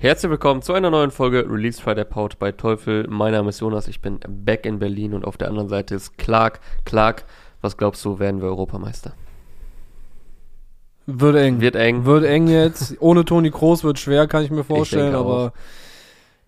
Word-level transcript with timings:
Herzlich 0.00 0.30
willkommen 0.30 0.62
zu 0.62 0.74
einer 0.74 0.90
neuen 0.90 1.10
Folge 1.10 1.44
Release 1.50 1.82
Friday 1.82 2.04
Powered 2.04 2.38
bei 2.38 2.52
Teufel. 2.52 3.08
Mein 3.08 3.32
Name 3.32 3.48
ist 3.48 3.58
Jonas, 3.58 3.88
ich 3.88 4.00
bin 4.00 4.20
back 4.28 4.64
in 4.64 4.78
Berlin 4.78 5.12
und 5.12 5.24
auf 5.24 5.36
der 5.36 5.48
anderen 5.48 5.68
Seite 5.68 5.96
ist 5.96 6.16
Clark. 6.16 6.60
Clark, 6.84 7.24
was 7.62 7.76
glaubst 7.76 8.04
du, 8.04 8.20
werden 8.20 8.40
wir 8.40 8.46
Europameister? 8.46 9.14
Wird 11.06 11.34
eng. 11.34 11.60
Wird 11.60 11.74
eng. 11.74 12.04
Wird 12.04 12.24
eng 12.24 12.46
jetzt. 12.46 12.94
Ohne 13.00 13.24
Toni 13.24 13.50
Kroos 13.50 13.82
wird 13.82 13.98
schwer, 13.98 14.28
kann 14.28 14.44
ich 14.44 14.52
mir 14.52 14.62
vorstellen, 14.62 15.14
denke 15.14 15.18
aber 15.18 15.52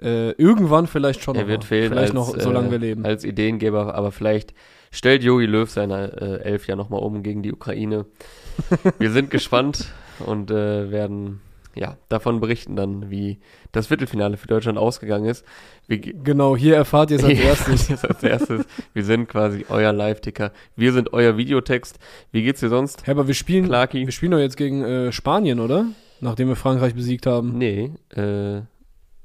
äh, 0.01 0.31
irgendwann 0.35 0.87
vielleicht 0.87 1.21
schon 1.21 1.35
Er 1.35 1.43
noch 1.43 1.49
wird 1.49 1.63
mal. 1.63 1.67
fehlen 1.67 1.89
Vielleicht 1.89 2.15
als, 2.17 2.29
noch, 2.29 2.39
solange 2.39 2.69
äh, 2.69 2.71
wir 2.71 2.79
leben. 2.79 3.05
als 3.05 3.25
Ideengeber, 3.25 3.97
aber 3.97 4.13
vielleicht 4.13 4.55
stellt 4.93 5.25
Jogi 5.25 5.47
Löw 5.47 5.69
seine 5.69 6.13
äh, 6.13 6.43
Elf 6.45 6.69
ja 6.69 6.77
nochmal 6.77 7.01
um 7.01 7.25
gegen 7.25 7.43
die 7.43 7.53
Ukraine. 7.53 8.07
wir 9.01 9.11
sind 9.11 9.33
gespannt 9.33 9.87
und 10.21 10.53
äh, 10.53 10.93
werden 10.93 11.41
ja 11.81 11.97
davon 12.09 12.39
berichten 12.39 12.77
dann, 12.77 13.11
wie 13.11 13.41
das 13.73 13.89
Viertelfinale 13.89 14.37
für 14.37 14.47
Deutschland 14.47 14.79
ausgegangen 14.79 15.25
ist. 15.25 15.45
Wir, 15.89 15.99
ge- 15.99 16.15
Genau, 16.23 16.57
hier 16.57 16.77
erfahrt 16.77 17.11
ihr 17.11 17.17
es 17.17 17.25
als 17.25 17.39
erstes. 17.41 18.05
als 18.05 18.23
erstes. 18.23 18.65
Wir 18.93 19.05
sind 19.05 19.29
quasi 19.29 19.67
euer 19.69 19.93
Live-Ticker. 19.93 20.53
Wir 20.77 20.93
sind 20.93 21.13
euer 21.13 21.37
Videotext. 21.37 21.99
Wie 22.31 22.43
geht's 22.45 22.61
dir 22.61 22.69
sonst? 22.69 23.07
Hey, 23.07 23.13
aber 23.13 23.27
wir 23.27 23.35
spielen, 23.35 23.65
Clarky? 23.67 24.05
wir 24.07 24.13
spielen 24.13 24.31
doch 24.33 24.39
jetzt 24.39 24.57
gegen 24.57 24.85
äh, 24.85 25.11
Spanien, 25.11 25.59
oder? 25.59 25.87
Nachdem 26.21 26.47
wir 26.49 26.57
Frankreich 26.57 26.95
besiegt 26.95 27.27
haben. 27.27 27.59
Nee, 27.59 27.91
äh, 28.11 28.61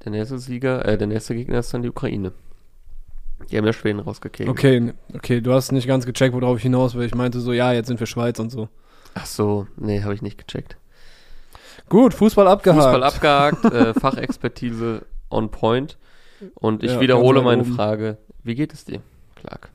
der 0.04 0.10
nächste 0.12 0.38
Sieger, 0.38 0.84
äh, 0.86 0.96
der 0.98 1.06
nächste 1.06 1.34
Gegner 1.34 1.58
ist 1.58 1.72
dann 1.74 1.82
die 1.82 1.90
Ukraine. 1.90 2.32
Die 3.50 3.58
haben 3.58 3.66
ja 3.66 3.72
Schweden 3.74 4.00
rausgekegelt. 4.00 4.48
Okay, 4.48 4.92
okay, 5.14 5.40
du 5.42 5.52
hast 5.52 5.70
nicht 5.72 5.86
ganz 5.86 6.06
gecheckt, 6.06 6.34
worauf 6.34 6.56
ich 6.56 6.62
hinaus 6.62 6.94
will. 6.94 7.04
Ich 7.04 7.14
meinte 7.14 7.38
so, 7.40 7.52
ja, 7.52 7.72
jetzt 7.72 7.86
sind 7.88 8.00
wir 8.00 8.06
Schweiz 8.06 8.38
und 8.38 8.50
so. 8.50 8.68
Ach 9.14 9.26
so, 9.26 9.66
nee, 9.76 10.02
habe 10.02 10.14
ich 10.14 10.22
nicht 10.22 10.38
gecheckt. 10.38 10.78
Gut, 11.88 12.14
Fußball 12.14 12.48
abgehakt. 12.48 12.82
Fußball 12.82 13.02
abgehakt, 13.04 13.64
äh, 13.66 13.94
Fachexpertise 13.94 15.02
on 15.30 15.50
point. 15.50 15.98
Und 16.54 16.82
ich 16.82 16.92
Ja, 16.92 17.00
wiederhole 17.00 17.42
meine 17.42 17.62
oben. 17.62 17.74
Frage. 17.74 18.18
Wie 18.42 18.54
geht 18.54 18.72
es 18.72 18.84
dir, 18.84 19.00
Clark? 19.36 19.70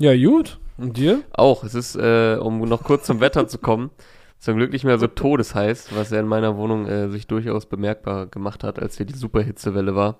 Ja, 0.00 0.16
gut. 0.16 0.58
Und 0.78 0.96
dir? 0.96 1.20
Auch, 1.32 1.64
es 1.64 1.74
ist, 1.74 1.94
äh, 1.96 2.36
um 2.40 2.60
noch 2.60 2.82
kurz 2.82 3.04
zum 3.06 3.20
Wetter 3.20 3.46
zu 3.46 3.58
kommen, 3.58 3.90
zum 4.38 4.56
Glück 4.56 4.72
nicht 4.72 4.84
mehr 4.84 4.98
so 4.98 5.06
todesheiß, 5.06 5.94
was 5.94 6.10
ja 6.10 6.18
in 6.20 6.26
meiner 6.26 6.56
Wohnung 6.56 6.86
äh, 6.86 7.08
sich 7.10 7.26
durchaus 7.26 7.66
bemerkbar 7.66 8.26
gemacht 8.26 8.64
hat, 8.64 8.80
als 8.80 8.96
hier 8.96 9.06
die 9.06 9.14
Superhitzewelle 9.14 9.94
war 9.94 10.16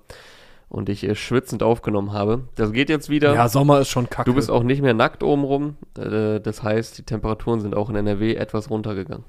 und 0.69 0.89
ich 0.89 1.03
äh, 1.05 1.15
schwitzend 1.17 1.63
aufgenommen 1.63 2.13
habe. 2.13 2.45
Das 2.55 2.73
geht 2.73 2.89
jetzt 2.91 3.09
wieder. 3.09 3.35
Ja, 3.35 3.49
Sommer 3.49 3.81
ist 3.81 3.89
schon 3.89 4.09
kacke. 4.09 4.31
du 4.31 4.35
bist 4.37 4.51
auch 4.51 4.63
nicht 4.63 4.83
mehr 4.83 4.95
nackt 4.95 5.23
obenrum. 5.25 5.77
Äh, 5.99 6.39
das 6.41 6.63
heißt, 6.63 6.99
die 6.99 7.03
Temperaturen 7.03 7.61
sind 7.61 7.75
auch 7.75 7.89
in 7.91 7.97
NRW 7.97 8.35
etwas 8.35 8.71
runtergegangen. 8.71 9.25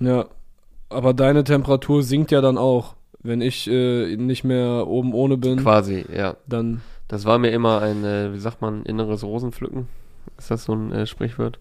Ja, 0.00 0.26
aber 0.92 1.14
deine 1.14 1.44
Temperatur 1.44 2.02
sinkt 2.02 2.30
ja 2.30 2.40
dann 2.40 2.58
auch. 2.58 2.94
Wenn 3.24 3.40
ich 3.40 3.68
äh, 3.70 4.16
nicht 4.16 4.42
mehr 4.42 4.86
oben 4.88 5.14
ohne 5.14 5.36
bin, 5.36 5.58
Quasi, 5.58 6.04
ja. 6.12 6.36
dann 6.48 6.80
Das 7.06 7.24
war 7.24 7.38
mir 7.38 7.50
immer 7.50 7.80
ein, 7.80 8.04
äh, 8.04 8.32
wie 8.34 8.38
sagt 8.40 8.60
man, 8.62 8.82
inneres 8.84 9.22
Rosenpflücken. 9.22 9.86
Ist 10.38 10.50
das 10.50 10.64
so 10.64 10.72
ein 10.74 10.90
äh, 10.92 11.06
Sprichwort? 11.06 11.58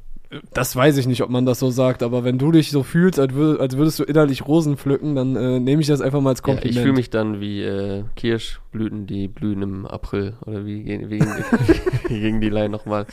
Das 0.54 0.76
weiß 0.78 0.96
ich 0.98 1.08
nicht, 1.08 1.22
ob 1.24 1.30
man 1.30 1.46
das 1.46 1.60
so 1.60 1.70
sagt, 1.70 2.02
aber 2.04 2.24
wenn 2.24 2.38
du 2.40 2.52
dich 2.54 2.72
so 2.72 2.84
fühlst, 2.84 3.20
als, 3.20 3.34
würd, 3.34 3.60
als 3.60 3.76
würdest 3.76 4.00
du 4.00 4.04
innerlich 4.06 4.48
Rosen 4.48 4.78
pflücken, 4.78 5.14
dann 5.14 5.36
äh, 5.36 5.60
nehme 5.60 5.82
ich 5.82 5.88
das 5.90 6.00
einfach 6.02 6.22
mal 6.22 6.30
als 6.30 6.40
Ja, 6.40 6.46
Kompliment. 6.46 6.76
ich 6.78 6.82
fühle 6.82 6.94
mich 6.94 7.10
dann 7.10 7.42
wie 7.42 7.62
äh, 7.62 8.06
Kirschblüten, 8.16 9.06
die 9.08 9.28
blühen 9.28 9.62
im 9.62 9.86
April. 9.86 10.34
Oder 10.46 10.66
wie 10.66 10.86
wie 10.86 11.20
gegen, 11.20 11.26
wie 12.08 12.20
gegen 12.22 12.42
die 12.42 12.50
Line 12.50 12.70
nochmal? 12.70 13.06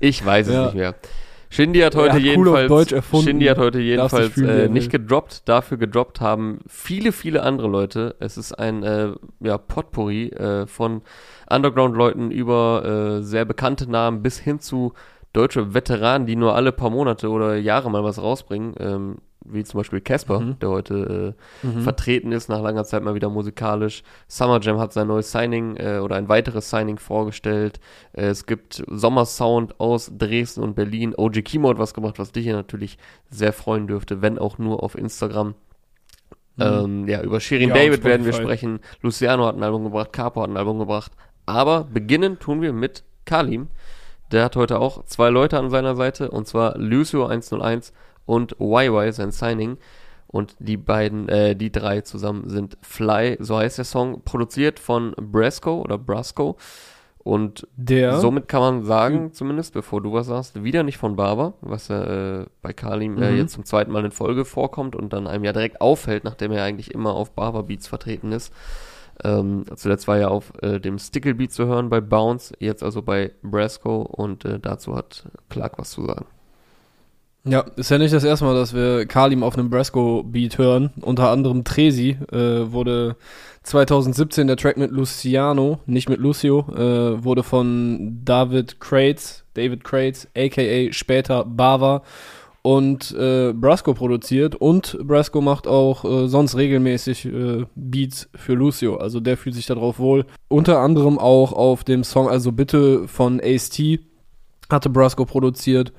Ich 0.00 0.24
weiß 0.24 0.46
es 0.46 0.54
Ja. 0.54 0.64
nicht 0.66 0.76
mehr. 0.76 0.94
Shindy 1.52 1.80
hat 1.80 1.94
heute 1.94 2.16
cool 2.34 2.48
auf 2.48 2.58
jedenfalls. 2.58 3.24
Shindy 3.24 3.44
hat 3.44 3.58
heute 3.58 3.78
jedenfalls 3.78 4.38
äh, 4.38 4.70
nicht 4.70 4.90
gedroppt. 4.90 5.46
Dafür 5.46 5.76
gedroppt 5.76 6.22
haben 6.22 6.60
viele, 6.66 7.12
viele 7.12 7.42
andere 7.42 7.68
Leute. 7.68 8.16
Es 8.20 8.38
ist 8.38 8.54
ein 8.54 8.82
äh, 8.82 9.10
ja, 9.40 9.58
Potpourri 9.58 10.28
äh, 10.28 10.66
von 10.66 11.02
Underground-Leuten 11.50 12.30
über 12.30 13.18
äh, 13.18 13.22
sehr 13.22 13.44
bekannte 13.44 13.90
Namen 13.90 14.22
bis 14.22 14.38
hin 14.38 14.60
zu 14.60 14.94
deutsche 15.34 15.74
Veteranen, 15.74 16.26
die 16.26 16.36
nur 16.36 16.54
alle 16.54 16.72
paar 16.72 16.88
Monate 16.88 17.28
oder 17.28 17.56
Jahre 17.56 17.90
mal 17.90 18.02
was 18.02 18.22
rausbringen. 18.22 18.74
Ähm, 18.80 19.16
wie 19.44 19.64
zum 19.64 19.78
Beispiel 19.78 20.00
Casper, 20.00 20.40
Mhm. 20.40 20.58
der 20.60 20.68
heute 20.70 21.34
äh, 21.62 21.66
Mhm. 21.66 21.80
vertreten 21.82 22.32
ist, 22.32 22.48
nach 22.48 22.60
langer 22.62 22.84
Zeit 22.84 23.02
mal 23.02 23.14
wieder 23.14 23.28
musikalisch. 23.30 24.02
Summer 24.28 24.60
Jam 24.60 24.78
hat 24.78 24.92
sein 24.92 25.08
neues 25.08 25.30
Signing 25.32 25.76
äh, 25.76 25.98
oder 26.02 26.16
ein 26.16 26.28
weiteres 26.28 26.70
Signing 26.70 26.98
vorgestellt. 26.98 27.80
Äh, 28.12 28.26
es 28.26 28.46
gibt 28.46 28.82
Sommersound 28.88 29.78
aus 29.80 30.10
Dresden 30.16 30.62
und 30.62 30.74
Berlin. 30.74 31.14
OG 31.16 31.42
Kimo 31.42 31.68
hat 31.70 31.78
was 31.78 31.94
gemacht, 31.94 32.18
was 32.18 32.32
dich 32.32 32.44
hier 32.44 32.54
natürlich 32.54 32.98
sehr 33.30 33.52
freuen 33.52 33.86
dürfte, 33.86 34.22
wenn 34.22 34.38
auch 34.38 34.58
nur 34.58 34.82
auf 34.82 34.96
Instagram. 34.96 35.54
Ähm, 36.58 37.08
ja, 37.08 37.22
über 37.22 37.40
Shirin 37.40 37.70
Ja, 37.70 37.74
David 37.74 38.04
werden 38.04 38.26
wir 38.26 38.32
sprechen. 38.34 38.80
Luciano 39.00 39.46
hat 39.46 39.56
ein 39.56 39.62
Album 39.62 39.84
gebracht, 39.84 40.12
Capo 40.12 40.42
hat 40.42 40.50
ein 40.50 40.56
Album 40.56 40.78
gebracht. 40.78 41.12
Aber 41.46 41.84
beginnen 41.84 42.38
tun 42.38 42.60
wir 42.60 42.72
mit 42.72 43.04
Kalim. 43.24 43.68
Der 44.30 44.44
hat 44.44 44.56
heute 44.56 44.78
auch 44.78 45.04
zwei 45.06 45.28
Leute 45.30 45.58
an 45.58 45.70
seiner 45.70 45.96
Seite, 45.96 46.30
und 46.30 46.46
zwar 46.46 46.76
Lucio 46.78 47.26
101 47.26 47.92
und 48.26 48.56
YY, 48.60 49.12
sein 49.12 49.30
Signing. 49.32 49.78
Und 50.26 50.56
die 50.60 50.78
beiden, 50.78 51.28
äh, 51.28 51.54
die 51.54 51.70
drei 51.70 52.00
zusammen 52.00 52.48
sind 52.48 52.78
Fly, 52.80 53.36
so 53.40 53.58
heißt 53.58 53.76
der 53.78 53.84
Song, 53.84 54.22
produziert 54.24 54.78
von 54.78 55.12
Brasco 55.20 55.80
oder 55.82 55.98
Brasco. 55.98 56.56
Und 57.24 57.68
Der, 57.76 58.18
somit 58.18 58.48
kann 58.48 58.60
man 58.62 58.84
sagen, 58.84 59.24
Mhm. 59.24 59.32
zumindest 59.32 59.74
bevor 59.74 60.00
du 60.02 60.12
was 60.12 60.26
sagst, 60.26 60.64
wieder 60.64 60.82
nicht 60.82 60.98
von 60.98 61.14
Barber, 61.16 61.52
was 61.60 61.88
ja 61.88 62.40
äh, 62.40 62.46
bei 62.62 62.72
Kalim 62.72 63.16
äh, 63.22 63.30
Mhm. 63.30 63.36
jetzt 63.36 63.52
zum 63.52 63.64
zweiten 63.64 63.92
Mal 63.92 64.04
in 64.04 64.10
Folge 64.10 64.44
vorkommt 64.44 64.96
und 64.96 65.12
dann 65.12 65.26
einem 65.28 65.44
ja 65.44 65.52
direkt 65.52 65.80
auffällt, 65.80 66.24
nachdem 66.24 66.50
er 66.50 66.64
eigentlich 66.64 66.92
immer 66.92 67.14
auf 67.14 67.32
Barber 67.32 67.62
Beats 67.62 67.86
vertreten 67.86 68.32
ist. 68.32 68.52
Ähm, 69.22 69.64
zuletzt 69.76 70.08
war 70.08 70.18
er 70.18 70.30
auf 70.32 70.52
äh, 70.62 70.80
dem 70.80 70.98
Stickle 70.98 71.34
Beat 71.34 71.52
zu 71.52 71.66
hören 71.66 71.90
bei 71.90 72.00
Bounce, 72.00 72.54
jetzt 72.58 72.82
also 72.82 73.02
bei 73.02 73.32
Brasco 73.42 74.02
und 74.02 74.44
äh, 74.44 74.58
dazu 74.58 74.96
hat 74.96 75.26
Clark 75.50 75.78
was 75.78 75.90
zu 75.90 76.04
sagen. 76.06 76.26
Ja, 77.44 77.60
ist 77.76 77.90
ja 77.90 77.98
nicht 77.98 78.14
das 78.14 78.24
erste 78.24 78.44
Mal, 78.44 78.54
dass 78.54 78.74
wir 78.74 79.06
Kalim 79.06 79.42
auf 79.42 79.58
einem 79.58 79.68
Brasco-Beat 79.68 80.58
hören. 80.58 80.90
Unter 81.00 81.30
anderem 81.30 81.64
Tresi 81.64 82.16
äh, 82.30 82.72
wurde 82.72 83.16
2017 83.64 84.46
der 84.46 84.56
Track 84.56 84.76
mit 84.76 84.90
Luciano, 84.90 85.80
nicht 85.86 86.08
mit 86.08 86.20
Lucio, 86.20 86.66
äh, 86.74 87.24
wurde 87.24 87.42
von 87.42 88.20
David 88.24 88.80
Crates, 88.80 89.44
David 89.54 89.82
Crates, 89.82 90.28
aka 90.36 90.92
später 90.92 91.44
Bava 91.44 92.02
und 92.62 93.10
äh, 93.18 93.52
Brasco 93.52 93.92
produziert 93.92 94.54
und 94.54 94.96
Brasco 95.02 95.40
macht 95.40 95.66
auch 95.66 96.04
äh, 96.04 96.28
sonst 96.28 96.56
regelmäßig 96.56 97.26
äh, 97.26 97.64
Beats 97.74 98.28
für 98.36 98.54
Lucio, 98.54 98.96
also 98.96 99.18
der 99.18 99.36
fühlt 99.36 99.56
sich 99.56 99.66
darauf 99.66 99.98
wohl. 99.98 100.26
Unter 100.48 100.78
anderem 100.78 101.18
auch 101.18 101.52
auf 101.52 101.82
dem 101.82 102.04
Song 102.04 102.28
Also 102.28 102.52
Bitte 102.52 103.08
von 103.08 103.40
Ace-T 103.42 103.98
hatte 104.70 104.90
Brasco 104.90 105.24
produziert 105.24 105.92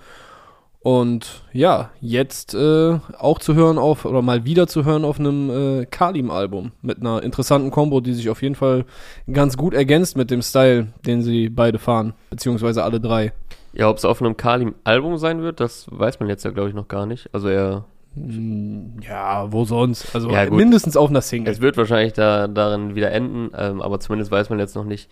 und 0.83 1.44
ja, 1.53 1.91
jetzt 2.01 2.53
äh, 2.53 2.99
auch 3.17 3.39
zu 3.39 3.55
hören 3.55 3.77
auf, 3.77 4.03
oder 4.03 4.21
mal 4.21 4.44
wieder 4.44 4.67
zu 4.67 4.83
hören 4.83 5.05
auf 5.05 5.17
einem 5.17 5.49
äh, 5.49 5.85
Kalim-Album 5.85 6.73
mit 6.81 6.99
einer 6.99 7.23
interessanten 7.23 7.71
Combo, 7.71 8.01
die 8.01 8.13
sich 8.13 8.29
auf 8.29 8.41
jeden 8.41 8.55
Fall 8.55 8.83
ganz 9.31 9.55
gut 9.55 9.73
ergänzt 9.73 10.17
mit 10.17 10.29
dem 10.29 10.41
Style, 10.41 10.88
den 11.05 11.21
sie 11.21 11.47
beide 11.47 11.79
fahren, 11.79 12.13
beziehungsweise 12.29 12.83
alle 12.83 12.99
drei. 12.99 13.31
Ja, 13.71 13.89
ob 13.89 13.97
es 13.97 14.03
auf 14.03 14.21
einem 14.21 14.35
Kalim-Album 14.35 15.17
sein 15.17 15.41
wird, 15.41 15.61
das 15.61 15.88
weiß 15.89 16.19
man 16.19 16.27
jetzt 16.27 16.44
ja, 16.44 16.51
glaube 16.51 16.67
ich, 16.67 16.75
noch 16.75 16.89
gar 16.89 17.05
nicht. 17.05 17.29
Also 17.31 17.47
er, 17.47 17.85
Ja, 18.16 19.51
wo 19.51 19.66
sonst? 19.66 20.13
Also 20.16 20.29
Ja, 20.29 20.50
mindestens 20.50 20.96
auf 20.97 21.09
einer 21.09 21.22
Single. 21.22 21.51
es 21.51 21.62
wird 21.62 21.78
wahrscheinlich 21.78 22.13
da 22.13 22.47
darin 22.47 22.96
wieder 22.96 23.12
enden, 23.12 23.50
ähm, 23.57 23.81
aber 23.81 24.00
zumindest 24.00 24.31
weiß 24.31 24.50
man 24.50 24.59
jetzt 24.59 24.75
noch 24.75 24.85
nicht, 24.85 25.09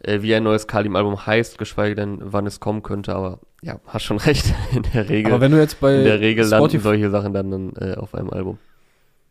äh, 0.00 0.22
wie 0.22 0.34
ein 0.34 0.42
neues 0.44 0.66
Kalim-Album 0.66 1.26
heißt, 1.26 1.58
geschweige 1.58 1.94
denn, 1.94 2.18
wann 2.20 2.46
es 2.46 2.60
kommen 2.60 2.82
könnte. 2.82 3.14
Aber 3.14 3.40
ja, 3.62 3.80
hast 3.86 4.04
schon 4.04 4.18
recht. 4.18 4.54
In 4.74 4.84
der 4.94 5.08
Regel, 5.08 5.32
Aber 5.32 5.40
wenn 5.40 5.52
du 5.52 5.58
jetzt 5.58 5.80
bei 5.80 5.96
in 5.96 6.04
der 6.04 6.20
Regel 6.20 6.44
landen 6.44 6.68
Spotify, 6.68 6.82
solche 6.82 7.10
Sachen 7.10 7.32
dann, 7.32 7.50
dann 7.50 7.72
äh, 7.76 7.94
auf 7.96 8.14
einem 8.14 8.30
Album. 8.30 8.58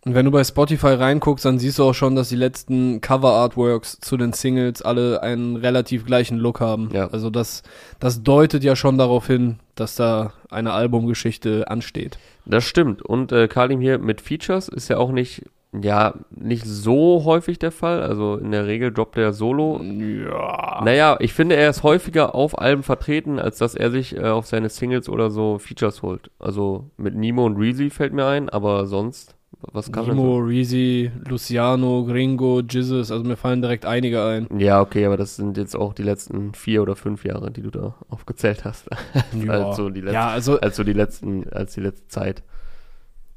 Wenn 0.05 0.25
du 0.25 0.31
bei 0.31 0.43
Spotify 0.43 0.87
reinguckst, 0.87 1.45
dann 1.45 1.59
siehst 1.59 1.79
du 1.79 1.83
auch 1.85 1.93
schon, 1.93 2.15
dass 2.15 2.29
die 2.29 2.35
letzten 2.35 2.99
Cover-Artworks 2.99 3.99
zu 4.01 4.17
den 4.17 4.33
Singles 4.33 4.81
alle 4.81 5.23
einen 5.23 5.55
relativ 5.55 6.05
gleichen 6.05 6.37
Look 6.37 6.59
haben. 6.59 6.89
Ja. 6.93 7.07
Also 7.07 7.29
das, 7.29 7.63
das 7.99 8.21
deutet 8.21 8.63
ja 8.63 8.75
schon 8.75 8.97
darauf 8.97 9.27
hin, 9.27 9.59
dass 9.75 9.95
da 9.95 10.33
eine 10.49 10.73
Albumgeschichte 10.73 11.69
ansteht. 11.69 12.17
Das 12.45 12.65
stimmt. 12.65 13.01
Und 13.01 13.31
äh, 13.31 13.47
Kalim 13.47 13.79
hier 13.79 13.97
mit 13.97 14.19
Features 14.19 14.67
ist 14.67 14.89
ja 14.89 14.97
auch 14.97 15.13
nicht, 15.13 15.43
ja, 15.71 16.15
nicht 16.31 16.65
so 16.65 17.23
häufig 17.23 17.57
der 17.57 17.71
Fall. 17.71 18.03
Also 18.03 18.35
in 18.35 18.51
der 18.51 18.67
Regel 18.67 18.91
droppt 18.91 19.17
er 19.17 19.31
solo. 19.31 19.81
Ja. 19.81 20.81
Naja, 20.83 21.15
ich 21.21 21.33
finde, 21.33 21.55
er 21.55 21.69
ist 21.69 21.83
häufiger 21.83 22.35
auf 22.35 22.59
Alben 22.59 22.83
vertreten, 22.83 23.39
als 23.39 23.57
dass 23.57 23.73
er 23.73 23.89
sich 23.89 24.17
äh, 24.17 24.25
auf 24.25 24.47
seine 24.47 24.67
Singles 24.67 25.07
oder 25.07 25.31
so 25.31 25.59
Features 25.59 26.01
holt. 26.01 26.29
Also 26.39 26.89
mit 26.97 27.15
Nemo 27.15 27.45
und 27.45 27.55
Reezy 27.55 27.89
fällt 27.89 28.11
mir 28.11 28.25
ein, 28.25 28.49
aber 28.49 28.85
sonst, 28.85 29.35
was 29.71 29.91
kann 29.91 30.05
er 30.05 30.15
Nemo, 30.15 30.37
Reezy, 30.37 31.11
Luciano, 31.27 32.03
Gringo, 32.05 32.61
Jizzes, 32.61 33.11
also 33.11 33.23
mir 33.23 33.37
fallen 33.37 33.61
direkt 33.61 33.85
einige 33.85 34.23
ein. 34.23 34.47
Ja, 34.57 34.81
okay, 34.81 35.05
aber 35.05 35.17
das 35.17 35.35
sind 35.35 35.57
jetzt 35.57 35.75
auch 35.75 35.93
die 35.93 36.03
letzten 36.03 36.53
vier 36.53 36.81
oder 36.81 36.95
fünf 36.95 37.23
Jahre, 37.25 37.51
die 37.51 37.61
du 37.61 37.69
da 37.69 37.95
aufgezählt 38.09 38.65
hast. 38.65 38.89
Ja. 39.33 39.67
also 39.67 39.89
die 39.89 40.01
letzten, 40.01 40.13
Ja, 40.13 40.27
also 40.27 40.59
als 40.59 40.75
so 40.75 40.83
die 40.83 40.93
letzten, 40.93 41.49
als 41.49 41.73
die 41.73 41.81
letzte 41.81 42.07
Zeit. 42.07 42.43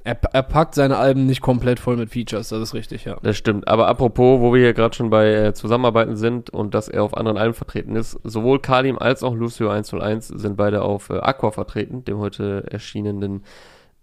Er, 0.05 0.17
er 0.33 0.45
packt 0.45 0.77
seine 0.77 0.99
Alben 0.99 1.27
nicht 1.27 1.41
komplett 1.41 1.81
voll 1.81 1.97
mit 1.97 2.11
Features, 2.11 2.51
das 2.51 2.61
ist 2.61 2.75
richtig, 2.75 3.07
ja. 3.07 3.17
Das 3.23 3.37
stimmt. 3.37 3.67
Aber 3.67 3.89
apropos, 3.89 4.41
wo 4.41 4.55
wir 4.55 4.61
hier 4.61 4.73
gerade 4.73 4.95
schon 4.95 5.11
bei 5.11 5.33
äh, 5.33 5.53
Zusammenarbeiten 5.53 6.17
sind 6.17 6.49
und 6.49 6.75
dass 6.75 6.89
er 6.89 7.03
auf 7.03 7.17
anderen 7.17 7.37
Alben 7.37 7.55
vertreten 7.55 7.97
ist, 7.97 8.17
sowohl 8.23 8.61
Kalim 8.61 8.99
als 8.99 9.25
auch 9.25 9.35
Lucio 9.35 9.69
101 9.69 10.29
sind 10.29 10.57
beide 10.57 10.83
auf 10.83 11.11
äh, 11.11 11.19
Aqua 11.19 11.51
vertreten, 11.51 12.05
dem 12.05 12.19
heute 12.19 12.65
erschienenen 12.71 13.43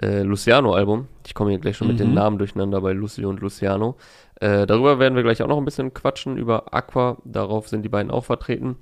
äh, 0.02 0.22
Luciano-Album. 0.22 1.08
Ich 1.26 1.34
komme 1.34 1.52
hier 1.52 1.60
gleich 1.60 1.78
schon 1.78 1.88
mhm. 1.88 1.94
mit 1.94 2.00
den 2.00 2.10
mhm. 2.10 2.16
Namen 2.16 2.38
durcheinander 2.38 2.82
bei 2.82 2.94
Lucio 2.94 3.30
und 3.30 3.40
Luciano. 3.40 3.98
Äh, 4.40 4.66
darüber 4.66 5.00
werden 5.00 5.16
wir 5.16 5.24
gleich 5.24 5.42
auch 5.42 5.48
noch 5.48 5.58
ein 5.58 5.66
bisschen 5.66 5.94
quatschen, 5.94 6.38
über 6.38 6.74
Aqua. 6.74 7.18
Darauf 7.24 7.68
sind 7.68 7.84
die 7.84 7.90
beiden 7.90 8.12
auch 8.12 8.26
vertreten. 8.26 8.78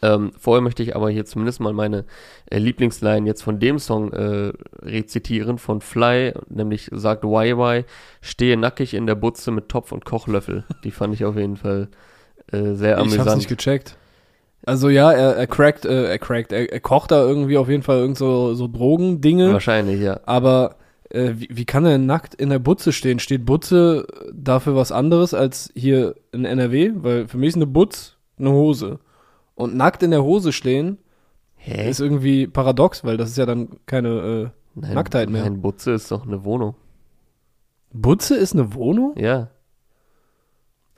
Ähm, 0.00 0.32
vorher 0.38 0.62
möchte 0.62 0.82
ich 0.82 0.94
aber 0.94 1.10
hier 1.10 1.24
zumindest 1.24 1.60
mal 1.60 1.72
meine 1.72 2.04
äh, 2.50 2.58
Lieblingsline 2.58 3.26
jetzt 3.26 3.42
von 3.42 3.58
dem 3.58 3.78
Song 3.78 4.12
äh, 4.12 4.52
rezitieren, 4.80 5.58
von 5.58 5.80
Fly, 5.80 6.34
nämlich 6.48 6.88
sagt 6.92 7.24
YY, 7.24 7.84
stehe 8.20 8.56
nackig 8.56 8.94
in 8.94 9.06
der 9.06 9.16
Butze 9.16 9.50
mit 9.50 9.68
Topf 9.68 9.92
und 9.92 10.04
Kochlöffel. 10.04 10.64
Die 10.84 10.92
fand 10.92 11.14
ich 11.14 11.24
auf 11.24 11.36
jeden 11.36 11.56
Fall 11.56 11.88
äh, 12.52 12.74
sehr 12.74 12.98
amüsant. 12.98 13.22
Ich 13.22 13.26
hab's 13.26 13.36
nicht 13.36 13.48
gecheckt. 13.48 13.96
Also 14.64 14.88
ja, 14.88 15.10
er, 15.10 15.36
er 15.36 15.46
crackt, 15.46 15.84
äh, 15.84 16.04
er 16.04 16.18
crackt, 16.18 16.52
er, 16.52 16.72
er, 16.72 16.80
kocht 16.80 17.10
da 17.10 17.22
irgendwie 17.22 17.56
auf 17.56 17.68
jeden 17.68 17.82
Fall 17.82 17.98
irgend 17.98 18.16
so, 18.16 18.54
so 18.54 18.68
Drogendinge. 18.68 19.52
Wahrscheinlich, 19.52 20.00
ja. 20.00 20.20
Aber 20.24 20.76
äh, 21.10 21.32
wie, 21.34 21.48
wie 21.50 21.64
kann 21.64 21.84
er 21.84 21.98
nackt 21.98 22.34
in 22.34 22.50
der 22.50 22.60
Butze 22.60 22.92
stehen? 22.92 23.18
Steht 23.18 23.44
Butze 23.44 24.06
dafür 24.32 24.76
was 24.76 24.92
anderes 24.92 25.34
als 25.34 25.72
hier 25.74 26.14
in 26.30 26.44
NRW? 26.44 26.92
Weil 26.94 27.28
für 27.28 27.38
mich 27.38 27.48
ist 27.48 27.56
eine 27.56 27.66
Butz 27.66 28.16
eine 28.38 28.50
Hose. 28.50 29.00
Und 29.54 29.76
nackt 29.76 30.02
in 30.02 30.10
der 30.10 30.22
Hose 30.22 30.52
stehen 30.52 30.98
Hä? 31.56 31.88
ist 31.88 32.00
irgendwie 32.00 32.46
paradox, 32.46 33.04
weil 33.04 33.16
das 33.16 33.30
ist 33.30 33.38
ja 33.38 33.46
dann 33.46 33.68
keine 33.86 34.08
äh, 34.08 34.80
nein, 34.80 34.94
Nacktheit 34.94 35.30
mehr. 35.30 35.42
Nein, 35.42 35.60
Butze 35.60 35.92
ist 35.92 36.10
doch 36.10 36.26
eine 36.26 36.44
Wohnung. 36.44 36.74
Butze 37.92 38.34
ist 38.34 38.54
eine 38.54 38.74
Wohnung? 38.74 39.14
Ja. 39.16 39.48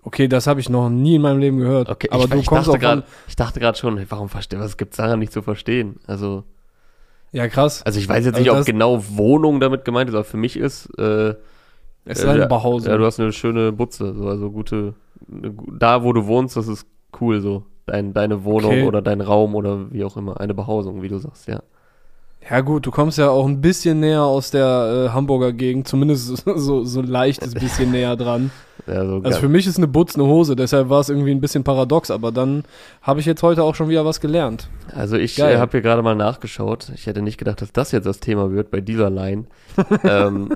Okay, 0.05 0.29
das 0.29 0.47
habe 0.47 0.61
ich 0.61 0.69
noch 0.69 0.91
nie 0.91 1.17
in 1.17 1.23
meinem 1.23 1.39
Leben 1.39 1.59
gehört. 1.59 1.89
Okay, 1.89 2.09
aber 2.11 2.25
ich, 2.25 2.31
du 2.31 2.39
ich 2.39 2.47
kommst 2.47 2.69
dachte 2.69 2.79
grad, 2.79 3.05
Ich 3.27 3.37
dachte 3.37 3.59
gerade 3.59 3.79
schon, 3.79 4.05
warum 4.11 4.29
verstehe, 4.29 4.61
was 4.61 4.77
gibt's 4.77 4.99
daran 4.99 5.19
nicht 5.19 5.33
zu 5.33 5.43
verstehen? 5.43 5.97
Also. 6.06 6.45
Ja, 7.33 7.49
krass. 7.49 7.83
Also 7.83 7.99
ich 7.99 8.09
weiß 8.09 8.25
jetzt 8.27 8.37
also 8.37 8.51
nicht, 8.51 8.61
ob 8.61 8.67
genau 8.67 9.03
Wohnung 9.17 9.61
damit 9.61 9.85
gemeint 9.85 10.09
ist, 10.09 10.15
aber 10.15 10.25
für 10.25 10.37
mich 10.37 10.56
ist, 10.56 10.87
äh, 10.99 11.35
es 12.05 12.19
ist 12.19 12.27
eine 12.27 12.47
Behausung. 12.47 12.91
Ja, 12.91 12.99
du 12.99 13.05
hast 13.05 13.19
eine 13.19 13.33
schöne 13.33 13.73
Butze, 13.73 14.15
so, 14.15 14.29
also 14.29 14.51
gute, 14.51 14.95
da 15.27 16.05
wo 16.05 16.12
du 16.12 16.27
wohnst, 16.27 16.56
das 16.56 16.69
ist 16.69 16.87
cool 17.21 17.41
so 17.41 17.65
dein, 17.87 18.12
deine 18.12 18.45
Wohnung 18.45 18.73
okay. 18.73 18.87
oder 18.87 19.03
dein 19.03 19.21
Raum 19.21 19.55
oder 19.55 19.91
wie 19.93 20.05
auch 20.05 20.17
immer, 20.17 20.41
eine 20.41 20.55
Behausung, 20.55 21.03
wie 21.03 21.09
du 21.09 21.19
sagst, 21.19 21.49
ja. 21.49 21.62
Ja 22.50 22.61
gut, 22.61 22.85
du 22.85 22.91
kommst 22.91 23.17
ja 23.19 23.31
auch 23.31 23.46
ein 23.46 23.61
bisschen 23.61 24.00
näher 24.00 24.23
aus 24.23 24.50
der 24.50 25.06
äh, 25.08 25.12
Hamburger 25.12 25.52
Gegend, 25.52 25.88
zumindest 25.88 26.37
so, 26.44 26.85
so 26.85 27.00
leichtes 27.00 27.55
bisschen 27.55 27.91
näher 27.91 28.17
dran. 28.17 28.50
Ja, 28.87 29.06
so 29.06 29.23
also 29.25 29.38
für 29.38 29.49
mich 29.49 29.67
ist 29.67 29.79
eine 29.79 29.87
Butz 29.87 30.14
eine 30.14 30.25
Hose, 30.25 30.56
deshalb 30.56 30.91
war 30.91 31.00
es 31.00 31.08
irgendwie 31.08 31.31
ein 31.31 31.41
bisschen 31.41 31.64
paradox, 31.64 32.11
aber 32.11 32.32
dann 32.32 32.64
habe 33.00 33.19
ich 33.20 33.25
jetzt 33.25 33.43
heute 33.43 33.62
auch 33.62 33.75
schon 33.75 33.88
wieder 33.88 34.05
was 34.05 34.20
gelernt. 34.20 34.69
Also 34.94 35.17
ich 35.17 35.38
äh, 35.38 35.56
habe 35.56 35.70
hier 35.70 35.81
gerade 35.81 36.02
mal 36.02 36.17
nachgeschaut. 36.17 36.91
Ich 36.94 37.06
hätte 37.06 37.23
nicht 37.23 37.38
gedacht, 37.38 37.62
dass 37.62 37.73
das 37.73 37.93
jetzt 37.93 38.05
das 38.05 38.20
Thema 38.20 38.50
wird 38.50 38.70
bei 38.70 38.82
dieser 38.82 39.08
Line. 39.08 39.46
ähm, 40.05 40.55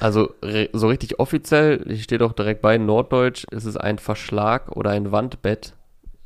also 0.00 0.30
so 0.72 0.88
richtig 0.88 1.20
offiziell, 1.20 1.84
ich 1.88 2.02
stehe 2.02 2.18
doch 2.18 2.32
direkt 2.32 2.62
bei 2.62 2.78
Norddeutsch, 2.78 3.44
ist 3.52 3.64
es 3.64 3.76
ein 3.76 3.98
Verschlag 3.98 4.74
oder 4.74 4.90
ein 4.90 5.12
Wandbett 5.12 5.74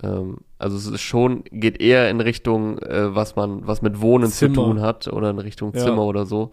ähm, 0.02 0.38
also 0.58 0.76
es 0.76 0.86
ist 0.86 1.00
schon, 1.00 1.44
geht 1.44 1.80
eher 1.80 2.10
in 2.10 2.20
Richtung, 2.20 2.78
äh, 2.78 3.14
was 3.14 3.36
man, 3.36 3.66
was 3.66 3.82
mit 3.82 4.00
Wohnen 4.00 4.30
Zimmer. 4.30 4.54
zu 4.54 4.60
tun 4.60 4.80
hat 4.80 5.08
oder 5.08 5.30
in 5.30 5.38
Richtung 5.38 5.72
ja. 5.74 5.80
Zimmer 5.80 6.04
oder 6.04 6.26
so, 6.26 6.52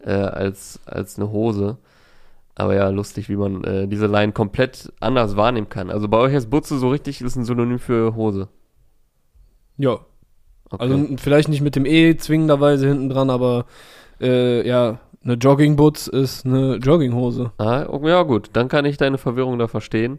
äh, 0.00 0.10
als, 0.12 0.80
als 0.86 1.18
eine 1.18 1.30
Hose. 1.30 1.78
Aber 2.54 2.74
ja, 2.74 2.88
lustig, 2.88 3.28
wie 3.28 3.36
man 3.36 3.62
äh, 3.62 3.86
diese 3.86 4.06
Line 4.06 4.32
komplett 4.32 4.92
anders 4.98 5.36
wahrnehmen 5.36 5.68
kann. 5.68 5.90
Also 5.90 6.08
bei 6.08 6.18
euch 6.18 6.34
ist 6.34 6.50
Butze 6.50 6.78
so 6.78 6.90
richtig, 6.90 7.20
ist 7.20 7.36
ein 7.36 7.44
Synonym 7.44 7.78
für 7.78 8.16
Hose. 8.16 8.48
Ja. 9.76 10.00
Okay. 10.70 10.82
Also 10.82 11.06
vielleicht 11.16 11.48
nicht 11.48 11.60
mit 11.60 11.76
dem 11.76 11.86
E 11.86 12.16
zwingenderweise 12.16 12.88
hinten 12.88 13.08
dran, 13.08 13.30
aber 13.30 13.66
äh, 14.20 14.66
ja, 14.66 14.98
eine 15.24 15.34
Joggingbutz 15.34 16.08
ist 16.08 16.46
eine 16.46 16.76
Jogginghose. 16.76 17.52
Ah, 17.58 17.86
ja 18.02 18.22
gut, 18.22 18.50
dann 18.52 18.68
kann 18.68 18.84
ich 18.84 18.96
deine 18.96 19.18
Verwirrung 19.18 19.58
da 19.58 19.68
verstehen. 19.68 20.18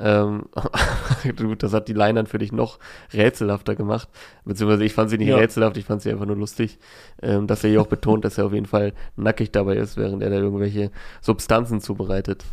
Ähm, 0.00 0.46
das 1.58 1.72
hat 1.72 1.88
die 1.88 1.92
Line 1.92 2.14
dann 2.14 2.26
für 2.26 2.38
dich 2.38 2.52
noch 2.52 2.78
rätselhafter 3.12 3.74
gemacht. 3.74 4.08
Beziehungsweise 4.44 4.84
ich 4.84 4.92
fand 4.92 5.10
sie 5.10 5.18
nicht 5.18 5.28
ja. 5.28 5.36
rätselhaft, 5.36 5.76
ich 5.76 5.84
fand 5.84 6.02
sie 6.02 6.10
einfach 6.10 6.26
nur 6.26 6.36
lustig, 6.36 6.78
ähm, 7.22 7.46
dass 7.46 7.64
er 7.64 7.70
hier 7.70 7.80
auch 7.80 7.86
betont, 7.86 8.24
dass 8.24 8.38
er 8.38 8.46
auf 8.46 8.52
jeden 8.52 8.66
Fall 8.66 8.92
nackig 9.16 9.50
dabei 9.50 9.76
ist, 9.76 9.96
während 9.96 10.22
er 10.22 10.30
da 10.30 10.36
irgendwelche 10.36 10.90
Substanzen 11.20 11.80
zubereitet. 11.80 12.44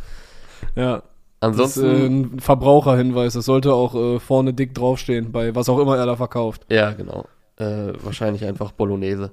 Ja. 0.74 1.02
Ansonsten. 1.38 1.82
Das 1.82 1.92
ist, 1.92 2.00
äh, 2.00 2.06
ein 2.06 2.40
Verbraucherhinweis, 2.40 3.34
das 3.34 3.44
sollte 3.44 3.74
auch 3.74 3.94
äh, 3.94 4.18
vorne 4.18 4.54
dick 4.54 4.74
draufstehen, 4.74 5.32
bei 5.32 5.54
was 5.54 5.68
auch 5.68 5.78
immer 5.78 5.96
er 5.96 6.06
da 6.06 6.16
verkauft. 6.16 6.64
Ja, 6.70 6.92
genau. 6.92 7.26
Äh, 7.56 7.92
wahrscheinlich 8.02 8.44
einfach 8.44 8.72
Bolognese. 8.72 9.32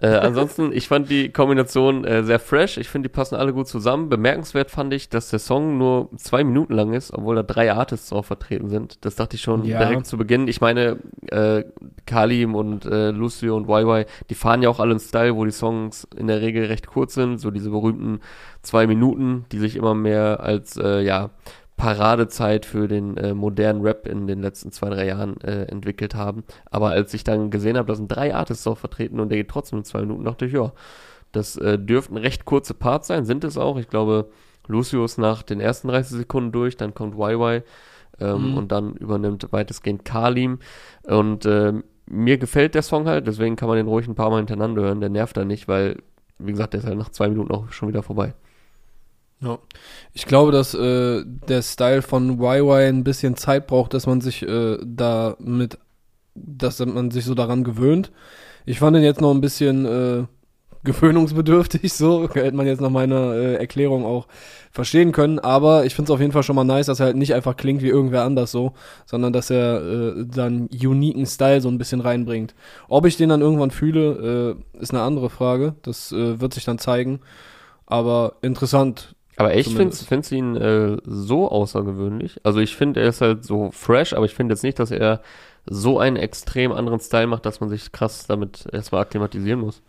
Äh, 0.00 0.08
ansonsten, 0.08 0.72
ich 0.72 0.86
fand 0.86 1.10
die 1.10 1.30
Kombination 1.30 2.04
äh, 2.04 2.22
sehr 2.22 2.38
fresh. 2.38 2.76
Ich 2.76 2.88
finde, 2.88 3.08
die 3.08 3.12
passen 3.12 3.34
alle 3.34 3.52
gut 3.52 3.66
zusammen. 3.66 4.08
Bemerkenswert 4.08 4.70
fand 4.70 4.94
ich, 4.94 5.08
dass 5.08 5.30
der 5.30 5.40
Song 5.40 5.76
nur 5.76 6.08
zwei 6.16 6.44
Minuten 6.44 6.74
lang 6.74 6.92
ist, 6.92 7.12
obwohl 7.12 7.34
da 7.34 7.42
drei 7.42 7.72
Artists 7.72 8.10
drauf 8.10 8.26
vertreten 8.26 8.68
sind. 8.68 9.04
Das 9.04 9.16
dachte 9.16 9.34
ich 9.34 9.42
schon 9.42 9.64
ja. 9.64 9.78
direkt 9.78 10.06
zu 10.06 10.16
Beginn. 10.16 10.46
Ich 10.46 10.60
meine, 10.60 10.98
äh, 11.26 11.64
Kalim 12.06 12.54
und 12.54 12.84
äh, 12.84 13.10
Lucio 13.10 13.56
und 13.56 13.68
YY, 13.68 14.04
die 14.30 14.34
fahren 14.36 14.62
ja 14.62 14.68
auch 14.68 14.78
alle 14.78 14.92
einen 14.92 15.00
Style, 15.00 15.34
wo 15.34 15.44
die 15.44 15.50
Songs 15.50 16.06
in 16.16 16.28
der 16.28 16.40
Regel 16.42 16.66
recht 16.66 16.86
kurz 16.86 17.14
sind. 17.14 17.38
So 17.38 17.50
diese 17.50 17.70
berühmten 17.70 18.20
zwei 18.62 18.86
Minuten, 18.86 19.46
die 19.50 19.58
sich 19.58 19.74
immer 19.74 19.94
mehr 19.94 20.40
als, 20.40 20.76
äh, 20.76 21.00
ja, 21.00 21.30
Paradezeit 21.78 22.66
für 22.66 22.88
den 22.88 23.16
äh, 23.16 23.32
modernen 23.34 23.80
Rap 23.80 24.06
in 24.06 24.26
den 24.26 24.42
letzten 24.42 24.72
zwei, 24.72 24.90
drei 24.90 25.06
Jahren 25.06 25.40
äh, 25.40 25.62
entwickelt 25.66 26.16
haben. 26.16 26.42
Aber 26.70 26.90
als 26.90 27.14
ich 27.14 27.22
dann 27.22 27.50
gesehen 27.50 27.78
habe, 27.78 27.86
da 27.86 27.94
sind 27.94 28.08
drei 28.08 28.34
Artists 28.34 28.66
auch 28.66 28.76
vertreten 28.76 29.20
und 29.20 29.30
der 29.30 29.38
geht 29.38 29.48
trotzdem 29.48 29.78
in 29.78 29.84
zwei 29.84 30.00
Minuten, 30.00 30.24
dachte 30.24 30.46
ich, 30.46 30.52
ja, 30.52 30.72
das 31.30 31.56
äh, 31.56 31.78
dürften 31.78 32.16
recht 32.16 32.44
kurze 32.44 32.74
Parts 32.74 33.06
sein, 33.06 33.24
sind 33.24 33.44
es 33.44 33.56
auch. 33.56 33.78
Ich 33.78 33.88
glaube, 33.88 34.28
Lucio 34.66 35.04
ist 35.04 35.18
nach 35.18 35.42
den 35.44 35.60
ersten 35.60 35.86
30 35.86 36.18
Sekunden 36.18 36.50
durch, 36.50 36.76
dann 36.76 36.94
kommt 36.94 37.14
YY 37.16 37.62
ähm, 38.18 38.50
mhm. 38.50 38.58
und 38.58 38.72
dann 38.72 38.94
übernimmt 38.94 39.46
weitestgehend 39.52 40.04
Kalim. 40.04 40.58
Und 41.04 41.46
äh, 41.46 41.74
mir 42.06 42.38
gefällt 42.38 42.74
der 42.74 42.82
Song 42.82 43.06
halt, 43.06 43.28
deswegen 43.28 43.54
kann 43.54 43.68
man 43.68 43.76
den 43.76 43.86
ruhig 43.86 44.08
ein 44.08 44.16
paar 44.16 44.30
Mal 44.30 44.38
hintereinander 44.38 44.82
hören, 44.82 45.00
der 45.00 45.10
nervt 45.10 45.36
da 45.36 45.44
nicht, 45.44 45.68
weil, 45.68 46.02
wie 46.38 46.50
gesagt, 46.50 46.72
der 46.72 46.80
ist 46.80 46.86
halt 46.86 46.98
nach 46.98 47.10
zwei 47.10 47.28
Minuten 47.28 47.52
auch 47.52 47.70
schon 47.70 47.88
wieder 47.88 48.02
vorbei. 48.02 48.34
Ja. 49.40 49.58
Ich 50.14 50.26
glaube, 50.26 50.50
dass 50.52 50.74
äh, 50.74 51.22
der 51.24 51.62
Style 51.62 52.02
von 52.02 52.40
YY 52.40 52.88
ein 52.88 53.04
bisschen 53.04 53.36
Zeit 53.36 53.66
braucht, 53.66 53.94
dass 53.94 54.06
man 54.06 54.20
sich 54.20 54.42
äh, 54.42 54.78
da 54.84 55.36
mit, 55.38 55.78
dass 56.34 56.80
man 56.80 57.10
sich 57.10 57.24
so 57.24 57.34
daran 57.34 57.62
gewöhnt. 57.62 58.10
Ich 58.66 58.80
fand 58.80 58.96
ihn 58.96 59.02
jetzt 59.02 59.20
noch 59.20 59.32
ein 59.32 59.40
bisschen 59.40 59.84
äh, 59.86 60.24
gewöhnungsbedürftig, 60.84 61.92
so 61.92 62.28
hätte 62.32 62.56
man 62.56 62.66
jetzt 62.66 62.80
nach 62.80 62.90
meiner 62.90 63.34
äh, 63.34 63.54
Erklärung 63.54 64.04
auch 64.04 64.26
verstehen 64.70 65.12
können. 65.12 65.38
Aber 65.38 65.84
ich 65.84 65.94
finde 65.94 66.10
es 66.10 66.14
auf 66.14 66.20
jeden 66.20 66.32
Fall 66.32 66.42
schon 66.42 66.56
mal 66.56 66.64
nice, 66.64 66.86
dass 66.86 67.00
er 67.00 67.06
halt 67.06 67.16
nicht 67.16 67.34
einfach 67.34 67.56
klingt 67.56 67.82
wie 67.82 67.88
irgendwer 67.88 68.24
anders 68.24 68.50
so, 68.50 68.74
sondern 69.06 69.32
dass 69.32 69.50
er 69.50 69.82
äh, 69.82 70.24
dann 70.26 70.68
uniken 70.68 71.26
Style 71.26 71.60
so 71.60 71.68
ein 71.68 71.78
bisschen 71.78 72.00
reinbringt. 72.00 72.54
Ob 72.88 73.06
ich 73.06 73.16
den 73.16 73.28
dann 73.28 73.40
irgendwann 73.40 73.70
fühle, 73.70 74.56
äh, 74.76 74.80
ist 74.80 74.92
eine 74.92 75.02
andere 75.02 75.30
Frage. 75.30 75.74
Das 75.82 76.10
äh, 76.10 76.40
wird 76.40 76.54
sich 76.54 76.64
dann 76.64 76.78
zeigen. 76.78 77.20
Aber 77.86 78.34
interessant, 78.42 79.14
aber 79.38 79.54
ich 79.54 79.74
finde 79.74 79.94
find 79.94 80.32
ihn 80.32 80.56
äh, 80.56 80.96
so 81.04 81.48
außergewöhnlich. 81.48 82.40
Also 82.42 82.58
ich 82.58 82.74
finde, 82.74 83.00
er 83.00 83.08
ist 83.08 83.20
halt 83.20 83.44
so 83.44 83.70
fresh, 83.70 84.12
aber 84.12 84.26
ich 84.26 84.34
finde 84.34 84.52
jetzt 84.52 84.64
nicht, 84.64 84.78
dass 84.78 84.90
er 84.90 85.20
so 85.64 85.98
einen 85.98 86.16
extrem 86.16 86.72
anderen 86.72 86.98
Style 86.98 87.28
macht, 87.28 87.46
dass 87.46 87.60
man 87.60 87.68
sich 87.68 87.92
krass 87.92 88.26
damit 88.26 88.66
erstmal 88.72 89.02
akklimatisieren 89.02 89.60
muss. 89.60 89.80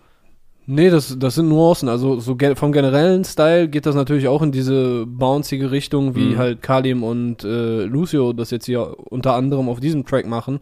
Nee, 0.67 0.91
das, 0.91 1.17
das 1.17 1.33
sind 1.33 1.49
Nuancen. 1.49 1.89
Also 1.89 2.19
so 2.19 2.35
ge 2.35 2.53
vom 2.55 2.71
generellen 2.71 3.23
Style 3.23 3.67
geht 3.67 3.87
das 3.87 3.95
natürlich 3.95 4.27
auch 4.27 4.43
in 4.43 4.51
diese 4.51 5.07
bouncige 5.07 5.71
Richtung, 5.71 6.15
wie 6.15 6.35
mhm. 6.35 6.37
halt 6.37 6.61
Kalim 6.61 7.03
und 7.03 7.43
äh, 7.43 7.85
Lucio 7.85 8.33
das 8.33 8.51
jetzt 8.51 8.67
hier 8.67 8.95
unter 9.09 9.33
anderem 9.33 9.67
auf 9.67 9.79
diesem 9.79 10.05
Track 10.05 10.27
machen. 10.27 10.59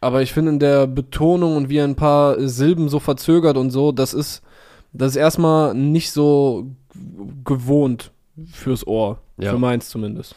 Aber 0.00 0.22
ich 0.22 0.32
finde 0.32 0.50
in 0.50 0.58
der 0.58 0.88
Betonung 0.88 1.56
und 1.56 1.68
wie 1.68 1.80
ein 1.80 1.94
paar 1.94 2.40
Silben 2.48 2.88
so 2.88 2.98
verzögert 2.98 3.56
und 3.56 3.70
so, 3.70 3.92
das 3.92 4.12
ist, 4.12 4.42
das 4.92 5.10
ist 5.10 5.16
erstmal 5.16 5.72
nicht 5.72 6.10
so 6.10 6.66
gewohnt 7.44 8.12
fürs 8.52 8.86
Ohr. 8.86 9.18
Ja. 9.38 9.50
Für 9.50 9.58
meins 9.58 9.88
zumindest. 9.88 10.34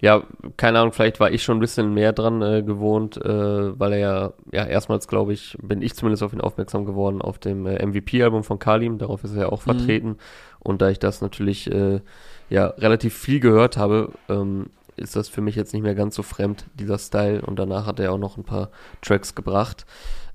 Ja, 0.00 0.22
keine 0.58 0.80
Ahnung, 0.80 0.92
vielleicht 0.92 1.18
war 1.18 1.30
ich 1.30 1.42
schon 1.42 1.56
ein 1.56 1.60
bisschen 1.60 1.94
mehr 1.94 2.12
dran 2.12 2.42
äh, 2.42 2.62
gewohnt, 2.62 3.16
äh, 3.16 3.78
weil 3.78 3.92
er 3.94 3.98
ja, 3.98 4.32
ja, 4.52 4.66
erstmals, 4.66 5.08
glaube 5.08 5.32
ich, 5.32 5.56
bin 5.62 5.80
ich 5.80 5.94
zumindest 5.94 6.22
auf 6.22 6.32
ihn 6.32 6.42
aufmerksam 6.42 6.84
geworden 6.84 7.22
auf 7.22 7.38
dem 7.38 7.66
äh, 7.66 7.84
MVP-Album 7.84 8.44
von 8.44 8.58
Kalim, 8.58 8.98
darauf 8.98 9.24
ist 9.24 9.34
er 9.34 9.42
ja 9.42 9.48
auch 9.48 9.64
mhm. 9.64 9.70
vertreten. 9.70 10.16
Und 10.58 10.82
da 10.82 10.90
ich 10.90 10.98
das 10.98 11.20
natürlich 11.20 11.70
äh, 11.70 12.00
ja 12.50 12.66
relativ 12.66 13.14
viel 13.16 13.40
gehört 13.40 13.76
habe, 13.76 14.12
ähm, 14.28 14.66
ist 14.96 15.16
das 15.16 15.28
für 15.28 15.40
mich 15.40 15.56
jetzt 15.56 15.72
nicht 15.72 15.82
mehr 15.82 15.94
ganz 15.94 16.14
so 16.14 16.22
fremd, 16.22 16.66
dieser 16.74 16.98
Style. 16.98 17.42
Und 17.42 17.58
danach 17.58 17.86
hat 17.86 17.98
er 17.98 18.12
auch 18.12 18.18
noch 18.18 18.36
ein 18.36 18.44
paar 18.44 18.70
Tracks 19.00 19.34
gebracht. 19.34 19.86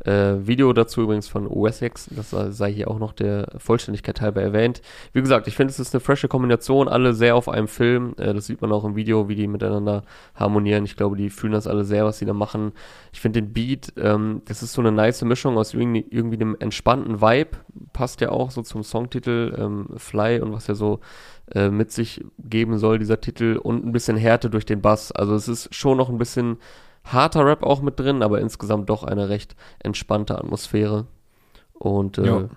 Äh, 0.05 0.47
Video 0.47 0.71
dazu 0.71 1.01
übrigens 1.01 1.27
von 1.27 1.49
Wessex, 1.49 2.09
das 2.15 2.29
sei 2.29 2.71
hier 2.71 2.89
auch 2.89 2.99
noch 2.99 3.11
der 3.11 3.47
Vollständigkeit 3.57 4.21
halber 4.21 4.41
erwähnt. 4.41 4.81
Wie 5.11 5.21
gesagt, 5.21 5.47
ich 5.47 5.55
finde, 5.55 5.71
es 5.71 5.79
ist 5.79 5.93
eine 5.93 5.99
frische 5.99 6.29
Kombination, 6.29 6.87
alle 6.87 7.13
sehr 7.13 7.35
auf 7.35 7.49
einem 7.49 7.67
Film. 7.67 8.15
Äh, 8.17 8.33
das 8.33 8.45
sieht 8.45 8.61
man 8.61 8.71
auch 8.71 8.85
im 8.85 8.95
Video, 8.95 9.27
wie 9.27 9.35
die 9.35 9.47
miteinander 9.47 10.03
harmonieren. 10.35 10.85
Ich 10.85 10.95
glaube, 10.95 11.17
die 11.17 11.29
fühlen 11.29 11.53
das 11.53 11.67
alle 11.67 11.83
sehr, 11.83 12.05
was 12.05 12.19
sie 12.19 12.25
da 12.25 12.33
machen. 12.33 12.71
Ich 13.11 13.19
finde 13.19 13.41
den 13.41 13.51
Beat, 13.51 13.93
ähm, 13.97 14.41
das 14.45 14.63
ist 14.63 14.73
so 14.73 14.81
eine 14.81 14.91
nice 14.91 15.21
Mischung 15.23 15.57
aus 15.57 15.73
irgendwie, 15.73 16.05
irgendwie 16.09 16.37
einem 16.37 16.55
entspannten 16.59 17.21
Vibe. 17.21 17.57
Passt 17.91 18.21
ja 18.21 18.29
auch 18.29 18.51
so 18.51 18.61
zum 18.61 18.83
Songtitel 18.83 19.53
ähm, 19.57 19.87
Fly 19.97 20.39
und 20.39 20.53
was 20.53 20.67
ja 20.67 20.75
so 20.75 21.01
äh, 21.53 21.69
mit 21.69 21.91
sich 21.91 22.23
geben 22.37 22.77
soll, 22.77 22.99
dieser 22.99 23.19
Titel. 23.19 23.59
Und 23.61 23.85
ein 23.85 23.91
bisschen 23.91 24.15
Härte 24.15 24.49
durch 24.49 24.65
den 24.65 24.81
Bass. 24.81 25.11
Also 25.11 25.35
es 25.35 25.49
ist 25.49 25.75
schon 25.75 25.97
noch 25.97 26.09
ein 26.09 26.17
bisschen 26.17 26.57
harter 27.03 27.45
Rap 27.45 27.63
auch 27.63 27.81
mit 27.81 27.99
drin, 27.99 28.21
aber 28.23 28.39
insgesamt 28.39 28.89
doch 28.89 29.03
eine 29.03 29.29
recht 29.29 29.55
entspannte 29.79 30.37
Atmosphäre. 30.37 31.07
Und 31.73 32.17
äh, 32.17 32.25
ja. 32.25 32.49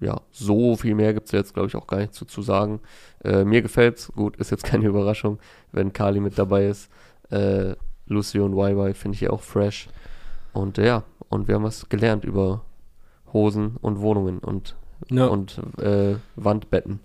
ja. 0.00 0.20
so 0.30 0.76
viel 0.76 0.94
mehr 0.94 1.14
gibt 1.14 1.26
es 1.26 1.32
jetzt, 1.32 1.54
glaube 1.54 1.68
ich, 1.68 1.76
auch 1.76 1.86
gar 1.86 1.98
nicht 1.98 2.14
zu, 2.14 2.24
zu 2.24 2.42
sagen. 2.42 2.80
Äh, 3.24 3.44
mir 3.44 3.62
gefällt's. 3.62 4.12
Gut, 4.14 4.36
ist 4.36 4.50
jetzt 4.50 4.64
keine 4.64 4.86
Überraschung, 4.88 5.38
wenn 5.72 5.92
Kali 5.92 6.20
mit 6.20 6.38
dabei 6.38 6.66
ist. 6.66 6.90
Äh, 7.30 7.74
Lucy 8.06 8.40
und 8.40 8.56
YY 8.56 8.94
finde 8.94 9.14
ich 9.14 9.20
ja 9.22 9.30
auch 9.30 9.42
fresh. 9.42 9.88
Und 10.52 10.78
äh, 10.78 10.86
ja, 10.86 11.04
und 11.28 11.48
wir 11.48 11.54
haben 11.54 11.64
was 11.64 11.88
gelernt 11.88 12.24
über 12.24 12.62
Hosen 13.32 13.76
und 13.80 14.00
Wohnungen 14.00 14.38
und, 14.38 14.76
ja. 15.10 15.26
und 15.26 15.60
äh, 15.78 16.16
Wandbetten. 16.36 17.00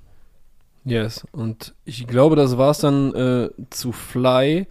Yes, 0.84 1.26
und 1.32 1.74
ich 1.84 2.06
glaube, 2.08 2.36
das 2.36 2.58
war 2.58 2.72
es 2.72 2.80
dann 2.80 3.14
äh, 3.16 3.50
zu 3.72 3.92
Fly. 3.92 4.68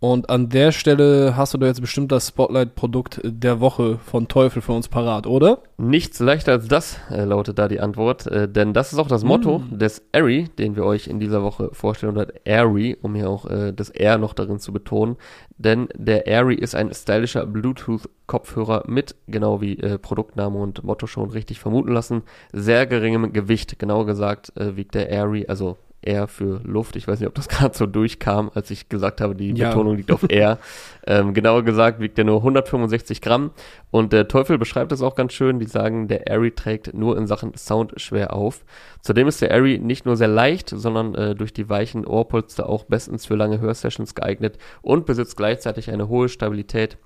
Und 0.00 0.30
an 0.30 0.48
der 0.48 0.70
Stelle 0.70 1.36
hast 1.36 1.54
du 1.54 1.58
da 1.58 1.66
jetzt 1.66 1.80
bestimmt 1.80 2.12
das 2.12 2.28
Spotlight-Produkt 2.28 3.20
der 3.24 3.58
Woche 3.58 3.98
von 3.98 4.28
Teufel 4.28 4.62
für 4.62 4.70
uns 4.70 4.86
parat, 4.86 5.26
oder? 5.26 5.62
Nichts 5.76 6.20
leichter 6.20 6.52
als 6.52 6.68
das, 6.68 7.00
äh, 7.10 7.24
lautet 7.24 7.58
da 7.58 7.66
die 7.66 7.80
Antwort. 7.80 8.28
Äh, 8.28 8.48
denn 8.48 8.74
das 8.74 8.92
ist 8.92 9.00
auch 9.00 9.08
das 9.08 9.24
Motto 9.24 9.58
mm. 9.58 9.78
des 9.78 10.02
Airy, 10.12 10.50
den 10.56 10.76
wir 10.76 10.84
euch 10.84 11.08
in 11.08 11.18
dieser 11.18 11.42
Woche 11.42 11.70
vorstellen, 11.72 12.16
oder 12.16 12.28
Airy, 12.44 12.96
um 13.02 13.16
hier 13.16 13.28
auch 13.28 13.46
äh, 13.46 13.72
das 13.72 13.90
R 13.90 14.18
noch 14.18 14.34
darin 14.34 14.60
zu 14.60 14.72
betonen. 14.72 15.16
Denn 15.56 15.88
der 15.96 16.28
Airy 16.28 16.54
ist 16.54 16.76
ein 16.76 16.94
stylischer 16.94 17.44
Bluetooth-Kopfhörer 17.44 18.84
mit, 18.86 19.16
genau 19.26 19.60
wie 19.60 19.80
äh, 19.80 19.98
Produktname 19.98 20.58
und 20.60 20.84
Motto 20.84 21.08
schon 21.08 21.30
richtig 21.30 21.58
vermuten 21.58 21.92
lassen, 21.92 22.22
sehr 22.52 22.86
geringem 22.86 23.32
Gewicht. 23.32 23.80
Genauer 23.80 24.06
gesagt 24.06 24.56
äh, 24.56 24.76
wiegt 24.76 24.94
der 24.94 25.10
Airy, 25.10 25.46
also 25.48 25.76
R 26.02 26.28
für 26.28 26.60
Luft. 26.64 26.96
Ich 26.96 27.08
weiß 27.08 27.20
nicht, 27.20 27.28
ob 27.28 27.34
das 27.34 27.48
gerade 27.48 27.76
so 27.76 27.86
durchkam, 27.86 28.50
als 28.54 28.70
ich 28.70 28.88
gesagt 28.88 29.20
habe, 29.20 29.34
die 29.34 29.52
ja. 29.52 29.68
Betonung 29.68 29.96
liegt 29.96 30.12
auf 30.12 30.24
R. 30.28 30.58
ähm, 31.06 31.34
genauer 31.34 31.64
gesagt 31.64 32.00
wiegt 32.00 32.18
er 32.18 32.24
nur 32.24 32.38
165 32.38 33.20
Gramm. 33.20 33.50
Und 33.90 34.12
der 34.12 34.28
Teufel 34.28 34.58
beschreibt 34.58 34.92
das 34.92 35.02
auch 35.02 35.14
ganz 35.14 35.32
schön. 35.32 35.58
Die 35.58 35.66
sagen, 35.66 36.08
der 36.08 36.26
Airy 36.28 36.52
trägt 36.52 36.94
nur 36.94 37.16
in 37.16 37.26
Sachen 37.26 37.54
Sound 37.56 38.00
schwer 38.00 38.34
auf. 38.34 38.64
Zudem 39.00 39.28
ist 39.28 39.40
der 39.42 39.50
Airy 39.50 39.78
nicht 39.78 40.06
nur 40.06 40.16
sehr 40.16 40.28
leicht, 40.28 40.70
sondern 40.70 41.14
äh, 41.14 41.34
durch 41.34 41.52
die 41.52 41.68
weichen 41.68 42.06
Ohrpolster 42.06 42.68
auch 42.68 42.84
bestens 42.84 43.26
für 43.26 43.36
lange 43.36 43.60
Hörsessions 43.60 44.14
geeignet 44.14 44.58
und 44.82 45.06
besitzt 45.06 45.36
gleichzeitig 45.36 45.90
eine 45.90 46.08
hohe 46.08 46.28
Stabilität 46.28 46.98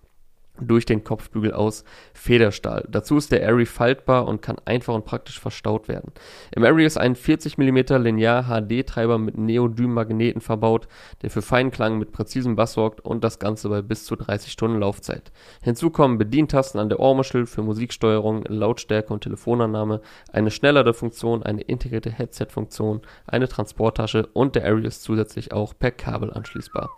durch 0.61 0.85
den 0.85 1.03
Kopfbügel 1.03 1.53
aus 1.53 1.85
Federstahl. 2.13 2.87
Dazu 2.89 3.17
ist 3.17 3.33
der 3.33 3.43
Airy 3.43 3.67
faltbar 3.67 4.29
und 4.29 4.43
kann 4.43 4.57
einfach 4.65 4.95
und 4.95 5.05
praktisch 5.05 5.41
verstaut 5.41 5.89
werden. 5.89 6.13
Im 6.55 6.63
Airy 6.63 6.85
ist 6.85 6.99
ein 6.99 7.17
40 7.17 7.59
mm 7.59 7.79
Linear 8.03 8.45
HD-Treiber 8.45 9.19
mit 9.19 9.39
Neodym-Magneten 9.39 10.41
verbaut, 10.41 10.89
der 11.23 11.31
für 11.31 11.43
Feinklang 11.43 11.99
mit 11.99 12.13
präzisem 12.13 12.55
Bass 12.55 12.75
sorgt 12.75 13.01
und 13.01 13.25
das 13.25 13.39
Ganze 13.39 13.69
bei 13.69 13.83
bis 13.83 14.05
zu 14.05 14.15
30 14.15 14.53
Stunden 14.53 14.79
Laufzeit. 14.79 15.33
Hinzu 15.63 15.91
kommen 15.91 16.19
Bedientasten 16.19 16.81
an 16.81 16.89
der 16.89 17.01
Ohrmuschel 17.01 17.47
für 17.47 17.63
Musiksteuerung, 17.63 18.45
Lautstärke 18.47 19.13
und 19.13 19.23
Telefonannahme, 19.23 20.01
eine 20.33 20.51
schnellere 20.51 20.95
Funktion, 20.95 21.43
eine 21.43 21.63
integrierte 21.63 22.11
Headset-Funktion, 22.11 23.01
eine 23.27 23.49
Transporttasche 23.49 24.29
und 24.33 24.55
der 24.55 24.65
Airy 24.65 24.87
ist 24.87 25.03
zusätzlich 25.03 25.53
auch 25.53 25.75
per 25.79 25.91
Kabel 25.91 26.33
anschließbar. 26.33 26.91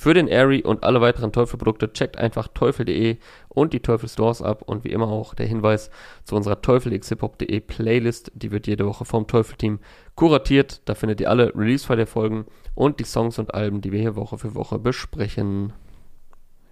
Für 0.00 0.14
den 0.14 0.28
Airy 0.28 0.62
und 0.62 0.82
alle 0.82 1.02
weiteren 1.02 1.30
Teufel-Produkte 1.30 1.92
checkt 1.92 2.16
einfach 2.16 2.48
teufel.de 2.48 3.18
und 3.50 3.74
die 3.74 3.80
Teufel 3.80 4.08
Stores 4.08 4.40
ab 4.40 4.62
und 4.64 4.82
wie 4.82 4.92
immer 4.92 5.08
auch 5.08 5.34
der 5.34 5.44
Hinweis 5.44 5.90
zu 6.24 6.36
unserer 6.36 6.62
teufel-hiphop.de 6.62 7.60
Playlist, 7.60 8.32
die 8.34 8.50
wird 8.50 8.66
jede 8.66 8.86
Woche 8.86 9.04
vom 9.04 9.26
Teufel-Team 9.26 9.78
kuratiert. 10.14 10.80
Da 10.86 10.94
findet 10.94 11.20
ihr 11.20 11.28
alle 11.28 11.54
Release-File 11.54 11.98
der 11.98 12.06
Folgen 12.06 12.46
und 12.74 12.98
die 12.98 13.04
Songs 13.04 13.38
und 13.38 13.52
Alben, 13.52 13.82
die 13.82 13.92
wir 13.92 14.00
hier 14.00 14.16
Woche 14.16 14.38
für 14.38 14.54
Woche 14.54 14.78
besprechen. 14.78 15.74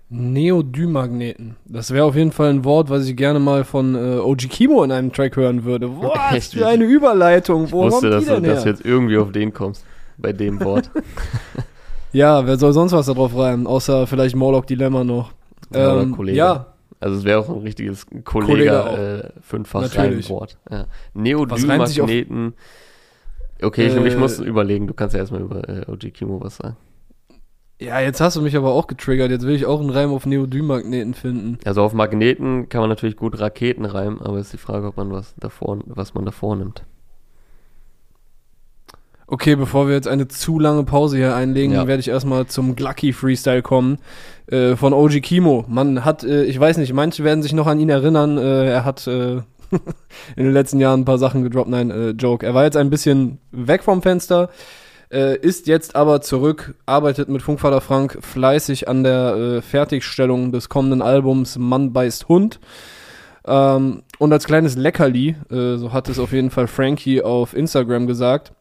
Neodym-Magneten. 0.08 1.56
Das 1.66 1.90
wäre 1.90 2.06
auf 2.06 2.16
jeden 2.16 2.32
Fall 2.32 2.48
ein 2.48 2.64
Wort, 2.64 2.88
was 2.88 3.06
ich 3.06 3.14
gerne 3.14 3.40
mal 3.40 3.64
von 3.64 3.94
äh, 3.94 4.20
OG 4.20 4.48
Kimo 4.48 4.82
in 4.84 4.90
einem 4.90 5.12
Track 5.12 5.36
hören 5.36 5.64
würde. 5.64 5.90
Was 6.00 6.54
für 6.54 6.66
eine 6.66 6.84
Überleitung. 6.84 7.70
Wo 7.72 7.88
ich 7.88 7.92
wusste, 7.92 8.08
dass, 8.08 8.24
du, 8.24 8.40
dass 8.40 8.62
du 8.62 8.70
jetzt 8.70 8.86
irgendwie 8.86 9.18
auf 9.18 9.32
den 9.32 9.52
kommst. 9.52 9.84
Bei 10.16 10.32
dem 10.32 10.64
Wort. 10.64 10.90
Ja, 12.12 12.46
wer 12.46 12.56
soll 12.58 12.72
sonst 12.72 12.92
was 12.92 13.06
darauf 13.06 13.36
reimen, 13.36 13.66
außer 13.66 14.06
vielleicht 14.06 14.36
Morlock 14.36 14.66
Dilemma 14.66 15.04
noch. 15.04 15.32
Ja, 15.72 16.00
ähm, 16.00 16.12
Kollege. 16.16 16.38
Ja. 16.38 16.66
Also 17.00 17.16
es 17.16 17.24
wäre 17.24 17.38
auch 17.40 17.48
ein 17.48 17.58
richtiges 17.58 18.06
Kollege, 18.24 19.32
äh, 19.36 19.40
fünffach 19.40 19.96
Reimwort. 19.96 20.58
Ja. 20.70 20.86
Neodym-Magneten. 21.14 22.54
Okay, 23.62 23.86
ich, 23.86 23.94
äh, 23.94 24.08
ich, 24.08 24.16
muss 24.16 24.40
überlegen, 24.40 24.86
du 24.86 24.94
kannst 24.94 25.14
ja 25.14 25.20
erstmal 25.20 25.42
über 25.42 25.68
äh, 25.68 25.84
OG 25.90 26.12
Kimo 26.12 26.40
was 26.40 26.56
sagen. 26.56 26.76
Ja, 27.80 28.00
jetzt 28.00 28.20
hast 28.20 28.36
du 28.36 28.42
mich 28.42 28.56
aber 28.56 28.72
auch 28.72 28.88
getriggert. 28.88 29.30
Jetzt 29.30 29.46
will 29.46 29.54
ich 29.54 29.64
auch 29.64 29.80
einen 29.80 29.90
Reim 29.90 30.12
auf 30.12 30.26
Neodym-Magneten 30.26 31.14
finden. 31.14 31.58
Also 31.64 31.82
auf 31.82 31.92
Magneten 31.92 32.68
kann 32.68 32.80
man 32.80 32.90
natürlich 32.90 33.16
gut 33.16 33.38
Raketen 33.38 33.84
reimen, 33.84 34.20
aber 34.20 34.40
ist 34.40 34.52
die 34.52 34.58
Frage, 34.58 34.88
ob 34.88 34.96
man 34.96 35.12
was 35.12 35.36
davor, 35.36 35.78
was 35.86 36.14
man 36.14 36.24
davor 36.24 36.56
nimmt. 36.56 36.82
Okay, 39.30 39.56
bevor 39.56 39.88
wir 39.88 39.94
jetzt 39.94 40.08
eine 40.08 40.26
zu 40.26 40.58
lange 40.58 40.84
Pause 40.84 41.18
hier 41.18 41.36
einlegen, 41.36 41.74
ja. 41.74 41.86
werde 41.86 42.00
ich 42.00 42.08
erstmal 42.08 42.46
zum 42.46 42.74
Glucky 42.74 43.12
Freestyle 43.12 43.60
kommen 43.60 43.98
äh, 44.46 44.74
von 44.74 44.94
OG 44.94 45.20
Kimo. 45.20 45.66
Man 45.68 46.02
hat, 46.02 46.24
äh, 46.24 46.44
ich 46.44 46.58
weiß 46.58 46.78
nicht, 46.78 46.94
manche 46.94 47.24
werden 47.24 47.42
sich 47.42 47.52
noch 47.52 47.66
an 47.66 47.78
ihn 47.78 47.90
erinnern. 47.90 48.38
Äh, 48.38 48.70
er 48.70 48.86
hat 48.86 49.06
äh, 49.06 49.36
in 50.36 50.44
den 50.44 50.54
letzten 50.54 50.80
Jahren 50.80 51.00
ein 51.00 51.04
paar 51.04 51.18
Sachen 51.18 51.42
gedroppt. 51.42 51.68
Nein, 51.68 51.90
äh, 51.90 52.10
Joke. 52.12 52.46
Er 52.46 52.54
war 52.54 52.64
jetzt 52.64 52.78
ein 52.78 52.88
bisschen 52.88 53.36
weg 53.50 53.82
vom 53.82 54.00
Fenster, 54.00 54.48
äh, 55.12 55.36
ist 55.36 55.66
jetzt 55.66 55.94
aber 55.94 56.22
zurück, 56.22 56.74
arbeitet 56.86 57.28
mit 57.28 57.42
Funkvater 57.42 57.82
Frank 57.82 58.16
fleißig 58.22 58.88
an 58.88 59.04
der 59.04 59.60
Fertigstellung 59.60 60.52
des 60.52 60.70
kommenden 60.70 61.02
Albums 61.02 61.58
Mann 61.58 61.92
beißt 61.92 62.30
Hund. 62.30 62.60
Ähm, 63.46 64.04
und 64.18 64.32
als 64.32 64.46
kleines 64.46 64.74
Leckerli, 64.74 65.36
so 65.50 65.92
hat 65.92 66.08
es 66.08 66.18
auf 66.18 66.32
jeden 66.32 66.50
Fall 66.50 66.66
Frankie 66.66 67.22
auf 67.22 67.54
Instagram 67.54 68.06
gesagt, 68.06 68.52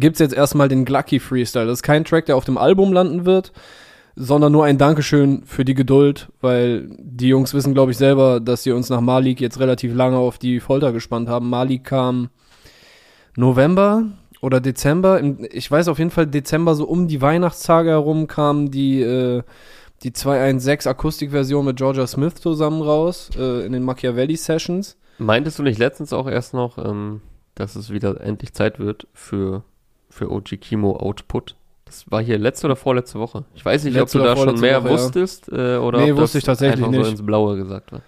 gibt 0.00 0.16
es 0.16 0.20
jetzt 0.20 0.34
erstmal 0.34 0.68
den 0.68 0.84
Glucky 0.84 1.20
Freestyle. 1.20 1.66
Das 1.66 1.78
ist 1.78 1.82
kein 1.82 2.04
Track, 2.04 2.26
der 2.26 2.36
auf 2.36 2.44
dem 2.44 2.58
Album 2.58 2.92
landen 2.92 3.24
wird, 3.24 3.52
sondern 4.14 4.52
nur 4.52 4.64
ein 4.64 4.78
Dankeschön 4.78 5.42
für 5.44 5.64
die 5.64 5.74
Geduld, 5.74 6.28
weil 6.40 6.88
die 6.98 7.28
Jungs 7.28 7.54
wissen, 7.54 7.74
glaube 7.74 7.92
ich, 7.92 7.96
selber, 7.96 8.40
dass 8.40 8.62
sie 8.62 8.72
uns 8.72 8.90
nach 8.90 9.00
Malik 9.00 9.40
jetzt 9.40 9.60
relativ 9.60 9.94
lange 9.94 10.18
auf 10.18 10.38
die 10.38 10.60
Folter 10.60 10.92
gespannt 10.92 11.28
haben. 11.28 11.48
Malik 11.48 11.84
kam 11.84 12.28
November 13.36 14.04
oder 14.40 14.60
Dezember. 14.60 15.22
Ich 15.50 15.70
weiß 15.70 15.88
auf 15.88 15.98
jeden 15.98 16.10
Fall, 16.10 16.26
Dezember 16.26 16.74
so 16.74 16.84
um 16.84 17.08
die 17.08 17.22
Weihnachtstage 17.22 17.90
herum 17.90 18.26
kam 18.26 18.70
die, 18.70 19.00
äh, 19.00 19.42
die 20.02 20.12
216 20.12 20.90
Akustikversion 20.90 21.64
mit 21.64 21.76
Georgia 21.76 22.06
Smith 22.06 22.34
zusammen 22.34 22.82
raus, 22.82 23.30
äh, 23.38 23.64
in 23.64 23.72
den 23.72 23.84
Machiavelli 23.84 24.36
Sessions. 24.36 24.98
Meintest 25.18 25.58
du 25.58 25.62
nicht 25.62 25.78
letztens 25.78 26.12
auch 26.12 26.28
erst 26.28 26.54
noch, 26.54 26.76
ähm, 26.78 27.22
dass 27.54 27.76
es 27.76 27.90
wieder 27.90 28.20
endlich 28.20 28.52
Zeit 28.52 28.78
wird 28.78 29.06
für 29.12 29.62
für 30.12 30.30
OG 30.30 30.60
Kimo 30.60 30.96
Output. 30.96 31.56
Das 31.86 32.10
war 32.10 32.22
hier 32.22 32.38
letzte 32.38 32.66
oder 32.66 32.76
vorletzte 32.76 33.18
Woche. 33.18 33.44
Ich 33.54 33.64
weiß 33.64 33.84
nicht, 33.84 33.94
letzte 33.94 34.18
ob 34.18 34.24
du 34.24 34.28
da 34.28 34.36
schon 34.36 34.60
mehr 34.60 34.84
Woche, 34.84 34.92
wusstest 34.92 35.48
ja. 35.50 35.76
äh, 35.76 35.78
oder 35.78 36.00
nee, 36.00 36.12
ob 36.12 36.18
wusste 36.18 36.38
das 36.38 36.42
ich 36.42 36.44
tatsächlich 36.44 36.84
einfach 36.84 37.04
so 37.04 37.10
ins 37.10 37.24
Blaue 37.24 37.56
gesagt 37.56 37.92
war. 37.92 38.02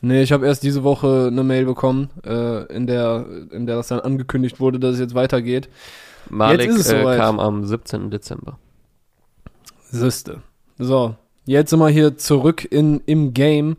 Nee, 0.00 0.22
ich 0.22 0.32
habe 0.32 0.46
erst 0.46 0.64
diese 0.64 0.82
Woche 0.82 1.28
eine 1.30 1.44
Mail 1.44 1.64
bekommen, 1.64 2.10
äh, 2.24 2.64
in, 2.74 2.86
der, 2.86 3.26
in 3.52 3.66
der 3.66 3.76
das 3.76 3.88
dann 3.88 4.00
angekündigt 4.00 4.58
wurde, 4.58 4.80
dass 4.80 4.94
es 4.94 5.00
jetzt 5.00 5.14
weitergeht. 5.14 5.68
Malik 6.28 6.70
jetzt 6.70 6.92
äh, 6.92 7.16
kam 7.16 7.38
am 7.38 7.64
17. 7.64 8.10
Dezember. 8.10 8.58
Siste. 9.90 10.42
So, 10.78 11.14
jetzt 11.44 11.70
sind 11.70 11.78
wir 11.78 11.88
hier 11.88 12.16
zurück 12.16 12.66
in, 12.68 13.00
im 13.06 13.34
Game 13.34 13.76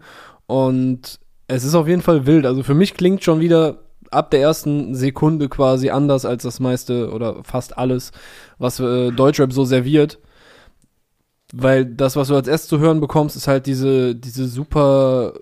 und 0.48 1.20
es 1.48 1.63
ist 1.63 1.75
auf 1.75 1.88
jeden 1.88 2.01
Fall 2.01 2.25
wild. 2.25 2.46
Also 2.46 2.63
für 2.63 2.74
mich 2.74 2.93
klingt 2.93 3.24
schon 3.24 3.41
wieder 3.41 3.83
ab 4.13 4.32
der 4.32 4.41
ersten 4.41 4.96
Sekunde 4.96 5.50
quasi 5.50 5.89
anders 5.89 6.25
als 6.25 6.43
das 6.43 6.60
meiste 6.60 7.12
oder 7.12 7.43
fast 7.43 7.77
alles, 7.77 8.12
was 8.58 8.79
äh, 8.79 9.12
Deutschrap 9.12 9.53
so 9.53 9.65
serviert. 9.65 10.20
Weil 11.53 11.86
das, 11.86 12.15
was 12.15 12.29
du 12.29 12.36
als 12.36 12.48
erstes 12.48 12.70
zu 12.70 12.79
hören 12.79 13.00
bekommst, 13.00 13.36
ist 13.36 13.48
halt 13.48 13.67
diese, 13.67 14.15
diese 14.15 14.48
super 14.48 15.34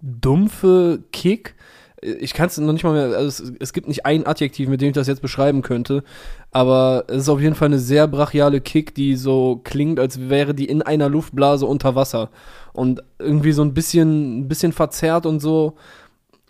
dumpfe 0.00 1.02
Kick. 1.12 1.54
ich 2.00 2.34
kann 2.34 2.46
es 2.46 2.58
noch 2.58 2.72
nicht 2.72 2.84
mal 2.84 2.92
mehr, 2.92 3.16
also 3.16 3.44
es, 3.44 3.52
es, 3.58 3.72
gibt 3.72 3.88
nicht 3.88 4.04
ein 4.04 4.26
Adjektiv, 4.26 4.68
mit 4.68 4.80
dem 4.80 4.88
ich 4.88 4.94
das 4.94 5.06
jetzt 5.06 5.22
beschreiben 5.22 5.62
könnte, 5.62 6.04
aber 6.50 7.04
es 7.08 7.22
ist 7.22 7.28
auf 7.28 7.40
jeden 7.40 7.54
Fall 7.54 7.66
eine 7.66 7.78
sehr 7.78 8.06
brachiale 8.06 8.60
Kick, 8.60 8.94
die 8.94 9.16
so 9.16 9.60
klingt, 9.64 9.98
als 9.98 10.28
wäre 10.28 10.54
die 10.54 10.66
in 10.66 10.82
einer 10.82 11.08
Luftblase 11.08 11.64
unter 11.66 11.94
Wasser 11.94 12.30
und 12.74 13.02
irgendwie 13.18 13.52
so 13.52 13.62
ein 13.62 13.72
bisschen, 13.72 14.40
ein 14.40 14.48
bisschen 14.48 14.72
verzerrt 14.72 15.26
und 15.26 15.40
so. 15.40 15.76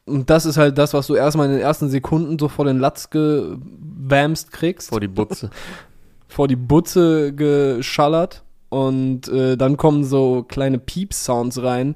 Und 0.06 0.28
das 0.28 0.44
ist 0.44 0.56
halt 0.56 0.76
das, 0.76 0.92
was 0.92 1.06
du 1.06 1.14
erstmal 1.14 1.46
in 1.46 1.52
den 1.52 1.62
ersten 1.62 1.88
Sekunden 1.88 2.38
so 2.38 2.48
vor 2.48 2.64
den 2.64 2.78
Latz 2.78 3.10
gewamst 3.10 4.52
kriegst. 4.52 4.90
Vor 4.90 5.00
die 5.00 5.08
Butze. 5.08 5.50
vor 6.28 6.48
die 6.48 6.56
Butze 6.56 7.32
geschallert 7.32 8.42
und 8.68 9.28
äh, 9.28 9.56
dann 9.56 9.76
kommen 9.76 10.04
so 10.04 10.42
kleine 10.42 10.78
Piep-Sounds 10.78 11.62
rein, 11.62 11.94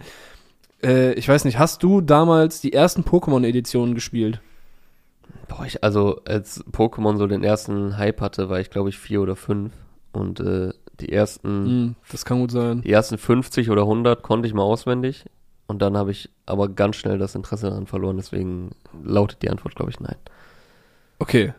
äh, 0.82 1.12
ich 1.14 1.28
weiß 1.28 1.44
nicht, 1.44 1.58
hast 1.58 1.82
du 1.82 2.00
damals 2.00 2.60
die 2.60 2.72
ersten 2.72 3.02
Pokémon-Editionen 3.02 3.94
gespielt? 3.94 4.40
Boah, 5.48 5.64
ich, 5.66 5.82
also 5.82 6.20
als 6.26 6.64
Pokémon 6.66 7.16
so 7.16 7.26
den 7.26 7.42
ersten 7.42 7.96
Hype 7.96 8.20
hatte, 8.20 8.48
war 8.48 8.60
ich 8.60 8.70
glaube 8.70 8.90
ich 8.90 8.98
vier 8.98 9.20
oder 9.20 9.36
fünf. 9.36 9.72
Und 10.12 10.40
äh, 10.40 10.72
die 11.00 11.12
ersten. 11.12 11.86
Mm, 11.86 11.96
das 12.10 12.24
kann 12.24 12.40
gut 12.40 12.50
sein. 12.50 12.82
Die 12.82 12.92
ersten 12.92 13.18
50 13.18 13.70
oder 13.70 13.82
100 13.82 14.22
konnte 14.22 14.48
ich 14.48 14.54
mal 14.54 14.62
auswendig. 14.62 15.24
Und 15.68 15.80
dann 15.80 15.96
habe 15.96 16.10
ich 16.10 16.30
aber 16.46 16.68
ganz 16.68 16.96
schnell 16.96 17.18
das 17.18 17.34
Interesse 17.34 17.68
daran 17.68 17.86
verloren. 17.86 18.16
Deswegen 18.16 18.70
lautet 19.04 19.42
die 19.42 19.50
Antwort, 19.50 19.76
glaube 19.76 19.90
ich, 19.90 20.00
nein. 20.00 20.16
Okay. 21.18 21.52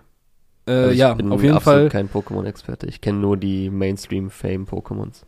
Äh, 0.65 0.71
also 0.71 0.91
ja, 0.91 1.13
auf 1.13 1.43
jeden 1.43 1.61
Fall. 1.61 1.85
Ich 1.85 1.93
bin 1.93 2.07
kein 2.07 2.09
Pokémon-Experte. 2.09 2.87
Ich 2.87 3.01
kenne 3.01 3.19
nur 3.19 3.37
die 3.37 3.69
Mainstream-Fame-Pokémons. 3.69 5.23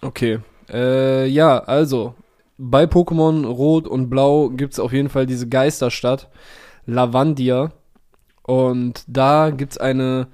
Okay. 0.00 0.38
Äh, 0.70 1.26
ja, 1.26 1.58
also 1.58 2.14
bei 2.56 2.84
Pokémon 2.84 3.44
Rot 3.44 3.88
und 3.88 4.08
Blau 4.08 4.50
gibt 4.50 4.74
es 4.74 4.78
auf 4.78 4.92
jeden 4.92 5.08
Fall 5.08 5.26
diese 5.26 5.48
Geisterstadt, 5.48 6.28
Lavandia. 6.86 7.72
Und 8.42 9.04
da 9.08 9.50
gibt 9.50 9.72
es 9.72 9.78
eine 9.78 10.28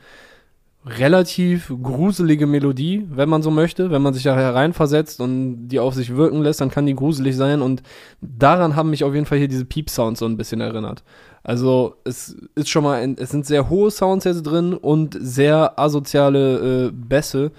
relativ 0.86 1.72
gruselige 1.82 2.46
Melodie, 2.46 3.06
wenn 3.10 3.28
man 3.28 3.42
so 3.42 3.50
möchte. 3.50 3.90
Wenn 3.90 4.02
man 4.02 4.14
sich 4.14 4.22
da 4.22 4.34
hereinversetzt 4.34 5.20
und 5.20 5.68
die 5.68 5.80
auf 5.80 5.94
sich 5.94 6.14
wirken 6.14 6.42
lässt, 6.42 6.60
dann 6.60 6.70
kann 6.70 6.86
die 6.86 6.94
gruselig 6.94 7.36
sein. 7.36 7.62
Und 7.62 7.82
daran 8.20 8.76
haben 8.76 8.90
mich 8.90 9.04
auf 9.04 9.14
jeden 9.14 9.26
Fall 9.26 9.38
hier 9.38 9.48
diese 9.48 9.64
Piep-Sounds 9.64 10.20
so 10.20 10.26
ein 10.26 10.36
bisschen 10.36 10.60
erinnert. 10.60 11.02
Also 11.42 11.96
es 12.04 12.36
ist 12.54 12.68
schon 12.68 12.84
mal, 12.84 13.14
es 13.18 13.30
sind 13.30 13.46
sehr 13.46 13.68
hohe 13.68 13.90
Sounds 13.90 14.24
jetzt 14.24 14.42
drin 14.42 14.74
und 14.74 15.16
sehr 15.20 15.78
asoziale 15.78 16.86
äh, 16.86 16.90
Bässe. 16.92 17.52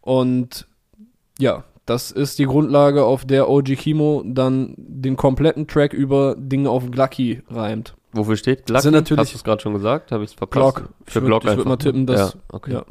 Und 0.00 0.66
ja, 1.38 1.64
das 1.86 2.12
ist 2.12 2.38
die 2.38 2.46
Grundlage, 2.46 3.04
auf 3.04 3.24
der 3.24 3.48
OG 3.48 3.76
Kimo 3.76 4.22
dann 4.24 4.74
den 4.76 5.16
kompletten 5.16 5.66
Track 5.66 5.92
über 5.92 6.36
Dinge 6.38 6.70
auf 6.70 6.88
Glucky 6.90 7.42
reimt. 7.48 7.94
Wofür 8.12 8.36
steht 8.36 8.66
Glucky? 8.66 8.82
Sind 8.82 8.94
natürlich 8.94 9.20
Hast 9.20 9.32
du 9.32 9.36
es 9.36 9.44
gerade 9.44 9.62
schon 9.62 9.74
gesagt? 9.74 10.12
Habe 10.12 10.24
ich 10.24 10.30
es 10.30 10.34
verpasst? 10.34 10.76
Glock. 10.76 10.88
Für 11.06 11.22
Glock 11.22 11.44
Ich 11.44 11.56
würde 11.56 11.68
mal 11.68 11.76
tippen, 11.76 12.06
dass... 12.06 12.34
Ja, 12.34 12.40
okay. 12.48 12.72
Ja. 12.72 12.84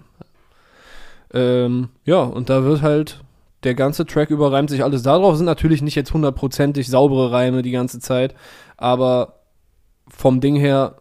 Ähm, 1.31 1.89
ja, 2.05 2.21
und 2.21 2.49
da 2.49 2.63
wird 2.63 2.81
halt 2.81 3.21
der 3.63 3.75
ganze 3.75 4.05
Track 4.05 4.29
über 4.29 4.51
reimt 4.51 4.69
sich 4.69 4.83
alles 4.83 5.03
darauf. 5.03 5.35
Sind 5.35 5.45
natürlich 5.45 5.81
nicht 5.81 5.95
jetzt 5.95 6.13
hundertprozentig 6.13 6.87
saubere 6.87 7.31
Reime 7.31 7.61
die 7.61 7.71
ganze 7.71 7.99
Zeit, 7.99 8.35
aber 8.77 9.39
vom 10.07 10.39
Ding 10.41 10.55
her 10.55 10.95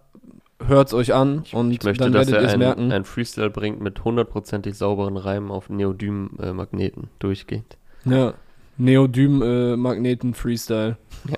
hört's 0.66 0.92
euch 0.92 1.14
an 1.14 1.42
ich, 1.44 1.54
und 1.54 1.70
ich 1.70 1.82
möchte, 1.82 2.04
dann 2.04 2.12
werdet 2.12 2.34
ihr 2.34 2.48
es 2.48 2.56
merken. 2.56 2.90
ein 2.92 3.04
Freestyle 3.04 3.50
bringt 3.50 3.80
mit 3.80 4.04
hundertprozentig 4.04 4.76
sauberen 4.76 5.16
Reimen 5.16 5.50
auf 5.50 5.70
Neodym-Magneten 5.70 7.08
durchgehend. 7.20 7.76
Ja. 8.04 8.34
Neodym-Magneten 8.76 10.30
äh, 10.30 10.34
Freestyle. 10.34 10.96
Ja, 11.28 11.37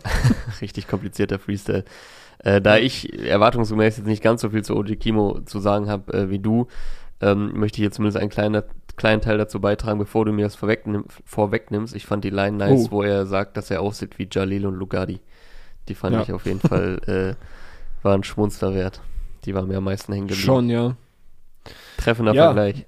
richtig 0.61 0.87
komplizierter 0.87 1.39
Freestyle. 1.39 1.85
Äh, 2.43 2.61
da 2.61 2.79
ich 2.79 3.13
erwartungsgemäß 3.27 3.99
jetzt 3.99 4.07
nicht 4.07 4.23
ganz 4.23 4.41
so 4.41 4.51
viel 4.51 4.65
zu 4.65 4.77
OG 4.77 4.99
Kimo 4.99 5.41
zu 5.45 5.61
sagen 5.61 5.89
habe 5.89 6.13
äh, 6.13 6.31
wie 6.31 6.39
du, 6.39 6.69
ähm, 7.21 7.53
möchte 7.55 7.77
ich 7.77 7.83
hier 7.83 7.93
zumindest 7.93 8.19
einen 8.19 8.31
kleinen, 8.31 8.63
kleinen 8.97 9.21
Teil 9.21 9.37
dazu 9.37 9.61
beitragen, 9.61 9.99
bevor 9.99 10.25
du 10.25 10.33
mir 10.33 10.47
das 10.47 10.55
vorwegnimm, 10.55 11.05
vorwegnimmst. 11.27 11.95
Ich 11.95 12.07
fand 12.07 12.25
die 12.25 12.31
Line 12.31 12.57
nice, 12.57 12.87
oh. 12.87 12.93
wo 12.93 13.03
er 13.03 13.27
sagt, 13.27 13.57
dass 13.57 13.71
er 13.71 13.83
aussieht 13.83 14.19
wie 14.19 14.29
Jalil 14.31 14.67
und 14.67 14.75
Lugardi. 14.75 15.21
Die 15.89 15.95
fand 15.95 16.15
ja. 16.15 16.23
ich 16.23 16.33
auf 16.33 16.47
jeden 16.47 16.61
Fall, 16.61 17.01
äh, 17.07 18.03
war 18.03 18.15
ein 18.15 18.25
Schmunzler 18.25 18.75
wert. 18.75 19.01
Die 19.45 19.55
war 19.55 19.67
mir 19.67 19.79
am 19.79 19.85
meisten 19.85 20.13
hängen 20.13 20.29
geblieben. 20.29 20.47
Schon, 20.47 20.71
ja. 20.71 20.97
Treffender 21.99 22.35
ja. 22.35 22.45
Vergleich. 22.45 22.87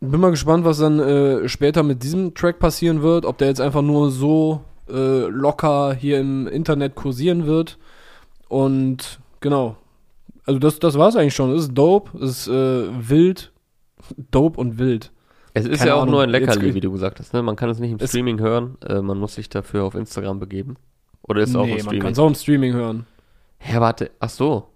Bin 0.00 0.20
mal 0.20 0.30
gespannt, 0.30 0.64
was 0.64 0.78
dann 0.78 0.98
äh, 0.98 1.48
später 1.48 1.82
mit 1.82 2.02
diesem 2.02 2.34
Track 2.34 2.58
passieren 2.58 3.02
wird. 3.02 3.24
Ob 3.24 3.38
der 3.38 3.48
jetzt 3.48 3.60
einfach 3.60 3.82
nur 3.82 4.10
so 4.10 4.62
äh, 4.88 5.26
locker 5.28 5.94
hier 5.94 6.18
im 6.18 6.46
Internet 6.48 6.94
kursieren 6.94 7.46
wird. 7.46 7.78
Und 8.48 9.18
genau. 9.40 9.76
Also 10.44 10.60
das, 10.60 10.78
das 10.78 10.96
war 10.98 11.08
es 11.08 11.16
eigentlich 11.16 11.34
schon. 11.34 11.52
Es 11.52 11.62
ist 11.62 11.74
dope, 11.74 12.16
es 12.18 12.46
ist 12.46 12.48
äh, 12.48 13.08
wild. 13.08 13.52
Dope 14.30 14.60
und 14.60 14.78
wild. 14.78 15.10
Es 15.54 15.64
ist 15.64 15.78
Keine 15.78 15.88
ja 15.88 15.94
auch 15.94 16.02
Ahnung. 16.02 16.12
nur 16.12 16.22
ein 16.22 16.30
Leckerli, 16.30 16.74
wie 16.74 16.80
du 16.80 16.92
gesagt 16.92 17.18
hast. 17.18 17.32
Ne? 17.32 17.42
Man 17.42 17.56
kann 17.56 17.70
es 17.70 17.78
nicht 17.78 17.90
im 17.90 18.06
Streaming 18.06 18.38
hören. 18.40 18.76
Äh, 18.86 19.00
man 19.00 19.18
muss 19.18 19.34
sich 19.34 19.48
dafür 19.48 19.84
auf 19.84 19.94
Instagram 19.94 20.38
begeben. 20.38 20.76
Oder 21.22 21.40
ist 21.40 21.48
es 21.48 21.54
nee, 21.54 21.60
auch 21.60 21.64
im 21.64 21.70
Streaming? 21.70 21.86
man 21.86 22.02
kann 22.02 22.12
es 22.12 22.18
auch 22.18 22.26
im 22.26 22.34
Streaming 22.34 22.72
hören. 22.74 23.06
Ja, 23.66 23.80
warte. 23.80 24.10
Ach 24.20 24.28
so. 24.28 24.68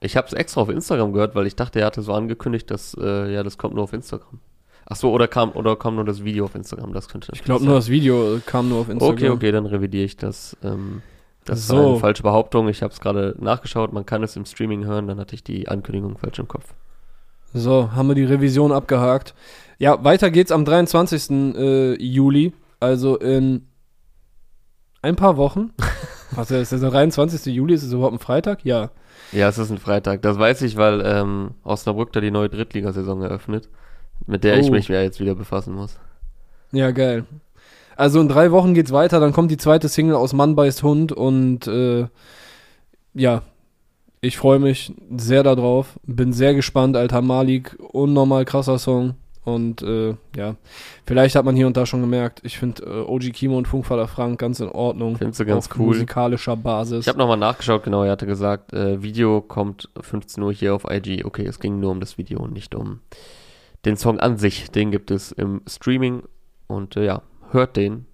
Ich 0.00 0.16
habe 0.16 0.28
es 0.28 0.32
extra 0.32 0.60
auf 0.60 0.68
Instagram 0.68 1.12
gehört, 1.12 1.34
weil 1.34 1.46
ich 1.46 1.56
dachte, 1.56 1.80
er 1.80 1.86
hatte 1.86 2.02
so 2.02 2.12
angekündigt, 2.12 2.70
dass 2.70 2.96
äh, 2.98 3.32
ja, 3.34 3.42
das 3.42 3.58
kommt 3.58 3.74
nur 3.74 3.82
auf 3.82 3.92
Instagram. 3.92 4.38
Ach 4.86 4.96
so, 4.96 5.10
oder 5.12 5.26
kam, 5.28 5.50
oder 5.52 5.76
kam 5.76 5.96
nur 5.96 6.04
das 6.04 6.24
Video 6.24 6.44
auf 6.44 6.54
Instagram? 6.54 6.92
Das 6.92 7.08
könnte 7.08 7.32
Ich 7.34 7.42
glaube 7.42 7.64
nur 7.64 7.74
das 7.74 7.88
Video 7.88 8.40
kam 8.46 8.68
nur 8.68 8.78
auf 8.78 8.88
Instagram. 8.88 9.14
Okay, 9.14 9.28
okay, 9.28 9.52
dann 9.52 9.66
revidiere 9.66 10.04
ich 10.04 10.16
das. 10.16 10.56
Ähm, 10.62 11.02
das 11.48 11.66
so. 11.66 11.76
war 11.76 11.86
eine 11.86 11.98
falsche 11.98 12.22
Behauptung. 12.22 12.68
Ich 12.68 12.82
habe 12.82 12.92
es 12.92 13.00
gerade 13.00 13.34
nachgeschaut. 13.38 13.92
Man 13.92 14.06
kann 14.06 14.22
es 14.22 14.36
im 14.36 14.44
Streaming 14.44 14.84
hören. 14.84 15.06
Dann 15.08 15.18
hatte 15.18 15.34
ich 15.34 15.44
die 15.44 15.68
Ankündigung 15.68 16.18
falsch 16.18 16.38
im 16.38 16.48
Kopf. 16.48 16.74
So, 17.54 17.92
haben 17.92 18.08
wir 18.08 18.14
die 18.14 18.24
Revision 18.24 18.72
abgehakt. 18.72 19.34
Ja, 19.78 20.04
weiter 20.04 20.30
geht's 20.30 20.52
am 20.52 20.64
23. 20.64 21.30
Äh, 21.56 22.02
Juli. 22.02 22.52
Also 22.80 23.16
in 23.16 23.66
ein 25.02 25.16
paar 25.16 25.36
Wochen. 25.36 25.72
Was 26.32 26.50
ist 26.50 26.72
das? 26.72 26.80
Der 26.80 26.90
23. 26.90 27.54
Juli? 27.54 27.74
Ist 27.74 27.84
es 27.84 27.92
überhaupt 27.92 28.14
ein 28.14 28.18
Freitag? 28.18 28.64
Ja. 28.64 28.90
Ja, 29.32 29.48
es 29.48 29.58
ist 29.58 29.70
ein 29.70 29.78
Freitag. 29.78 30.22
Das 30.22 30.38
weiß 30.38 30.62
ich, 30.62 30.76
weil 30.76 31.02
ähm, 31.04 31.52
Osnabrück 31.64 32.12
da 32.12 32.20
die 32.20 32.30
neue 32.30 32.48
Drittligasaison 32.48 33.22
eröffnet 33.22 33.68
mit 34.26 34.44
der 34.44 34.56
oh. 34.56 34.60
ich 34.60 34.70
mich 34.70 34.88
ja 34.88 35.02
jetzt 35.02 35.20
wieder 35.20 35.34
befassen 35.34 35.74
muss. 35.74 35.98
Ja, 36.72 36.90
geil. 36.90 37.24
Also 37.98 38.20
in 38.20 38.28
drei 38.28 38.52
Wochen 38.52 38.74
geht's 38.74 38.92
weiter, 38.92 39.18
dann 39.18 39.32
kommt 39.32 39.50
die 39.50 39.56
zweite 39.56 39.88
Single 39.88 40.14
aus 40.14 40.32
Mann 40.32 40.54
beißt 40.54 40.84
Hund 40.84 41.10
und 41.10 41.66
äh, 41.66 42.06
ja, 43.12 43.42
ich 44.20 44.38
freue 44.38 44.60
mich 44.60 44.94
sehr 45.16 45.42
darauf. 45.42 45.98
Bin 46.04 46.32
sehr 46.32 46.54
gespannt, 46.54 46.96
alter 46.96 47.22
Malik, 47.22 47.76
unnormal 47.92 48.44
krasser 48.44 48.78
Song. 48.78 49.14
Und 49.42 49.82
äh, 49.82 50.14
ja, 50.36 50.54
vielleicht 51.06 51.34
hat 51.34 51.44
man 51.44 51.56
hier 51.56 51.66
und 51.66 51.76
da 51.76 51.86
schon 51.86 52.00
gemerkt, 52.00 52.40
ich 52.44 52.56
finde 52.56 52.84
äh, 52.84 53.00
OG 53.00 53.32
Kimo 53.32 53.58
und 53.58 53.66
Funkvater 53.66 54.06
Frank 54.06 54.38
ganz 54.38 54.60
in 54.60 54.68
Ordnung. 54.68 55.16
Findest 55.16 55.40
du 55.40 55.46
ganz 55.46 55.66
auf 55.66 55.76
cool. 55.76 55.86
musikalischer 55.86 56.54
Basis. 56.56 57.00
Ich 57.00 57.08
habe 57.08 57.18
nochmal 57.18 57.36
nachgeschaut, 57.36 57.82
genau, 57.82 58.04
er 58.04 58.12
hatte 58.12 58.26
gesagt, 58.26 58.72
äh, 58.74 59.02
Video 59.02 59.40
kommt 59.40 59.88
15 60.00 60.40
Uhr 60.40 60.52
hier 60.52 60.72
auf 60.72 60.84
IG. 60.88 61.24
Okay, 61.24 61.46
es 61.46 61.58
ging 61.58 61.80
nur 61.80 61.90
um 61.90 61.98
das 61.98 62.16
Video 62.16 62.38
und 62.38 62.52
nicht 62.52 62.76
um 62.76 63.00
den 63.84 63.96
Song 63.96 64.20
an 64.20 64.36
sich, 64.36 64.70
den 64.70 64.92
gibt 64.92 65.10
es 65.10 65.32
im 65.32 65.62
Streaming 65.66 66.22
und 66.68 66.96
äh, 66.96 67.06
ja, 67.06 67.22
hört 67.52 67.76
den, 67.76 68.06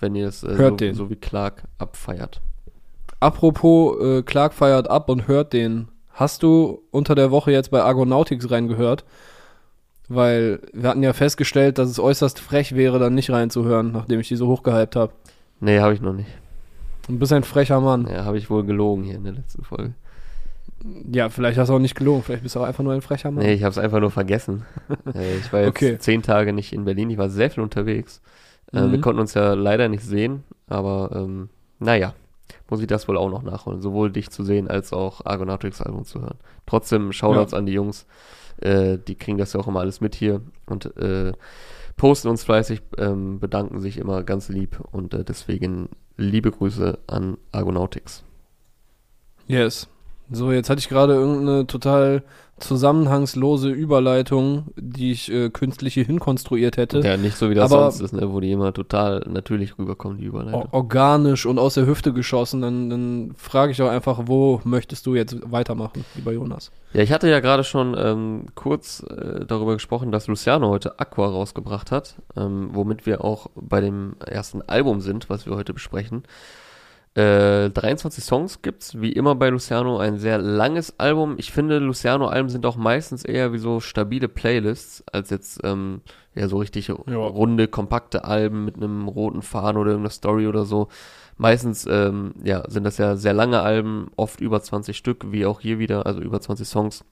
wenn 0.00 0.14
ihr 0.14 0.28
es 0.28 0.42
äh, 0.42 0.56
so, 0.56 0.94
so, 0.94 1.10
wie 1.10 1.16
Clark 1.16 1.64
abfeiert. 1.78 2.40
Apropos, 3.20 4.00
äh, 4.00 4.22
Clark 4.22 4.52
feiert 4.52 4.90
ab 4.90 5.08
und 5.08 5.28
hört 5.28 5.52
den. 5.52 5.88
Hast 6.12 6.42
du 6.42 6.82
unter 6.90 7.14
der 7.14 7.30
Woche 7.30 7.52
jetzt 7.52 7.70
bei 7.70 7.82
Argonautics 7.82 8.50
reingehört? 8.50 9.04
Weil 10.08 10.60
wir 10.72 10.88
hatten 10.88 11.02
ja 11.02 11.12
festgestellt, 11.12 11.78
dass 11.78 11.90
es 11.90 11.98
äußerst 11.98 12.38
frech 12.38 12.74
wäre, 12.74 12.98
dann 12.98 13.14
nicht 13.14 13.30
reinzuhören, 13.30 13.92
nachdem 13.92 14.20
ich 14.20 14.28
die 14.28 14.36
so 14.36 14.46
hochgehypt 14.46 14.96
habe. 14.96 15.12
Nee, 15.60 15.80
habe 15.80 15.94
ich 15.94 16.00
noch 16.00 16.12
nicht. 16.12 16.30
Du 17.08 17.18
bist 17.18 17.32
ein 17.32 17.44
frecher 17.44 17.80
Mann. 17.80 18.06
Ja, 18.06 18.24
habe 18.24 18.38
ich 18.38 18.50
wohl 18.50 18.64
gelogen 18.64 19.04
hier 19.04 19.16
in 19.16 19.24
der 19.24 19.32
letzten 19.32 19.64
Folge. 19.64 19.94
Ja, 21.10 21.28
vielleicht 21.28 21.58
hast 21.58 21.68
du 21.68 21.74
auch 21.74 21.80
nicht 21.80 21.96
gelogen, 21.96 22.22
vielleicht 22.22 22.42
bist 22.42 22.54
du 22.54 22.60
auch 22.60 22.64
einfach 22.64 22.84
nur 22.84 22.92
ein 22.92 23.00
frecher 23.00 23.30
Mann. 23.30 23.44
Nee, 23.44 23.54
ich 23.54 23.62
habe 23.62 23.70
es 23.70 23.78
einfach 23.78 24.00
nur 24.00 24.10
vergessen. 24.10 24.64
Äh, 25.14 25.36
ich 25.36 25.52
war 25.52 25.60
jetzt 25.60 25.70
okay. 25.70 25.98
zehn 25.98 26.22
Tage 26.22 26.52
nicht 26.52 26.72
in 26.72 26.84
Berlin, 26.84 27.10
ich 27.10 27.18
war 27.18 27.28
sehr 27.28 27.50
viel 27.50 27.62
unterwegs. 27.62 28.20
Äh, 28.76 28.86
mhm. 28.86 28.92
Wir 28.92 29.00
konnten 29.00 29.20
uns 29.20 29.34
ja 29.34 29.54
leider 29.54 29.88
nicht 29.88 30.04
sehen, 30.04 30.44
aber 30.68 31.10
ähm, 31.14 31.48
naja, 31.78 32.14
muss 32.68 32.80
ich 32.80 32.86
das 32.86 33.08
wohl 33.08 33.16
auch 33.16 33.30
noch 33.30 33.42
nachholen. 33.42 33.80
Sowohl 33.80 34.10
dich 34.10 34.30
zu 34.30 34.44
sehen, 34.44 34.68
als 34.68 34.92
auch 34.92 35.24
Argonautics 35.24 35.80
Album 35.82 36.04
zu 36.04 36.20
hören. 36.20 36.38
Trotzdem 36.66 37.12
Shoutouts 37.12 37.52
ja. 37.52 37.58
an 37.58 37.66
die 37.66 37.72
Jungs, 37.72 38.06
äh, 38.60 38.98
die 38.98 39.14
kriegen 39.14 39.38
das 39.38 39.52
ja 39.52 39.60
auch 39.60 39.68
immer 39.68 39.80
alles 39.80 40.00
mit 40.00 40.14
hier 40.14 40.42
und 40.66 40.96
äh, 40.96 41.32
posten 41.96 42.28
uns 42.28 42.44
fleißig, 42.44 42.82
ähm, 42.98 43.40
bedanken 43.40 43.80
sich 43.80 43.98
immer 43.98 44.22
ganz 44.22 44.48
lieb 44.48 44.80
und 44.92 45.14
äh, 45.14 45.24
deswegen 45.24 45.88
liebe 46.16 46.50
Grüße 46.50 46.98
an 47.06 47.38
Argonautics. 47.52 48.22
Yes. 49.46 49.88
So, 50.30 50.50
jetzt 50.50 50.68
hatte 50.68 50.80
ich 50.80 50.88
gerade 50.88 51.14
irgendeine 51.14 51.66
total 51.66 52.24
zusammenhangslose 52.58 53.68
Überleitung, 53.70 54.66
die 54.76 55.12
ich 55.12 55.30
äh, 55.30 55.50
künstlich 55.50 55.94
hier 55.94 56.04
hinkonstruiert 56.04 56.76
hätte. 56.76 57.00
Ja, 57.00 57.16
nicht 57.16 57.36
so 57.36 57.50
wie 57.50 57.54
das 57.54 57.70
Aber- 57.70 57.90
sonst 57.90 58.00
ist, 58.00 58.12
ne, 58.12 58.32
wo 58.32 58.40
die 58.40 58.50
immer 58.52 58.72
total 58.72 59.24
natürlich 59.28 59.78
rüberkommen, 59.78 60.18
die 60.18 60.24
Überleitung. 60.24 60.62
Or 60.62 60.68
organisch 60.72 61.44
und 61.46 61.58
aus 61.58 61.74
der 61.74 61.86
Hüfte 61.86 62.12
geschossen, 62.12 62.62
dann, 62.62 62.88
dann 62.90 63.34
frage 63.36 63.72
ich 63.72 63.82
auch 63.82 63.88
einfach, 63.90 64.22
wo 64.26 64.60
möchtest 64.64 65.06
du 65.06 65.14
jetzt 65.14 65.36
weitermachen, 65.50 66.04
lieber 66.14 66.32
Jonas? 66.32 66.70
Ja, 66.92 67.02
ich 67.02 67.12
hatte 67.12 67.28
ja 67.28 67.40
gerade 67.40 67.62
schon 67.64 67.94
ähm, 67.98 68.46
kurz 68.54 69.02
äh, 69.02 69.44
darüber 69.46 69.74
gesprochen, 69.74 70.10
dass 70.12 70.26
Luciano 70.26 70.68
heute 70.68 70.98
Aqua 70.98 71.26
rausgebracht 71.28 71.90
hat, 71.90 72.16
ähm, 72.36 72.70
womit 72.72 73.04
wir 73.04 73.22
auch 73.22 73.48
bei 73.54 73.80
dem 73.82 74.14
ersten 74.24 74.62
Album 74.62 75.00
sind, 75.02 75.28
was 75.28 75.44
wir 75.46 75.56
heute 75.56 75.74
besprechen. 75.74 76.22
Äh, 77.16 77.70
23 77.70 78.22
Songs 78.22 78.60
gibt's, 78.60 79.00
wie 79.00 79.10
immer 79.10 79.34
bei 79.34 79.48
Luciano, 79.48 79.96
ein 79.98 80.18
sehr 80.18 80.36
langes 80.36 81.00
Album. 81.00 81.36
Ich 81.38 81.50
finde, 81.50 81.78
Luciano-Alben 81.78 82.50
sind 82.50 82.66
auch 82.66 82.76
meistens 82.76 83.24
eher 83.24 83.54
wie 83.54 83.58
so 83.58 83.80
stabile 83.80 84.28
Playlists, 84.28 85.02
als 85.10 85.30
jetzt 85.30 85.60
ähm, 85.64 86.02
ja 86.34 86.46
so 86.46 86.58
richtig 86.58 86.90
runde, 86.90 87.68
kompakte 87.68 88.24
Alben 88.24 88.66
mit 88.66 88.76
einem 88.76 89.08
roten 89.08 89.40
Faden 89.40 89.80
oder 89.80 89.92
irgendeiner 89.92 90.10
Story 90.10 90.46
oder 90.46 90.66
so. 90.66 90.88
Meistens 91.38 91.86
ähm, 91.90 92.34
ja, 92.44 92.68
sind 92.68 92.84
das 92.84 92.98
ja 92.98 93.16
sehr 93.16 93.32
lange 93.32 93.62
Alben, 93.62 94.10
oft 94.16 94.42
über 94.42 94.60
20 94.60 94.94
Stück, 94.94 95.32
wie 95.32 95.46
auch 95.46 95.60
hier 95.60 95.78
wieder, 95.78 96.04
also 96.04 96.20
über 96.20 96.42
20 96.42 96.68
Songs. 96.68 97.02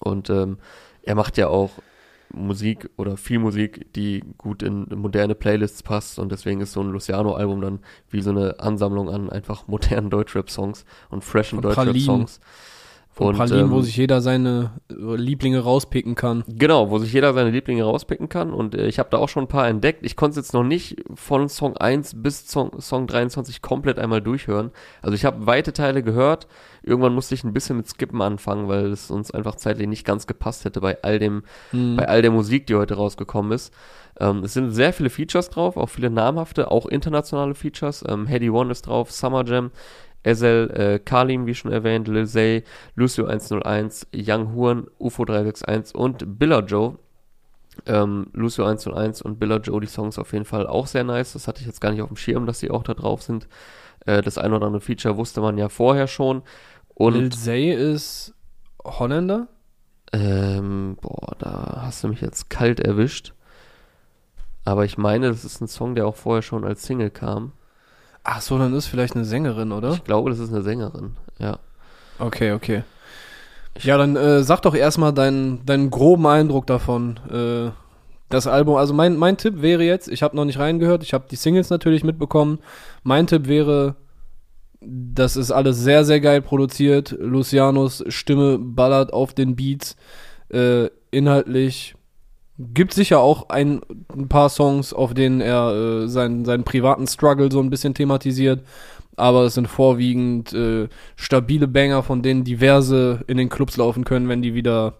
Und 0.00 0.28
ähm, 0.28 0.58
er 1.04 1.14
macht 1.14 1.36
ja 1.36 1.46
auch 1.46 1.70
Musik 2.32 2.90
oder 2.96 3.16
viel 3.16 3.38
Musik, 3.38 3.92
die 3.94 4.22
gut 4.38 4.62
in 4.62 4.86
moderne 4.94 5.34
Playlists 5.34 5.82
passt 5.82 6.18
und 6.18 6.32
deswegen 6.32 6.60
ist 6.60 6.72
so 6.72 6.80
ein 6.80 6.90
Luciano-Album 6.90 7.60
dann 7.60 7.80
wie 8.10 8.20
so 8.22 8.30
eine 8.30 8.60
Ansammlung 8.60 9.08
an 9.08 9.30
einfach 9.30 9.66
modernen 9.68 10.10
Deutschrap-Songs 10.10 10.84
und 11.10 11.24
freshen. 11.24 11.60
Deutschrap-Songs. 11.60 12.40
Von 13.14 13.26
Und, 13.28 13.36
Pralinen, 13.36 13.70
wo 13.70 13.76
ähm, 13.76 13.82
sich 13.82 13.96
jeder 13.96 14.22
seine 14.22 14.70
äh, 14.90 14.94
Lieblinge 15.16 15.60
rauspicken 15.60 16.14
kann. 16.14 16.44
Genau, 16.48 16.90
wo 16.90 16.98
sich 16.98 17.12
jeder 17.12 17.34
seine 17.34 17.50
Lieblinge 17.50 17.84
rauspicken 17.84 18.30
kann 18.30 18.54
und 18.54 18.74
äh, 18.74 18.86
ich 18.86 18.98
habe 18.98 19.10
da 19.10 19.18
auch 19.18 19.28
schon 19.28 19.44
ein 19.44 19.48
paar 19.48 19.68
entdeckt. 19.68 20.00
Ich 20.06 20.16
konnte 20.16 20.40
es 20.40 20.46
jetzt 20.46 20.54
noch 20.54 20.64
nicht 20.64 20.96
von 21.14 21.50
Song 21.50 21.76
1 21.76 22.22
bis 22.22 22.48
Song, 22.48 22.80
Song 22.80 23.06
23 23.06 23.60
komplett 23.60 23.98
einmal 23.98 24.22
durchhören. 24.22 24.70
Also 25.02 25.14
ich 25.14 25.26
habe 25.26 25.46
weite 25.46 25.74
Teile 25.74 26.02
gehört. 26.02 26.46
Irgendwann 26.82 27.14
musste 27.14 27.34
ich 27.34 27.44
ein 27.44 27.52
bisschen 27.52 27.76
mit 27.76 27.86
Skippen 27.86 28.22
anfangen, 28.22 28.68
weil 28.68 28.86
es 28.86 29.10
uns 29.10 29.30
einfach 29.30 29.56
zeitlich 29.56 29.88
nicht 29.88 30.06
ganz 30.06 30.26
gepasst 30.26 30.64
hätte 30.64 30.80
bei 30.80 30.96
all 31.02 31.18
dem, 31.18 31.42
Hm. 31.70 31.96
bei 31.96 32.08
all 32.08 32.22
der 32.22 32.30
Musik, 32.30 32.66
die 32.66 32.76
heute 32.76 32.94
rausgekommen 32.94 33.52
ist. 33.52 33.74
Ähm, 34.20 34.42
es 34.44 34.54
sind 34.54 34.70
sehr 34.70 34.92
viele 34.92 35.10
Features 35.10 35.50
drauf, 35.50 35.76
auch 35.76 35.88
viele 35.88 36.10
namhafte, 36.10 36.70
auch 36.70 36.86
internationale 36.86 37.54
Features. 37.54 38.04
Ähm, 38.08 38.26
Heady 38.26 38.50
One 38.50 38.70
ist 38.72 38.86
drauf, 38.86 39.10
Summer 39.10 39.44
Jam, 39.44 39.70
Ezel, 40.22 40.70
äh, 40.70 40.98
Kalim, 40.98 41.46
wie 41.46 41.54
schon 41.54 41.72
erwähnt, 41.72 42.08
Lil 42.08 42.26
Zay, 42.26 42.64
Lucio 42.94 43.26
101, 43.26 44.08
Young 44.14 44.54
Huren, 44.54 44.86
UFO 44.98 45.24
361 45.24 45.94
und 45.94 46.38
Billa 46.38 46.60
Joe. 46.60 46.98
Ähm, 47.86 48.26
Lucio 48.32 48.64
101 48.64 49.22
und 49.22 49.38
Billa 49.38 49.56
Joe, 49.56 49.80
die 49.80 49.86
Songs 49.86 50.18
auf 50.18 50.32
jeden 50.32 50.44
Fall 50.44 50.66
auch 50.66 50.86
sehr 50.86 51.04
nice. 51.04 51.32
Das 51.32 51.48
hatte 51.48 51.60
ich 51.60 51.66
jetzt 51.66 51.80
gar 51.80 51.90
nicht 51.90 52.02
auf 52.02 52.08
dem 52.08 52.16
Schirm, 52.16 52.46
dass 52.46 52.60
die 52.60 52.70
auch 52.70 52.82
da 52.82 52.94
drauf 52.94 53.22
sind. 53.22 53.48
Äh, 54.06 54.22
das 54.22 54.38
ein 54.38 54.52
oder 54.52 54.66
andere 54.66 54.82
Feature 54.82 55.16
wusste 55.16 55.40
man 55.40 55.58
ja 55.58 55.68
vorher 55.68 56.06
schon. 56.06 56.42
Und 56.94 57.14
Lil 57.14 57.32
Zay 57.32 57.72
ist 57.72 58.34
Holländer? 58.84 59.48
ähm, 60.12 60.98
boah, 61.00 61.34
da 61.38 61.82
hast 61.82 62.04
du 62.04 62.08
mich 62.08 62.20
jetzt 62.20 62.50
kalt 62.50 62.80
erwischt. 62.80 63.32
Aber 64.64 64.84
ich 64.84 64.98
meine, 64.98 65.28
das 65.28 65.44
ist 65.44 65.60
ein 65.60 65.68
Song, 65.68 65.94
der 65.94 66.06
auch 66.06 66.16
vorher 66.16 66.42
schon 66.42 66.64
als 66.64 66.84
Single 66.84 67.10
kam. 67.10 67.52
Ach 68.24 68.40
so, 68.40 68.58
dann 68.58 68.74
ist 68.74 68.86
vielleicht 68.86 69.14
eine 69.16 69.24
Sängerin, 69.24 69.72
oder? 69.72 69.92
Ich 69.92 70.04
glaube, 70.04 70.30
das 70.30 70.38
ist 70.38 70.52
eine 70.52 70.62
Sängerin. 70.62 71.16
Ja. 71.38 71.58
Okay, 72.18 72.52
okay. 72.52 72.84
Ja, 73.80 73.96
dann 73.98 74.16
äh, 74.16 74.42
sag 74.42 74.60
doch 74.62 74.74
erstmal 74.74 75.12
deinen, 75.12 75.64
deinen 75.66 75.90
groben 75.90 76.26
Eindruck 76.26 76.66
davon. 76.66 77.18
Äh, 77.30 77.70
das 78.28 78.46
Album, 78.46 78.76
also 78.76 78.94
mein, 78.94 79.16
mein 79.16 79.36
Tipp 79.36 79.60
wäre 79.60 79.82
jetzt, 79.82 80.08
ich 80.08 80.22
habe 80.22 80.36
noch 80.36 80.44
nicht 80.44 80.58
reingehört, 80.58 81.02
ich 81.02 81.14
habe 81.14 81.24
die 81.30 81.36
Singles 81.36 81.70
natürlich 81.70 82.04
mitbekommen. 82.04 82.60
Mein 83.02 83.26
Tipp 83.26 83.48
wäre, 83.48 83.96
das 84.80 85.36
ist 85.36 85.50
alles 85.50 85.78
sehr, 85.78 86.04
sehr 86.04 86.20
geil 86.20 86.42
produziert. 86.42 87.14
Lucianos 87.18 88.04
Stimme 88.08 88.58
ballert 88.58 89.12
auf 89.12 89.34
den 89.34 89.56
Beats. 89.56 89.96
Äh, 90.48 90.88
inhaltlich 91.10 91.94
gibt 92.74 92.94
sicher 92.94 93.20
auch 93.20 93.48
ein, 93.48 93.80
ein 94.14 94.28
paar 94.28 94.48
Songs, 94.48 94.92
auf 94.92 95.14
denen 95.14 95.40
er 95.40 95.72
äh, 95.72 96.08
seinen, 96.08 96.44
seinen 96.44 96.64
privaten 96.64 97.06
Struggle 97.06 97.50
so 97.50 97.60
ein 97.60 97.70
bisschen 97.70 97.94
thematisiert. 97.94 98.60
Aber 99.16 99.44
es 99.44 99.54
sind 99.54 99.68
vorwiegend 99.68 100.52
äh, 100.54 100.88
stabile 101.16 101.68
Banger, 101.68 102.02
von 102.02 102.22
denen 102.22 102.44
diverse 102.44 103.20
in 103.26 103.36
den 103.36 103.50
Clubs 103.50 103.76
laufen 103.76 104.04
können, 104.04 104.28
wenn 104.28 104.40
die 104.40 104.54
wieder 104.54 104.94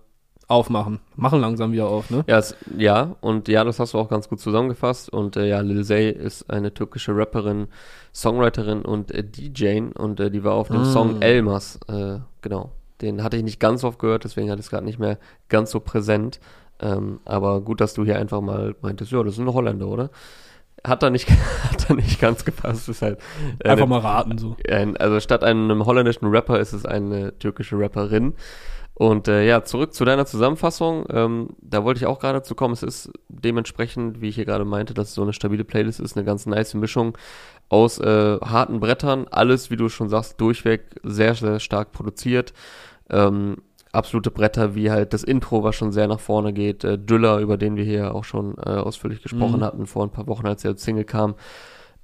aufmachen. 0.48 1.00
Machen 1.16 1.40
langsam 1.40 1.72
wieder 1.72 1.88
auf, 1.88 2.10
ne? 2.10 2.24
Ja, 2.26 2.38
es, 2.38 2.54
ja, 2.76 3.16
und 3.20 3.48
ja, 3.48 3.64
das 3.64 3.80
hast 3.80 3.94
du 3.94 3.98
auch 3.98 4.08
ganz 4.08 4.28
gut 4.28 4.38
zusammengefasst. 4.38 5.08
Und 5.08 5.36
äh, 5.36 5.48
ja, 5.48 5.60
Lil 5.60 5.82
Zay 5.84 6.10
ist 6.10 6.50
eine 6.50 6.74
türkische 6.74 7.16
Rapperin, 7.16 7.68
Songwriterin 8.14 8.82
und 8.82 9.10
äh, 9.12 9.24
DJ 9.24 9.80
und 9.94 10.20
äh, 10.20 10.30
die 10.30 10.44
war 10.44 10.54
auf 10.54 10.68
dem 10.68 10.82
Mm. 10.82 10.92
Song 10.92 11.22
Elmas, 11.22 11.80
äh, 11.88 12.18
genau. 12.42 12.70
Den 13.00 13.24
hatte 13.24 13.36
ich 13.36 13.42
nicht 13.42 13.58
ganz 13.58 13.82
oft 13.82 13.98
gehört, 13.98 14.24
deswegen 14.24 14.50
hatte 14.50 14.60
ich 14.60 14.66
es 14.66 14.70
gerade 14.70 14.84
nicht 14.84 14.98
mehr 14.98 15.18
ganz 15.48 15.70
so 15.70 15.80
präsent. 15.80 16.38
Ähm, 16.82 17.20
aber 17.24 17.60
gut, 17.60 17.80
dass 17.80 17.94
du 17.94 18.04
hier 18.04 18.18
einfach 18.18 18.40
mal 18.40 18.74
meintest, 18.82 19.12
ja, 19.12 19.22
das 19.22 19.34
ist 19.34 19.40
ein 19.40 19.52
Holländer, 19.52 19.86
oder? 19.88 20.10
Hat 20.84 21.02
da 21.02 21.10
nicht, 21.10 21.30
hat 21.70 21.88
da 21.88 21.94
nicht 21.94 22.20
ganz 22.20 22.44
gepasst. 22.44 22.88
Ist 22.88 23.02
halt 23.02 23.18
äh, 23.60 23.68
Einfach 23.68 23.84
eine- 23.84 23.90
mal 23.90 24.00
raten, 24.00 24.38
so. 24.38 24.56
ein, 24.68 24.96
also 24.96 25.20
statt 25.20 25.44
einem 25.44 25.84
holländischen 25.86 26.26
Rapper 26.28 26.58
ist 26.58 26.72
es 26.72 26.84
eine 26.84 27.38
türkische 27.38 27.78
Rapperin. 27.78 28.34
Und 28.94 29.26
äh, 29.26 29.46
ja, 29.46 29.64
zurück 29.64 29.94
zu 29.94 30.04
deiner 30.04 30.26
Zusammenfassung. 30.26 31.06
Ähm, 31.10 31.50
da 31.60 31.82
wollte 31.82 31.98
ich 31.98 32.06
auch 32.06 32.18
gerade 32.18 32.42
zu 32.42 32.54
kommen. 32.54 32.74
Es 32.74 32.82
ist 32.82 33.10
dementsprechend, 33.28 34.20
wie 34.20 34.28
ich 34.28 34.34
hier 34.34 34.44
gerade 34.44 34.64
meinte, 34.66 34.92
dass 34.92 35.08
es 35.08 35.14
so 35.14 35.22
eine 35.22 35.32
stabile 35.32 35.64
Playlist 35.64 35.98
ist, 35.98 36.16
eine 36.16 36.26
ganz 36.26 36.44
nice 36.46 36.74
Mischung 36.74 37.16
aus 37.70 37.98
äh, 37.98 38.38
harten 38.40 38.80
Brettern. 38.80 39.26
Alles, 39.30 39.70
wie 39.70 39.76
du 39.76 39.88
schon 39.88 40.08
sagst, 40.10 40.40
durchweg 40.40 40.82
sehr, 41.02 41.34
sehr 41.34 41.58
stark 41.58 41.92
produziert. 41.92 42.52
Ähm, 43.08 43.56
absolute 43.92 44.30
Bretter, 44.30 44.74
wie 44.74 44.90
halt 44.90 45.12
das 45.12 45.22
Intro, 45.24 45.62
was 45.64 45.76
schon 45.76 45.92
sehr 45.92 46.08
nach 46.08 46.20
vorne 46.20 46.52
geht. 46.52 46.84
Äh, 46.84 46.98
Driller, 46.98 47.38
über 47.38 47.56
den 47.58 47.76
wir 47.76 47.84
hier 47.84 48.14
auch 48.14 48.24
schon 48.24 48.56
äh, 48.58 48.70
ausführlich 48.70 49.22
gesprochen 49.22 49.60
Mhm. 49.60 49.64
hatten 49.64 49.86
vor 49.86 50.04
ein 50.04 50.10
paar 50.12 50.26
Wochen, 50.28 50.46
als 50.46 50.64
er 50.64 50.72
als 50.72 50.82
Single 50.84 51.04
kam. 51.04 51.34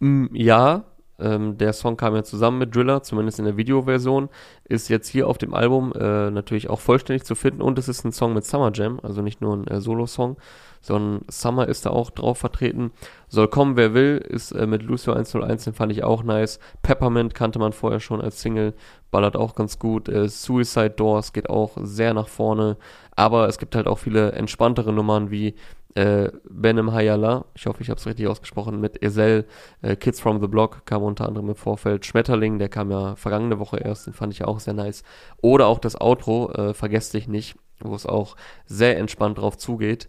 Mm, 0.01 0.27
ja, 0.35 0.85
ähm, 1.19 1.59
der 1.59 1.73
Song 1.73 1.97
kam 1.97 2.15
ja 2.15 2.23
zusammen 2.23 2.59
mit 2.59 2.75
Driller, 2.75 3.03
zumindest 3.03 3.39
in 3.39 3.45
der 3.45 3.57
Videoversion, 3.57 4.29
ist 4.65 4.89
jetzt 4.89 5.09
hier 5.09 5.27
auf 5.27 5.39
dem 5.39 5.55
Album 5.55 5.93
äh, 5.93 6.31
natürlich 6.31 6.71
auch 6.71 6.81
vollständig 6.81 7.25
zu 7.25 7.35
finden 7.35 7.63
und 7.63 7.79
es 7.79 7.89
ist 7.89 8.05
ein 8.05 8.13
Song 8.13 8.35
mit 8.35 8.45
Summer 8.45 8.71
Jam, 8.73 9.01
also 9.03 9.23
nicht 9.23 9.41
nur 9.41 9.57
ein 9.57 9.67
äh, 9.67 9.81
Solo-Song, 9.81 10.37
sondern 10.81 11.23
Summer 11.29 11.67
ist 11.67 11.87
da 11.87 11.91
auch 11.91 12.11
drauf 12.11 12.39
vertreten. 12.39 12.93
Soll 13.29 13.49
kommen, 13.49 13.77
wer 13.77 13.95
will, 13.95 14.19
ist 14.19 14.53
äh, 14.53 14.67
mit 14.67 14.83
Lucio 14.83 15.13
101, 15.13 15.65
den 15.65 15.75
fand 15.75 15.93
ich 15.93 16.05
auch 16.05 16.23
nice. 16.23 16.61
Peppermint 16.83 17.35
kannte 17.35 17.59
man 17.59 17.73
vorher 17.73 18.01
schon 18.01 18.21
als 18.21 18.41
Single, 18.41 18.75
ballert 19.11 19.37
auch 19.37 19.55
ganz 19.55 19.79
gut. 19.79 20.09
Äh, 20.09 20.29
Suicide 20.29 20.91
Doors 20.91 21.33
geht 21.33 21.51
auch 21.51 21.73
sehr 21.83 22.15
nach 22.15 22.29
vorne, 22.29 22.77
aber 23.17 23.49
es 23.49 23.59
gibt 23.59 23.75
halt 23.75 23.89
auch 23.89 23.99
viele 23.99 24.33
entspanntere 24.33 24.93
Nummern 24.93 25.31
wie 25.31 25.55
äh, 25.99 26.31
Benem 26.49 26.93
Hayala, 26.93 27.47
ich 27.55 27.67
hoffe, 27.67 27.83
ich 27.83 27.91
habe 27.91 27.99
es 27.99 28.07
richtig 28.07 28.29
ausgesprochen, 28.29 28.81
mit 28.81 29.03
Ezel, 29.03 29.47
äh, 29.83 29.97
Kids 29.97 30.21
from 30.21 30.41
the 30.41 30.47
Block 30.47 30.87
kam 30.87 31.03
unter 31.03 31.27
anderem 31.27 31.49
im 31.49 31.55
Vorfeld, 31.57 32.07
Schmetterling, 32.07 32.61
der 32.61 32.69
kam 32.69 32.93
ja 32.93 33.17
vergangene 33.17 33.59
Woche 33.59 33.79
erst, 33.79 34.07
den 34.07 34.13
fand 34.13 34.33
ich 34.33 34.45
auch 34.45 34.61
sehr 34.61 34.75
nice. 34.75 35.03
Oder 35.43 35.67
auch 35.67 35.81
das 35.81 36.01
Outro, 36.01 36.53
äh, 36.53 36.73
vergesst 36.73 37.15
dich 37.15 37.27
nicht, 37.27 37.57
wo 37.81 37.97
es 37.97 38.07
auch 38.07 38.37
sehr 38.65 38.97
entspannt 38.97 39.39
drauf 39.39 39.59
zugeht. 39.59 40.09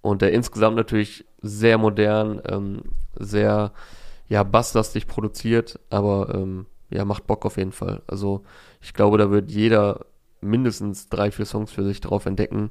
Und 0.00 0.22
der 0.22 0.32
insgesamt 0.32 0.76
natürlich 0.76 1.24
sehr 1.40 1.78
modern, 1.78 2.42
ähm, 2.48 2.82
sehr 3.14 3.72
ja, 4.28 4.42
basslastig 4.42 5.06
produziert, 5.06 5.78
aber 5.88 6.34
ähm, 6.34 6.66
ja, 6.90 7.04
macht 7.04 7.28
Bock 7.28 7.46
auf 7.46 7.58
jeden 7.58 7.72
Fall. 7.72 8.02
Also 8.08 8.42
ich 8.80 8.92
glaube, 8.92 9.18
da 9.18 9.30
wird 9.30 9.52
jeder 9.52 10.06
mindestens 10.40 11.08
drei, 11.08 11.30
vier 11.30 11.46
Songs 11.46 11.70
für 11.70 11.84
sich 11.84 12.00
drauf 12.00 12.26
entdecken, 12.26 12.70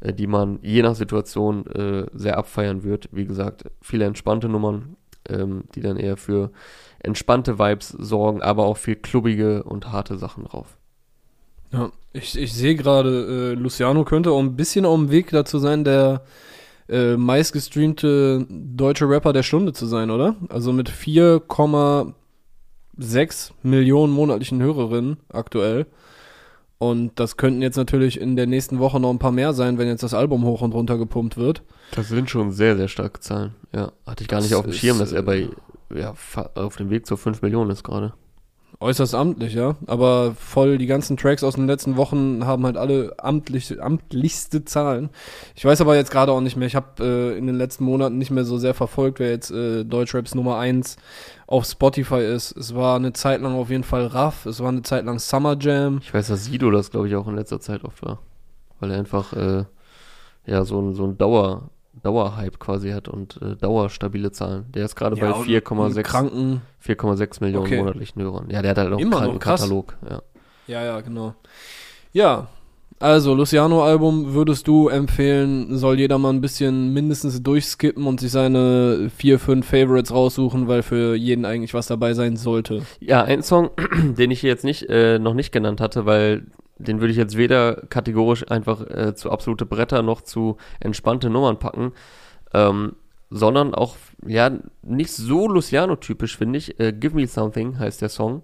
äh, 0.00 0.12
die 0.12 0.26
man 0.26 0.58
je 0.62 0.82
nach 0.82 0.94
Situation 0.94 1.66
äh, 1.66 2.06
sehr 2.12 2.38
abfeiern 2.38 2.82
wird. 2.82 3.08
Wie 3.12 3.26
gesagt, 3.26 3.64
viele 3.80 4.04
entspannte 4.04 4.48
Nummern, 4.48 4.96
ähm, 5.28 5.64
die 5.74 5.80
dann 5.80 5.96
eher 5.96 6.16
für 6.16 6.50
entspannte 7.00 7.58
Vibes 7.58 7.88
sorgen, 7.88 8.42
aber 8.42 8.64
auch 8.64 8.76
viel 8.76 8.96
klubbige 8.96 9.62
und 9.62 9.92
harte 9.92 10.18
Sachen 10.18 10.44
drauf. 10.44 10.76
Ja, 11.72 11.90
ich, 12.12 12.38
ich 12.38 12.54
sehe 12.54 12.76
gerade, 12.76 13.52
äh, 13.52 13.54
Luciano 13.54 14.04
könnte 14.04 14.30
auch 14.30 14.40
ein 14.40 14.56
bisschen 14.56 14.84
auf 14.84 14.96
dem 14.96 15.10
Weg 15.10 15.30
dazu 15.30 15.58
sein, 15.58 15.84
der 15.84 16.22
äh, 16.88 17.16
meistgestreamte 17.16 18.46
deutsche 18.48 19.08
Rapper 19.08 19.32
der 19.32 19.42
Stunde 19.42 19.72
zu 19.72 19.86
sein, 19.86 20.10
oder? 20.10 20.36
Also 20.48 20.72
mit 20.72 20.90
4,6 20.90 23.50
Millionen 23.62 24.12
monatlichen 24.12 24.62
Hörerinnen 24.62 25.18
aktuell. 25.28 25.86
Und 26.78 27.18
das 27.18 27.36
könnten 27.36 27.60
jetzt 27.60 27.76
natürlich 27.76 28.20
in 28.20 28.36
der 28.36 28.46
nächsten 28.46 28.78
Woche 28.78 29.00
noch 29.00 29.10
ein 29.10 29.18
paar 29.18 29.32
mehr 29.32 29.52
sein, 29.52 29.78
wenn 29.78 29.88
jetzt 29.88 30.02
das 30.04 30.14
Album 30.14 30.44
hoch 30.44 30.62
und 30.62 30.72
runter 30.74 30.96
gepumpt 30.96 31.36
wird. 31.36 31.62
Das 31.92 32.08
sind 32.08 32.30
schon 32.30 32.52
sehr, 32.52 32.76
sehr 32.76 32.86
starke 32.88 33.18
Zahlen. 33.20 33.54
Ja, 33.74 33.90
hatte 34.06 34.22
ich 34.22 34.28
gar 34.28 34.40
nicht 34.40 34.52
Das 34.52 34.58
auf 34.60 34.64
dem 34.66 34.72
Schirm, 34.74 34.98
dass 35.00 35.10
er 35.12 35.22
bei 35.22 35.48
äh, 35.92 36.00
ja, 36.00 36.14
fa- 36.14 36.50
auf 36.54 36.76
dem 36.76 36.90
Weg 36.90 37.06
zur 37.06 37.18
5 37.18 37.42
Millionen 37.42 37.70
ist 37.72 37.82
gerade. 37.82 38.12
Äußerst 38.80 39.14
amtlich, 39.14 39.54
ja. 39.54 39.74
Aber 39.86 40.34
voll 40.34 40.78
die 40.78 40.86
ganzen 40.86 41.16
Tracks 41.16 41.42
aus 41.42 41.56
den 41.56 41.66
letzten 41.66 41.96
Wochen 41.96 42.46
haben 42.46 42.64
halt 42.64 42.76
alle 42.76 43.12
amtlich, 43.18 43.82
amtlichste 43.82 44.64
Zahlen. 44.64 45.10
Ich 45.56 45.64
weiß 45.64 45.80
aber 45.80 45.96
jetzt 45.96 46.12
gerade 46.12 46.30
auch 46.30 46.40
nicht 46.40 46.56
mehr. 46.56 46.68
Ich 46.68 46.76
habe 46.76 47.02
äh, 47.04 47.36
in 47.36 47.48
den 47.48 47.56
letzten 47.56 47.84
Monaten 47.84 48.18
nicht 48.18 48.30
mehr 48.30 48.44
so 48.44 48.56
sehr 48.56 48.74
verfolgt, 48.74 49.18
wer 49.18 49.30
jetzt 49.30 49.50
äh, 49.50 49.84
Deutschraps 49.84 50.36
Nummer 50.36 50.58
1 50.58 50.96
auf 51.48 51.64
Spotify 51.64 52.20
ist. 52.20 52.56
Es 52.56 52.72
war 52.74 52.96
eine 52.96 53.12
Zeit 53.12 53.40
lang 53.40 53.56
auf 53.56 53.70
jeden 53.70 53.82
Fall 53.82 54.06
Raff, 54.06 54.46
es 54.46 54.60
war 54.60 54.68
eine 54.68 54.82
Zeit 54.82 55.04
lang 55.04 55.18
Summer 55.18 55.56
Jam. 55.58 55.98
Ich 56.00 56.14
weiß, 56.14 56.28
dass 56.28 56.44
Sido 56.44 56.70
das, 56.70 56.92
glaube 56.92 57.08
ich, 57.08 57.16
auch 57.16 57.26
in 57.26 57.34
letzter 57.34 57.60
Zeit 57.60 57.82
oft 57.82 58.04
war. 58.04 58.20
Weil 58.78 58.92
er 58.92 58.98
einfach, 58.98 59.32
äh, 59.32 59.64
ja, 60.46 60.64
so 60.64 60.80
ein, 60.80 60.94
so 60.94 61.04
ein 61.04 61.18
Dauer, 61.18 61.70
Dauerhype 62.02 62.58
quasi 62.58 62.90
hat 62.90 63.08
und 63.08 63.38
äh, 63.42 63.56
dauerstabile 63.56 64.30
Zahlen. 64.32 64.66
Der 64.74 64.84
ist 64.84 64.96
gerade 64.96 65.16
Ja, 65.16 65.32
bei 65.32 65.38
und 65.38 65.46
4,6 65.46 66.02
Kranken. 66.02 66.62
4,6 66.84 67.42
Millionen 67.42 67.66
Okay. 67.66 67.78
monatlichen 67.78 68.22
Hörern. 68.22 68.48
Ja, 68.50 68.62
der 68.62 68.70
hat 68.72 68.78
halt 68.78 68.92
auch 68.92 68.98
Immer 68.98 69.20
einen. 69.22 69.38
Katalog. 69.38 69.96
Ja. 70.08 70.22
Ja, 70.66 70.84
ja, 70.84 71.00
genau. 71.00 71.34
Ja, 72.12 72.48
also 73.00 73.32
Luciano-Album 73.34 74.34
würdest 74.34 74.66
du 74.66 74.88
empfehlen, 74.88 75.76
soll 75.78 75.98
jeder 76.00 76.18
mal 76.18 76.30
ein 76.30 76.40
bisschen 76.40 76.92
mindestens 76.92 77.42
durchskippen 77.42 78.06
und 78.06 78.18
sich 78.20 78.32
seine 78.32 79.08
vier, 79.16 79.38
fünf 79.38 79.68
Favorites 79.68 80.12
raussuchen, 80.12 80.66
weil 80.66 80.82
für 80.82 81.14
jeden 81.14 81.44
eigentlich 81.44 81.74
was 81.74 81.86
dabei 81.86 82.14
sein 82.14 82.36
sollte. 82.36 82.82
ja, 83.00 83.22
ein 83.22 83.42
Song, 83.42 83.70
den 84.18 84.30
ich 84.32 84.40
hier 84.40 84.50
jetzt 84.50 84.64
nicht, 84.64 84.88
äh, 84.88 85.18
noch 85.20 85.34
nicht 85.34 85.52
genannt 85.52 85.80
hatte, 85.80 86.06
weil 86.06 86.46
den 86.78 87.00
würde 87.00 87.10
ich 87.12 87.16
jetzt 87.18 87.36
weder 87.36 87.76
kategorisch 87.88 88.50
einfach 88.50 88.80
äh, 88.82 89.14
zu 89.14 89.30
absolute 89.30 89.66
Bretter 89.66 90.02
noch 90.02 90.22
zu 90.22 90.56
entspannte 90.80 91.30
Nummern 91.30 91.58
packen, 91.58 91.92
ähm, 92.54 92.94
sondern 93.30 93.74
auch, 93.74 93.96
ja, 94.26 94.50
nicht 94.82 95.12
so 95.12 95.48
Luciano-typisch, 95.48 96.36
finde 96.38 96.58
ich. 96.58 96.80
Äh, 96.80 96.92
Give 96.92 97.14
Me 97.14 97.26
Something 97.26 97.78
heißt 97.78 98.00
der 98.00 98.08
Song. 98.08 98.42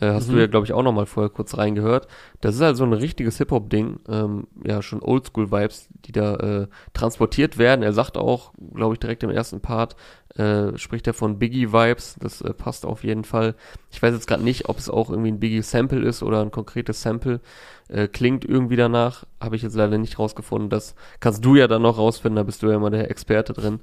Äh, 0.00 0.06
hast 0.06 0.28
Mhm. 0.28 0.32
du 0.32 0.40
ja, 0.40 0.46
glaube 0.46 0.64
ich, 0.64 0.72
auch 0.72 0.82
noch 0.82 0.92
mal 0.92 1.04
vorher 1.04 1.28
kurz 1.28 1.58
reingehört. 1.58 2.08
Das 2.40 2.54
ist 2.54 2.62
halt 2.62 2.78
so 2.78 2.84
ein 2.84 2.94
richtiges 2.94 3.36
Hip-Hop-Ding. 3.36 4.00
Ähm, 4.08 4.46
ja, 4.64 4.80
schon 4.80 5.02
Oldschool-Vibes, 5.02 5.88
die 6.06 6.12
da 6.12 6.36
äh, 6.36 6.66
transportiert 6.94 7.58
werden. 7.58 7.82
Er 7.82 7.92
sagt 7.92 8.16
auch, 8.16 8.54
glaube 8.74 8.94
ich, 8.94 9.00
direkt 9.00 9.22
im 9.22 9.28
ersten 9.28 9.60
Part, 9.60 9.96
äh, 10.36 10.76
spricht 10.78 11.06
er 11.06 11.14
von 11.14 11.38
Biggie-Vibes. 11.38 12.16
Das 12.20 12.40
äh, 12.40 12.52
passt 12.54 12.86
auf 12.86 13.04
jeden 13.04 13.24
Fall. 13.24 13.54
Ich 13.90 14.02
weiß 14.02 14.14
jetzt 14.14 14.26
gerade 14.26 14.42
nicht, 14.42 14.68
ob 14.68 14.78
es 14.78 14.88
auch 14.88 15.10
irgendwie 15.10 15.30
ein 15.30 15.40
Biggie-Sample 15.40 16.00
ist 16.00 16.22
oder 16.22 16.40
ein 16.40 16.50
konkretes 16.50 17.02
Sample. 17.02 17.40
Äh, 17.88 18.08
klingt 18.08 18.44
irgendwie 18.44 18.76
danach. 18.76 19.24
Habe 19.40 19.56
ich 19.56 19.62
jetzt 19.62 19.76
leider 19.76 19.98
nicht 19.98 20.18
rausgefunden. 20.18 20.70
Das 20.70 20.94
kannst 21.20 21.44
du 21.44 21.56
ja 21.56 21.68
dann 21.68 21.82
noch 21.82 21.98
rausfinden. 21.98 22.36
Da 22.36 22.42
bist 22.44 22.62
du 22.62 22.68
ja 22.68 22.76
immer 22.76 22.90
der 22.90 23.10
Experte 23.10 23.52
drin. 23.52 23.80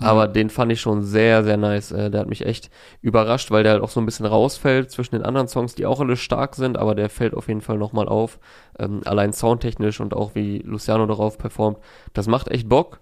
Aber 0.00 0.28
den 0.28 0.48
fand 0.48 0.72
ich 0.72 0.80
schon 0.80 1.02
sehr, 1.02 1.44
sehr 1.44 1.58
nice. 1.58 1.92
Äh, 1.92 2.10
der 2.10 2.20
hat 2.20 2.28
mich 2.28 2.46
echt 2.46 2.70
überrascht, 3.02 3.50
weil 3.50 3.62
der 3.62 3.72
halt 3.72 3.82
auch 3.82 3.90
so 3.90 4.00
ein 4.00 4.06
bisschen 4.06 4.24
rausfällt 4.24 4.90
zwischen 4.90 5.14
den 5.14 5.24
anderen 5.24 5.48
Songs, 5.48 5.74
die 5.74 5.84
auch 5.84 6.00
alle 6.00 6.16
stark 6.16 6.54
sind, 6.54 6.78
aber 6.78 6.94
der 6.94 7.10
fällt 7.10 7.34
auf 7.34 7.48
jeden 7.48 7.60
Fall 7.60 7.76
nochmal 7.76 8.08
auf. 8.08 8.38
Ähm, 8.78 9.02
allein 9.04 9.34
soundtechnisch 9.34 10.00
und 10.00 10.14
auch 10.14 10.34
wie 10.34 10.60
Luciano 10.60 11.04
darauf 11.04 11.36
performt. 11.36 11.78
Das 12.14 12.28
macht 12.28 12.48
echt 12.48 12.68
Bock. 12.68 13.00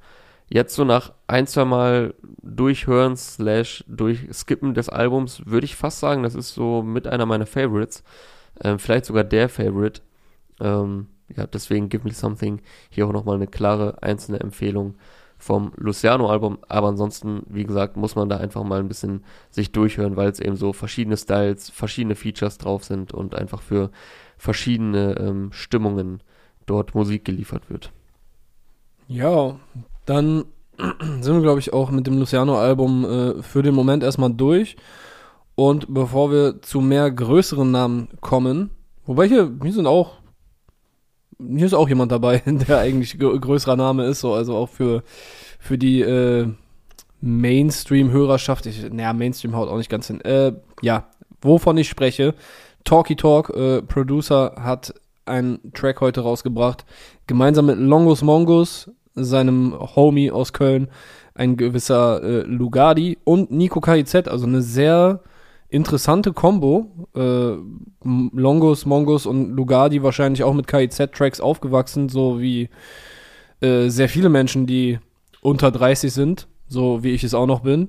Jetzt 0.48 0.74
so 0.74 0.84
nach 0.84 1.12
ein, 1.26 1.46
zwei 1.46 1.64
Mal 1.64 2.14
durchhören 2.42 3.16
slash 3.16 3.84
durchskippen 3.87 4.72
des 4.74 4.88
Albums 4.88 5.42
würde 5.44 5.66
ich 5.66 5.76
fast 5.76 6.00
sagen, 6.00 6.22
das 6.22 6.34
ist 6.34 6.54
so 6.54 6.82
mit 6.82 7.06
einer 7.06 7.26
meiner 7.26 7.46
Favorites. 7.46 8.02
Ähm, 8.62 8.78
vielleicht 8.78 9.04
sogar 9.04 9.24
der 9.24 9.48
Favorite. 9.48 10.00
Ähm, 10.61 11.08
ja, 11.37 11.46
deswegen 11.46 11.90
Give 11.90 12.04
Me 12.04 12.12
Something 12.12 12.62
hier 12.88 13.06
auch 13.06 13.12
nochmal 13.12 13.37
eine 13.37 13.46
klare 13.46 14.02
einzelne 14.02 14.40
Empfehlung 14.40 14.96
vom 15.37 15.72
Luciano-Album. 15.76 16.58
Aber 16.66 16.88
ansonsten, 16.88 17.42
wie 17.48 17.64
gesagt, 17.64 17.96
muss 17.96 18.16
man 18.16 18.30
da 18.30 18.38
einfach 18.38 18.64
mal 18.64 18.80
ein 18.80 18.88
bisschen 18.88 19.24
sich 19.50 19.70
durchhören, 19.70 20.16
weil 20.16 20.30
es 20.30 20.40
eben 20.40 20.56
so 20.56 20.72
verschiedene 20.72 21.16
Styles, 21.16 21.70
verschiedene 21.70 22.14
Features 22.14 22.56
drauf 22.58 22.84
sind 22.84 23.12
und 23.12 23.34
einfach 23.34 23.61
für 23.61 23.90
verschiedene 24.38 25.16
ähm, 25.18 25.52
Stimmungen 25.52 26.22
dort 26.66 26.94
Musik 26.94 27.24
geliefert 27.24 27.68
wird. 27.68 27.92
Ja, 29.06 29.58
dann 30.09 30.44
sind 31.21 31.35
wir, 31.35 31.42
glaube 31.42 31.61
ich, 31.61 31.73
auch 31.73 31.90
mit 31.90 32.07
dem 32.07 32.18
Luciano-Album 32.18 33.05
äh, 33.05 33.42
für 33.42 33.62
den 33.62 33.75
Moment 33.75 34.03
erstmal 34.03 34.33
durch. 34.33 34.77
Und 35.55 35.92
bevor 35.92 36.31
wir 36.31 36.62
zu 36.62 36.81
mehr 36.81 37.11
größeren 37.11 37.71
Namen 37.71 38.09
kommen, 38.21 38.71
wobei 39.07 39.27
hier, 39.27 39.53
hier 39.61 39.73
sind 39.73 39.87
auch, 39.87 40.12
hier 41.38 41.66
ist 41.66 41.75
auch 41.75 41.88
jemand 41.88 42.12
dabei, 42.12 42.38
der 42.47 42.79
eigentlich 42.79 43.14
grö- 43.14 43.38
größerer 43.38 43.77
Name 43.77 44.05
ist, 44.07 44.21
so, 44.21 44.35
also 44.35 44.55
auch 44.57 44.68
für, 44.68 45.03
für 45.59 45.77
die 45.77 46.01
äh, 46.01 46.49
Mainstream-Hörerschaft. 47.21 48.68
Naja, 48.92 49.12
Mainstream 49.12 49.57
haut 49.57 49.68
auch 49.68 49.79
nicht 49.79 49.90
ganz 49.90 50.07
hin. 50.07 50.21
Äh, 50.21 50.53
ja, 50.81 51.09
wovon 51.40 51.77
ich 51.77 51.88
spreche. 51.88 52.35
Talky 52.85 53.16
Talk, 53.16 53.51
äh, 53.51 53.83
Producer, 53.83 54.55
hat 54.57 54.94
einen 55.27 55.73
Track 55.75 56.01
heute 56.01 56.23
rausgebracht, 56.23 56.85
gemeinsam 57.27 57.66
mit 57.66 57.79
Longus 57.79 58.23
Mongus, 58.23 58.90
seinem 59.24 59.74
Homie 59.78 60.31
aus 60.31 60.52
Köln, 60.52 60.88
ein 61.35 61.57
gewisser 61.57 62.22
äh, 62.22 62.42
Lugardi 62.42 63.18
und 63.24 63.50
Nico 63.50 63.81
KIZ, 63.81 64.28
also 64.28 64.46
eine 64.46 64.62
sehr 64.62 65.22
interessante 65.68 66.33
Combo. 66.33 67.09
Äh, 67.14 67.57
Longus, 68.04 68.87
Mongus 68.87 69.26
und 69.26 69.50
Lugardi 69.50 70.02
wahrscheinlich 70.02 70.42
auch 70.42 70.54
mit 70.54 70.66
KIZ-Tracks 70.66 71.40
aufgewachsen, 71.40 72.09
so 72.09 72.40
wie 72.40 72.70
äh, 73.61 73.88
sehr 73.88 74.09
viele 74.09 74.28
Menschen, 74.28 74.66
die 74.66 74.98
unter 75.40 75.70
30 75.70 76.12
sind, 76.12 76.48
so 76.66 77.02
wie 77.02 77.11
ich 77.11 77.24
es 77.24 77.35
auch 77.35 77.46
noch 77.46 77.61
bin. 77.61 77.88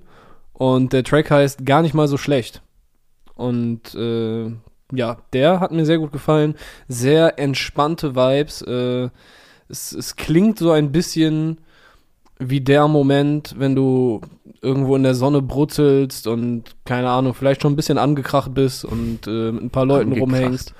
Und 0.54 0.94
der 0.94 1.04
Track 1.04 1.32
heißt 1.32 1.65
gar 1.65 1.82
nicht 1.82 1.94
mal 1.94 2.08
so 2.08 2.18
schlecht. 2.18 2.62
Und 3.36 3.96
äh, 3.96 4.52
ja, 4.92 5.18
der 5.34 5.60
hat 5.60 5.72
mir 5.72 5.86
sehr 5.86 6.00
gut 6.00 6.12
gefallen. 6.12 6.56
Sehr 6.88 7.39
entspannte 7.39 8.15
Vibes. 8.15 8.62
Es, 9.70 9.94
es 9.94 10.16
klingt 10.16 10.60
so 10.60 10.72
ein 10.72 10.92
bisschen 10.92 11.60
wie 12.40 12.62
der 12.62 12.88
Moment, 12.88 13.56
wenn 13.58 13.76
du 13.76 14.22
irgendwo 14.62 14.96
in 14.96 15.04
der 15.04 15.16
Sonne 15.16 15.42
brutzelst 15.42 16.28
und 16.28 16.76
keine 16.86 17.10
Ahnung, 17.10 17.34
vielleicht 17.34 17.62
schon 17.62 17.74
ein 17.74 17.78
bisschen 17.78 17.98
angekracht 17.98 18.54
bist 18.54 18.86
und 18.86 19.28
äh, 19.28 19.52
mit 19.52 19.64
ein 19.64 19.70
paar 19.70 19.86
Leuten 19.86 20.14
Angekracht. 20.14 20.22
rumhängst 20.22 20.74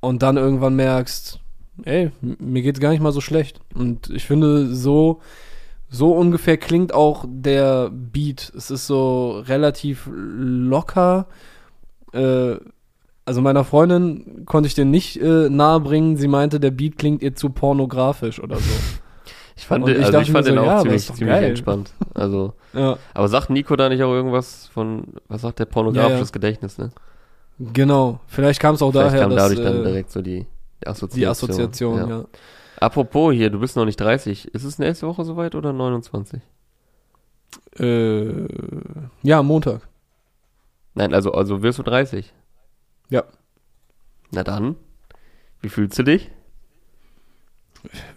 und 0.00 0.22
dann 0.22 0.36
irgendwann 0.36 0.76
merkst, 0.76 1.40
ey, 1.84 2.10
mir 2.20 2.62
geht's 2.62 2.80
gar 2.80 2.90
nicht 2.90 3.02
mal 3.02 3.12
so 3.12 3.20
schlecht. 3.20 3.60
Und 3.74 4.10
ich 4.10 4.24
finde, 4.24 4.74
so, 4.74 5.20
so 5.88 6.12
ungefähr 6.12 6.56
klingt 6.56 6.94
auch 6.94 7.24
der 7.28 7.90
Beat. 7.90 8.52
Es 8.56 8.70
ist 8.70 8.86
so 8.86 9.40
relativ 9.40 10.08
locker. 10.12 11.26
Äh, 12.12 12.56
also 13.26 13.42
meiner 13.42 13.64
Freundin 13.64 14.44
konnte 14.46 14.68
ich 14.68 14.74
den 14.74 14.90
nicht 14.90 15.20
äh, 15.20 15.50
nahe 15.50 15.80
bringen. 15.80 16.16
Sie 16.16 16.28
meinte, 16.28 16.60
der 16.60 16.70
Beat 16.70 16.96
klingt 16.96 17.22
ihr 17.22 17.34
zu 17.34 17.50
pornografisch 17.50 18.40
oder 18.40 18.56
so. 18.56 18.70
Ich 19.56 19.66
fand, 19.66 19.88
ich 19.88 20.04
also 20.04 20.18
ich 20.20 20.30
fand 20.30 20.46
mir 20.46 20.52
den 20.52 20.58
so, 20.58 20.60
auch 20.62 20.66
ja, 20.66 20.80
ziemlich, 20.82 21.12
ziemlich 21.12 21.36
entspannt. 21.36 21.90
Also, 22.14 22.52
ja, 22.72 22.98
aber 23.14 23.28
sagt 23.28 23.50
Nico 23.50 23.74
da 23.74 23.88
nicht 23.88 24.02
auch 24.02 24.12
irgendwas 24.12 24.68
von, 24.72 25.04
was 25.28 25.40
sagt 25.40 25.58
der 25.58 25.64
pornografisches 25.64 26.28
Ja. 26.28 26.32
Gedächtnis, 26.32 26.78
ne? 26.78 26.90
genau. 27.58 28.20
Vielleicht 28.26 28.60
kam 28.60 28.74
es 28.74 28.82
auch 28.82 28.92
Vielleicht 28.92 29.08
daher, 29.14 29.20
kam 29.22 29.30
dass 29.30 29.48
dadurch 29.48 29.66
dann 29.66 29.80
äh, 29.80 29.84
direkt 29.84 30.10
so 30.12 30.20
die, 30.20 30.46
die 30.82 30.86
Assoziation. 30.86 31.20
die 31.20 31.26
Assoziation, 31.26 32.08
ja. 32.08 32.24
Apropos 32.78 33.32
hier, 33.32 33.50
du 33.50 33.58
bist 33.58 33.76
noch 33.76 33.86
nicht 33.86 33.98
30. 33.98 34.54
Ist 34.54 34.64
es 34.64 34.78
nächste 34.78 35.06
Woche 35.06 35.24
soweit 35.24 35.54
oder 35.54 35.72
29? 35.72 36.42
Äh, 37.78 38.46
ja, 39.22 39.42
Montag. 39.42 39.88
Nein, 40.94 41.14
also, 41.14 41.32
also 41.32 41.62
wirst 41.62 41.78
du 41.78 41.82
30. 41.82 42.32
Ja. 43.10 43.24
Na 44.30 44.42
dann, 44.42 44.76
wie 45.60 45.68
fühlst 45.68 45.98
du 45.98 46.02
dich? 46.02 46.30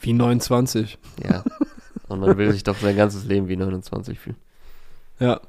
Wie 0.02 0.14
29. 0.14 0.98
Ja. 1.24 1.44
Und 2.08 2.22
man 2.22 2.38
will 2.38 2.52
sich 2.52 2.64
doch 2.64 2.78
sein 2.78 2.98
ganzes 2.98 3.26
Leben 3.26 3.48
wie 3.48 3.56
29 3.56 4.20
fühlen. 4.20 4.38
Ja. 5.20 5.42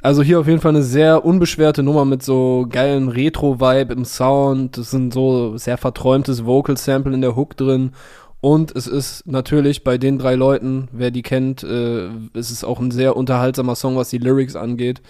Also 0.00 0.22
hier 0.22 0.38
auf 0.38 0.46
jeden 0.46 0.60
Fall 0.60 0.70
eine 0.70 0.82
sehr 0.82 1.24
unbeschwerte 1.24 1.82
Nummer 1.82 2.04
mit 2.04 2.22
so 2.22 2.66
geilen 2.70 3.08
Retro-Vibe 3.08 3.92
im 3.94 4.04
Sound. 4.04 4.78
Es 4.78 4.90
sind 4.90 5.12
so 5.12 5.56
sehr 5.56 5.76
verträumtes 5.76 6.44
Vocal-Sample 6.44 7.12
in 7.12 7.20
der 7.20 7.34
Hook 7.34 7.56
drin. 7.56 7.92
Und 8.40 8.74
es 8.76 8.86
ist 8.86 9.26
natürlich 9.26 9.82
bei 9.82 9.98
den 9.98 10.18
drei 10.18 10.36
Leuten, 10.36 10.88
wer 10.92 11.10
die 11.10 11.22
kennt, 11.22 11.64
äh, 11.64 12.08
es 12.34 12.52
ist 12.52 12.62
auch 12.62 12.78
ein 12.78 12.92
sehr 12.92 13.16
unterhaltsamer 13.16 13.74
Song, 13.74 13.96
was 13.96 14.10
die 14.10 14.18
Lyrics 14.18 14.54
angeht. 14.54 15.02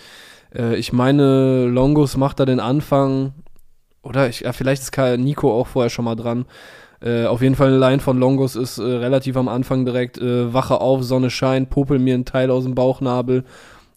Äh, 0.55 0.77
ich 0.77 0.95
meine, 0.95 1.67
Longus 1.67 2.17
macht 2.17 2.41
da 2.41 2.47
den 2.47 2.61
Anfang. 2.61 3.35
Oder 4.09 4.29
ich, 4.29 4.41
ja, 4.41 4.53
vielleicht 4.55 4.83
ist 4.83 4.97
Nico 5.19 5.53
auch 5.53 5.67
vorher 5.67 5.91
schon 5.91 6.07
mal 6.07 6.17
dran. 6.17 6.47
Äh, 7.01 7.27
auf 7.27 7.43
jeden 7.43 7.55
Fall 7.55 7.69
eine 7.69 7.79
Line 7.79 8.01
von 8.01 8.19
Longus 8.19 8.57
ist 8.57 8.79
äh, 8.79 8.83
relativ 8.83 9.37
am 9.37 9.49
Anfang 9.49 9.85
direkt, 9.85 10.19
äh, 10.19 10.53
wache 10.53 10.81
auf, 10.81 11.05
Sonne 11.05 11.31
scheint, 11.31 11.69
popel 11.71 11.99
mir 11.99 12.15
ein 12.15 12.25
Teil 12.25 12.51
aus 12.51 12.65
dem 12.65 12.75
Bauchnabel. 12.75 13.45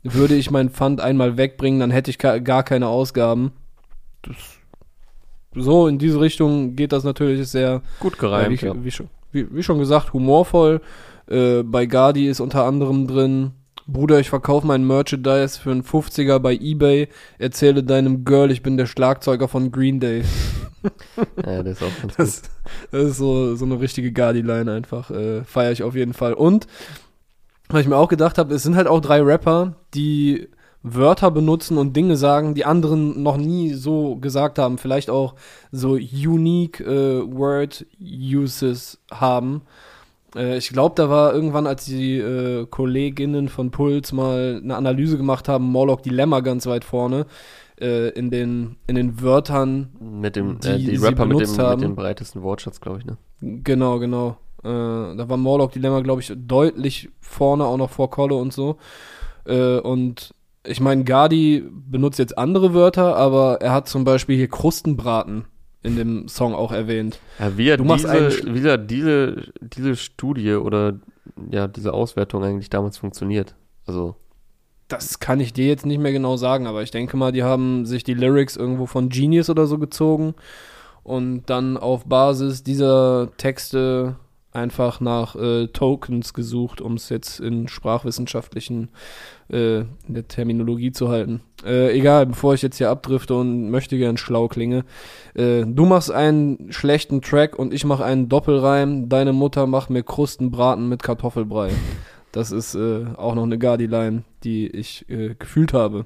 Würde 0.03 0.35
ich 0.35 0.51
mein 0.51 0.69
Pfand 0.69 0.99
einmal 0.99 1.37
wegbringen, 1.37 1.79
dann 1.79 1.91
hätte 1.91 2.11
ich 2.11 2.17
ka- 2.17 2.39
gar 2.39 2.63
keine 2.63 2.87
Ausgaben. 2.87 3.53
Das, 4.21 4.35
so, 5.55 5.87
in 5.87 5.97
diese 5.97 6.19
Richtung 6.19 6.75
geht 6.75 6.91
das 6.91 7.03
natürlich 7.03 7.47
sehr, 7.47 7.81
Gut 7.99 8.13
ja, 8.15 8.19
gereimt, 8.19 8.61
wie, 8.61 8.65
ja. 8.65 8.73
wie, 8.83 8.91
schon, 8.91 9.07
wie, 9.31 9.47
wie 9.55 9.63
schon 9.63 9.79
gesagt, 9.79 10.13
humorvoll. 10.13 10.81
Äh, 11.27 11.63
bei 11.63 11.85
Gardi 11.85 12.27
ist 12.27 12.39
unter 12.39 12.65
anderem 12.65 13.07
drin 13.07 13.51
Bruder, 13.91 14.19
ich 14.19 14.29
verkaufe 14.29 14.65
mein 14.65 14.85
Merchandise 14.85 15.59
für 15.59 15.71
einen 15.71 15.83
50er 15.83 16.39
bei 16.39 16.53
Ebay, 16.53 17.07
erzähle 17.37 17.83
deinem 17.83 18.25
Girl, 18.25 18.51
ich 18.51 18.63
bin 18.63 18.77
der 18.77 18.85
Schlagzeuger 18.85 19.47
von 19.47 19.71
Green 19.71 19.99
Day. 19.99 20.23
ja, 21.45 21.63
das 21.63 21.81
ist 21.81 21.83
auch 21.83 22.01
ganz 22.01 22.15
Das, 22.15 22.41
das 22.91 23.03
ist 23.03 23.17
so, 23.17 23.55
so 23.55 23.65
eine 23.65 23.79
richtige 23.79 24.11
Gardi-Line 24.11 24.71
einfach. 24.71 25.11
Äh, 25.11 25.43
Feiere 25.43 25.71
ich 25.71 25.83
auf 25.83 25.95
jeden 25.95 26.13
Fall. 26.13 26.33
Und, 26.33 26.67
was 27.69 27.81
ich 27.81 27.87
mir 27.87 27.97
auch 27.97 28.09
gedacht 28.09 28.37
habe, 28.37 28.53
es 28.53 28.63
sind 28.63 28.75
halt 28.75 28.87
auch 28.87 29.01
drei 29.01 29.21
Rapper, 29.21 29.75
die 29.93 30.49
Wörter 30.83 31.29
benutzen 31.29 31.77
und 31.77 31.95
Dinge 31.95 32.17
sagen, 32.17 32.55
die 32.55 32.65
anderen 32.65 33.21
noch 33.21 33.37
nie 33.37 33.73
so 33.73 34.15
gesagt 34.15 34.57
haben. 34.57 34.77
Vielleicht 34.77 35.09
auch 35.09 35.35
so 35.71 35.91
unique 35.91 36.79
äh, 36.79 37.21
Word 37.31 37.85
Uses 37.99 38.99
haben. 39.11 39.61
Äh, 40.35 40.57
ich 40.57 40.69
glaube, 40.69 40.95
da 40.95 41.09
war 41.09 41.33
irgendwann, 41.33 41.67
als 41.67 41.85
die 41.85 42.17
äh, 42.17 42.65
Kolleginnen 42.67 43.49
von 43.49 43.71
Puls 43.71 44.11
mal 44.11 44.61
eine 44.63 44.75
Analyse 44.75 45.17
gemacht 45.17 45.47
haben, 45.47 45.65
Morlock 45.65 46.03
Dilemma 46.03 46.39
ganz 46.41 46.67
weit 46.67 46.83
vorne. 46.83 47.25
Äh, 47.79 48.09
in, 48.09 48.29
den, 48.29 48.75
in 48.85 48.93
den 48.93 49.21
Wörtern 49.21 49.89
Mit 49.99 50.35
dem, 50.35 50.59
die 50.59 50.67
äh, 50.67 50.77
die 50.77 50.95
Rapper 50.97 51.25
mit 51.25 51.37
benutzt 51.37 51.57
dem, 51.57 51.65
haben. 51.65 51.79
mit 51.79 51.89
dem 51.89 51.95
breitesten 51.95 52.43
Wortschatz, 52.43 52.79
glaube 52.79 52.99
ich, 52.99 53.05
ne? 53.05 53.17
Genau, 53.41 53.97
genau. 53.97 54.37
Äh, 54.63 54.67
da 54.67 55.25
war 55.27 55.37
Morlock 55.37 55.71
Dilemma, 55.71 56.01
glaube 56.01 56.21
ich, 56.21 56.31
deutlich 56.35 57.09
vorne, 57.19 57.65
auch 57.65 57.77
noch 57.77 57.89
vor 57.89 58.11
Kolle 58.11 58.35
und 58.35 58.53
so. 58.53 58.77
Äh, 59.45 59.79
und 59.79 60.35
ich 60.63 60.79
meine, 60.79 61.03
Gardi 61.05 61.63
benutzt 61.71 62.19
jetzt 62.19 62.37
andere 62.37 62.75
Wörter, 62.75 63.15
aber 63.15 63.61
er 63.61 63.73
hat 63.73 63.87
zum 63.87 64.03
Beispiel 64.03 64.37
hier 64.37 64.47
Krustenbraten 64.47 65.45
in 65.83 65.95
dem 65.95 66.27
Song 66.27 66.53
auch 66.53 66.71
erwähnt. 66.71 67.19
Ja, 67.39 67.57
wie 67.57 67.69
er 67.69 67.77
Du 67.77 67.83
machst 67.83 68.05
diese, 68.05 68.53
wie 68.53 68.67
er 68.67 68.77
diese, 68.77 69.51
diese 69.61 69.95
Studie 69.95 70.53
oder 70.53 70.99
ja, 71.49 71.67
diese 71.67 71.93
Auswertung 71.93 72.43
eigentlich 72.43 72.69
damals 72.69 72.97
funktioniert. 72.97 73.55
Also, 73.85 74.15
Das 74.87 75.19
kann 75.19 75.39
ich 75.39 75.53
dir 75.53 75.67
jetzt 75.67 75.85
nicht 75.85 75.99
mehr 75.99 76.11
genau 76.11 76.37
sagen, 76.37 76.67
aber 76.67 76.83
ich 76.83 76.91
denke 76.91 77.17
mal, 77.17 77.31
die 77.31 77.43
haben 77.43 77.85
sich 77.85 78.03
die 78.03 78.13
Lyrics 78.13 78.55
irgendwo 78.57 78.85
von 78.85 79.09
Genius 79.09 79.49
oder 79.49 79.65
so 79.65 79.79
gezogen 79.79 80.35
und 81.03 81.43
dann 81.49 81.77
auf 81.77 82.05
Basis 82.05 82.63
dieser 82.63 83.29
Texte 83.37 84.17
einfach 84.53 84.99
nach 84.99 85.35
äh, 85.35 85.67
Tokens 85.67 86.33
gesucht, 86.33 86.81
um 86.81 86.95
es 86.95 87.09
jetzt 87.09 87.39
in 87.39 87.67
sprachwissenschaftlichen 87.67 88.89
äh, 89.49 89.79
in 89.79 89.87
der 90.07 90.27
Terminologie 90.27 90.91
zu 90.91 91.09
halten. 91.09 91.41
Äh, 91.65 91.97
egal, 91.97 92.25
bevor 92.25 92.53
ich 92.53 92.61
jetzt 92.61 92.77
hier 92.77 92.89
abdrifte 92.89 93.35
und 93.35 93.69
möchte 93.69 93.97
gern 93.97 94.17
schlau 94.17 94.47
klinge. 94.47 94.83
Äh, 95.35 95.63
du 95.65 95.85
machst 95.85 96.11
einen 96.11 96.71
schlechten 96.71 97.21
Track 97.21 97.57
und 97.57 97.73
ich 97.73 97.85
mache 97.85 98.03
einen 98.03 98.29
Doppelreim. 98.29 99.09
Deine 99.09 99.33
Mutter 99.33 99.67
macht 99.67 99.89
mir 99.89 100.03
Krustenbraten 100.03 100.89
mit 100.89 101.03
Kartoffelbrei. 101.03 101.71
Das 102.31 102.51
ist 102.51 102.75
äh, 102.75 103.05
auch 103.17 103.35
noch 103.35 103.43
eine 103.43 103.57
Gardi-Line, 103.57 104.23
die 104.43 104.67
ich 104.67 105.09
äh, 105.09 105.35
gefühlt 105.35 105.73
habe. 105.73 106.05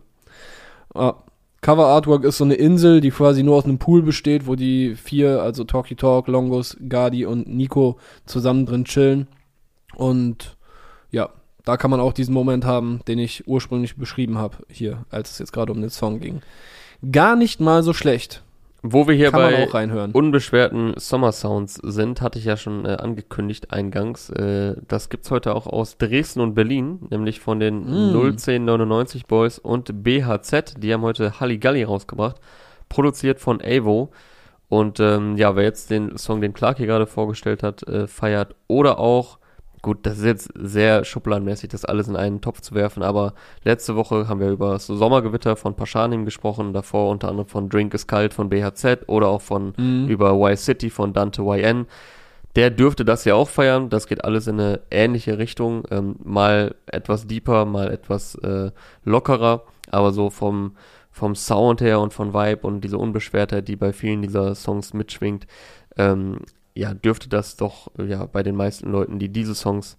Ah, 0.93 1.15
Cover 1.65 1.87
Artwork 1.87 2.25
ist 2.25 2.37
so 2.37 2.43
eine 2.43 2.53
Insel, 2.53 3.01
die 3.01 3.09
quasi 3.09 3.41
nur 3.41 3.55
aus 3.55 3.63
einem 3.63 3.79
Pool 3.79 4.03
besteht, 4.03 4.45
wo 4.45 4.53
die 4.53 4.93
vier, 4.93 5.41
also 5.41 5.63
Talkie 5.63 5.95
Talk, 5.95 6.27
Longus, 6.27 6.77
Gardi 6.87 7.25
und 7.25 7.47
Nico 7.47 7.97
zusammen 8.27 8.67
drin 8.67 8.85
chillen. 8.85 9.27
Und 9.95 10.57
ja, 11.09 11.31
da 11.63 11.75
kann 11.75 11.89
man 11.89 11.99
auch 11.99 12.13
diesen 12.13 12.35
Moment 12.35 12.65
haben, 12.65 12.99
den 13.07 13.17
ich 13.17 13.47
ursprünglich 13.47 13.95
beschrieben 13.95 14.37
habe, 14.37 14.57
hier, 14.69 15.05
als 15.09 15.31
es 15.31 15.39
jetzt 15.39 15.53
gerade 15.53 15.71
um 15.71 15.81
den 15.81 15.89
Song 15.89 16.19
ging. 16.19 16.41
Gar 17.11 17.35
nicht 17.35 17.59
mal 17.59 17.81
so 17.81 17.93
schlecht. 17.93 18.43
Wo 18.87 19.07
wir 19.07 19.15
hier 19.15 19.31
kann 19.31 19.41
bei 19.41 20.07
unbeschwerten 20.13 20.93
Sommersounds 20.97 21.75
sind, 21.75 22.21
hatte 22.21 22.37
ich 22.37 22.45
ja 22.45 22.55
schon 22.55 22.85
äh, 22.85 22.89
angekündigt 22.89 23.71
eingangs. 23.71 24.29
Äh, 24.29 24.75
das 24.87 25.09
gibt's 25.09 25.31
heute 25.31 25.55
auch 25.55 25.65
aus 25.65 25.97
Dresden 25.97 26.41
und 26.41 26.53
Berlin, 26.53 26.99
nämlich 27.09 27.39
von 27.39 27.59
den 27.59 27.85
Mm. 27.85 28.15
01099 28.15 29.25
Boys 29.25 29.57
und 29.59 30.03
BHZ. 30.03 30.75
Die 30.77 30.93
haben 30.93 31.01
heute 31.01 31.39
Halligalli 31.39 31.83
rausgebracht, 31.83 32.37
produziert 32.87 33.39
von 33.39 33.59
Avo. 33.61 34.11
Und 34.69 34.99
ähm, 34.99 35.35
ja, 35.37 35.55
wer 35.55 35.63
jetzt 35.63 35.89
den 35.89 36.17
Song, 36.17 36.41
den 36.41 36.53
Clark 36.53 36.77
hier 36.77 36.87
gerade 36.87 37.07
vorgestellt 37.07 37.63
hat, 37.63 37.83
äh, 37.87 38.07
feiert 38.07 38.55
oder 38.67 38.99
auch, 38.99 39.39
gut, 39.85 39.99
das 40.01 40.17
ist 40.17 40.25
jetzt 40.25 40.49
sehr 40.55 41.05
schubladenmäßig, 41.05 41.69
das 41.69 41.85
alles 41.85 42.07
in 42.07 42.15
einen 42.15 42.41
Topf 42.41 42.59
zu 42.59 42.73
werfen, 42.73 43.03
aber 43.03 43.35
letzte 43.63 43.95
Woche 43.95 44.27
haben 44.27 44.39
wir 44.39 44.49
über 44.49 44.71
das 44.71 44.87
Sommergewitter 44.87 45.55
von 45.55 45.75
Paschanim 45.75 46.25
gesprochen, 46.25 46.73
davor 46.73 47.11
unter 47.11 47.29
anderem 47.29 47.47
von 47.47 47.69
Drink 47.69 47.93
is 47.93 48.07
Kalt 48.07 48.33
von 48.33 48.49
BHZ 48.49 49.07
oder 49.07 49.27
auch 49.27 49.41
von 49.41 49.73
Mhm. 49.77 50.07
über 50.07 50.33
Y-City 50.33 50.89
von 50.89 51.13
Dante 51.13 51.43
YN. 51.43 51.85
Der 52.55 52.71
dürfte 52.71 53.05
das 53.05 53.25
ja 53.25 53.35
auch 53.35 53.47
feiern. 53.49 53.89
Das 53.89 54.07
geht 54.07 54.23
alles 54.23 54.47
in 54.47 54.59
eine 54.59 54.79
ähnliche 54.89 55.37
Richtung. 55.37 55.83
Ähm, 55.91 56.15
mal 56.23 56.73
etwas 56.87 57.27
deeper, 57.27 57.65
mal 57.65 57.91
etwas 57.91 58.33
äh, 58.35 58.71
lockerer. 59.03 59.63
Aber 59.91 60.13
so 60.13 60.29
vom, 60.31 60.75
vom 61.11 61.35
Sound 61.35 61.81
her 61.81 61.99
und 61.99 62.11
von 62.11 62.33
Vibe 62.33 62.65
und 62.65 62.81
diese 62.81 62.97
Unbeschwertheit, 62.97 63.67
die 63.67 63.75
bei 63.75 63.93
vielen 63.93 64.21
dieser 64.23 64.55
Songs 64.55 64.93
mitschwingt, 64.93 65.45
ähm, 65.97 66.39
ja, 66.75 66.93
dürfte 66.93 67.29
das 67.29 67.55
doch 67.55 67.89
ja 67.97 68.25
bei 68.25 68.43
den 68.43 68.55
meisten 68.55 68.91
Leuten, 68.91 69.17
die 69.17 69.29
diese 69.29 69.55
Songs 69.55 69.97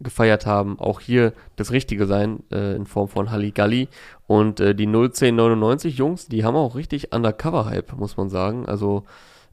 gefeiert 0.00 0.46
haben, 0.46 0.78
auch 0.78 1.00
hier 1.00 1.32
das 1.56 1.72
Richtige 1.72 2.06
sein, 2.06 2.44
äh, 2.52 2.76
in 2.76 2.86
Form 2.86 3.08
von 3.08 3.32
Halligalli. 3.32 3.88
Und 4.28 4.60
äh, 4.60 4.74
die 4.74 4.86
01099 4.86 5.96
Jungs, 5.96 6.28
die 6.28 6.44
haben 6.44 6.54
auch 6.54 6.76
richtig 6.76 7.12
Undercover-Hype, 7.12 7.96
muss 7.96 8.16
man 8.16 8.28
sagen. 8.28 8.66
Also 8.66 9.02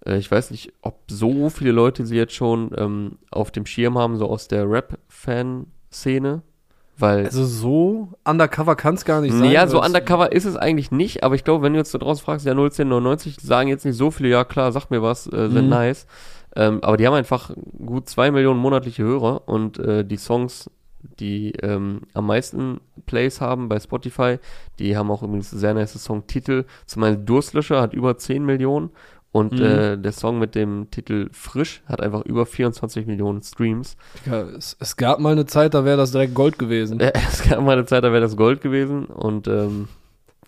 äh, 0.05 0.17
ich 0.17 0.29
weiß 0.29 0.51
nicht, 0.51 0.71
ob 0.83 0.99
so 1.07 1.49
viele 1.49 1.71
Leute 1.71 2.05
sie 2.05 2.15
jetzt 2.17 2.33
schon 2.35 2.69
ähm, 2.77 3.17
auf 3.31 3.49
dem 3.49 3.65
Schirm 3.65 3.97
haben, 3.97 4.17
so 4.17 4.27
aus 4.29 4.47
der 4.47 4.69
Rap-Fan-Szene. 4.69 6.41
Weil 6.97 7.25
Also 7.25 7.43
so 7.43 8.09
undercover 8.23 8.75
kann 8.77 8.95
es 8.95 9.03
gar 9.03 9.19
nicht 9.19 9.33
sein. 9.33 9.51
ja, 9.51 9.67
so 9.67 9.81
undercover 9.83 10.31
ist 10.31 10.45
es 10.45 10.55
eigentlich 10.55 10.91
nicht, 10.91 11.23
aber 11.23 11.35
ich 11.35 11.43
glaube, 11.43 11.63
wenn 11.63 11.73
du 11.73 11.79
jetzt 11.79 11.93
da 11.93 11.97
draußen 11.97 12.23
fragst, 12.23 12.45
ja 12.45 12.53
01099, 12.53 13.37
sagen 13.41 13.67
jetzt 13.67 13.83
nicht 13.83 13.97
so 13.97 14.11
viele, 14.11 14.29
ja 14.29 14.45
klar, 14.45 14.71
sag 14.71 14.89
mir 14.91 15.01
was, 15.01 15.27
äh, 15.27 15.49
sind 15.49 15.65
Mhm. 15.65 15.69
nice. 15.69 16.07
Ähm, 16.55 16.79
aber 16.83 16.97
die 16.97 17.05
haben 17.05 17.13
einfach 17.13 17.51
gut 17.85 18.07
zwei 18.09 18.31
Millionen 18.31 18.59
monatliche 18.59 19.03
Hörer 19.03 19.47
und 19.47 19.77
äh, 19.79 20.05
die 20.05 20.17
Songs, 20.17 20.69
die 21.19 21.51
ähm, 21.61 22.01
am 22.13 22.27
meisten 22.27 22.79
Plays 23.05 23.41
haben 23.41 23.69
bei 23.69 23.79
Spotify, 23.79 24.37
die 24.79 24.97
haben 24.97 25.11
auch 25.11 25.21
übrigens 25.23 25.51
sehr 25.51 25.73
nice 25.73 25.93
Songtitel. 26.03 26.65
Zum 26.85 27.01
Beispiel 27.01 27.23
Durstlöscher 27.25 27.81
hat 27.81 27.93
über 27.93 28.17
10 28.17 28.45
Millionen 28.45 28.89
und 29.31 29.53
Mhm. 29.59 29.61
äh, 29.65 29.97
der 29.97 30.13
Song 30.13 30.39
mit 30.39 30.55
dem 30.55 30.89
Titel 30.91 31.27
Frisch 31.33 31.83
hat 31.87 31.99
einfach 32.01 32.23
über 32.25 32.45
24 32.45 33.05
Millionen 33.05 33.41
Streams. 33.43 33.97
Ja, 34.25 34.41
es, 34.43 34.77
es 34.79 34.95
gab 34.95 35.19
mal 35.19 35.33
eine 35.33 35.45
Zeit, 35.45 35.73
da 35.73 35.83
wäre 35.83 35.97
das 35.97 36.11
direkt 36.13 36.33
Gold 36.33 36.57
gewesen. 36.57 37.01
Äh, 37.01 37.11
Es 37.29 37.43
gab 37.43 37.61
mal 37.61 37.73
eine 37.73 37.85
Zeit, 37.85 38.05
da 38.05 38.11
wäre 38.13 38.21
das 38.21 38.37
Gold 38.37 38.61
gewesen 38.61 39.05
und 39.07 39.47
ähm, 39.49 39.89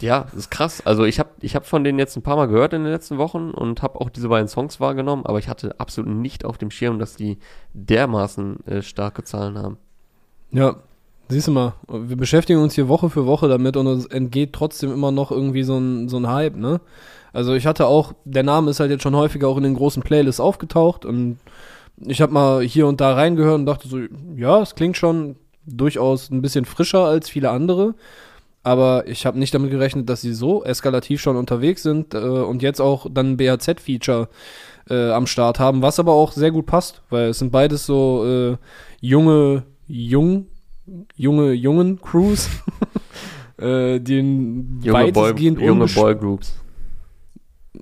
ja, 0.02 0.28
ist 0.36 0.52
krass. 0.52 0.86
Also 0.86 1.06
ich 1.06 1.20
habe 1.20 1.30
ich 1.42 1.56
hab 1.56 1.66
von 1.66 1.84
denen 1.84 2.00
jetzt 2.00 2.16
ein 2.16 2.22
paar 2.22 2.36
Mal 2.36 2.48
gehört 2.48 2.74
in 2.74 2.84
den 2.84 2.92
letzten 2.92 3.18
Wochen 3.18 3.52
und 3.52 3.82
habe 3.82 4.00
auch 4.00 4.10
diese 4.10 4.30
beiden 4.30 4.48
Songs 4.48 4.80
wahrgenommen, 4.80 5.26
aber 5.26 5.40
ich 5.40 5.48
hatte 5.48 5.80
absolut 5.80 6.10
nicht 6.10 6.46
auf 6.46 6.58
dem 6.58 6.72
Schirm, 6.72 7.00
dass 7.00 7.16
die 7.16 7.38
dermaßen 7.74 8.66
äh, 8.68 8.82
starke 8.82 9.24
Zahlen 9.24 9.58
haben. 9.58 9.78
Ja, 10.52 10.78
siehst 11.30 11.48
du 11.48 11.52
mal, 11.52 11.74
wir 11.88 12.16
beschäftigen 12.16 12.62
uns 12.62 12.76
hier 12.76 12.88
Woche 12.88 13.10
für 13.10 13.26
Woche 13.26 13.48
damit 13.48 13.76
und 13.76 13.88
uns 13.88 14.06
entgeht 14.06 14.54
trotzdem 14.54 14.92
immer 14.92 15.12
noch 15.12 15.32
irgendwie 15.32 15.64
so 15.64 15.78
ein, 15.78 16.10
so 16.10 16.18
ein 16.18 16.28
Hype, 16.28 16.56
ne? 16.56 16.80
Also 17.34 17.54
ich 17.54 17.68
hatte 17.68 17.88
auch, 17.88 18.14
der 18.26 18.44
Name 18.44 18.72
ist 18.72 18.80
halt 18.80 18.90
jetzt 18.90 19.04
schon 19.04 19.16
häufiger 19.16 19.48
auch 19.48 19.58
in 19.58 19.64
den 19.64 19.76
großen 19.76 20.02
Playlists 20.02 20.40
aufgetaucht 20.40 21.06
und 21.06 21.38
ich 22.00 22.22
habe 22.22 22.34
mal 22.34 22.62
hier 22.62 22.88
und 22.88 23.02
da 23.02 23.14
reingehört 23.14 23.56
und 23.56 23.66
dachte 23.66 23.88
so, 23.88 24.00
ja, 24.36 24.62
es 24.62 24.76
klingt 24.76 24.98
schon 24.98 25.36
durchaus 25.66 26.30
ein 26.30 26.42
bisschen 26.42 26.66
frischer 26.66 27.06
als 27.06 27.30
viele 27.30 27.50
andere, 27.50 27.96
aber 28.68 29.08
ich 29.08 29.26
habe 29.26 29.40
nicht 29.40 29.54
damit 29.54 29.72
gerechnet, 29.72 30.10
dass 30.10 30.20
sie 30.22 30.34
so 30.34 30.64
eskalativ 30.66 31.22
schon 31.22 31.38
unterwegs 31.38 31.84
sind 31.84 32.14
äh, 32.14 32.18
und 32.18 32.62
jetzt 32.62 32.82
auch 32.82 33.08
dann 33.10 33.32
ein 33.32 33.38
BHZ-Feature 33.38 34.28
äh, 34.90 35.12
am 35.12 35.26
Start 35.26 35.58
haben, 35.60 35.82
was 35.82 36.00
aber 36.00 36.12
auch 36.12 36.34
sehr 36.34 36.52
gut 36.52 36.66
passt, 36.66 37.02
weil 37.10 37.30
es 37.30 37.40
sind 37.40 37.52
beides 37.52 37.86
so 37.86 38.26
äh, 38.26 38.58
junge, 39.00 39.64
jung, 39.88 40.48
junge, 41.16 41.54
jungen 41.54 42.02
Crews, 42.02 42.50
äh, 43.58 44.00
die 44.00 44.20
in 44.20 44.80
Junge, 44.84 45.00
Boy, 45.00 45.16
weitestgehend 45.16 45.62
junge 45.62 45.86
Boygroups. 45.88 46.54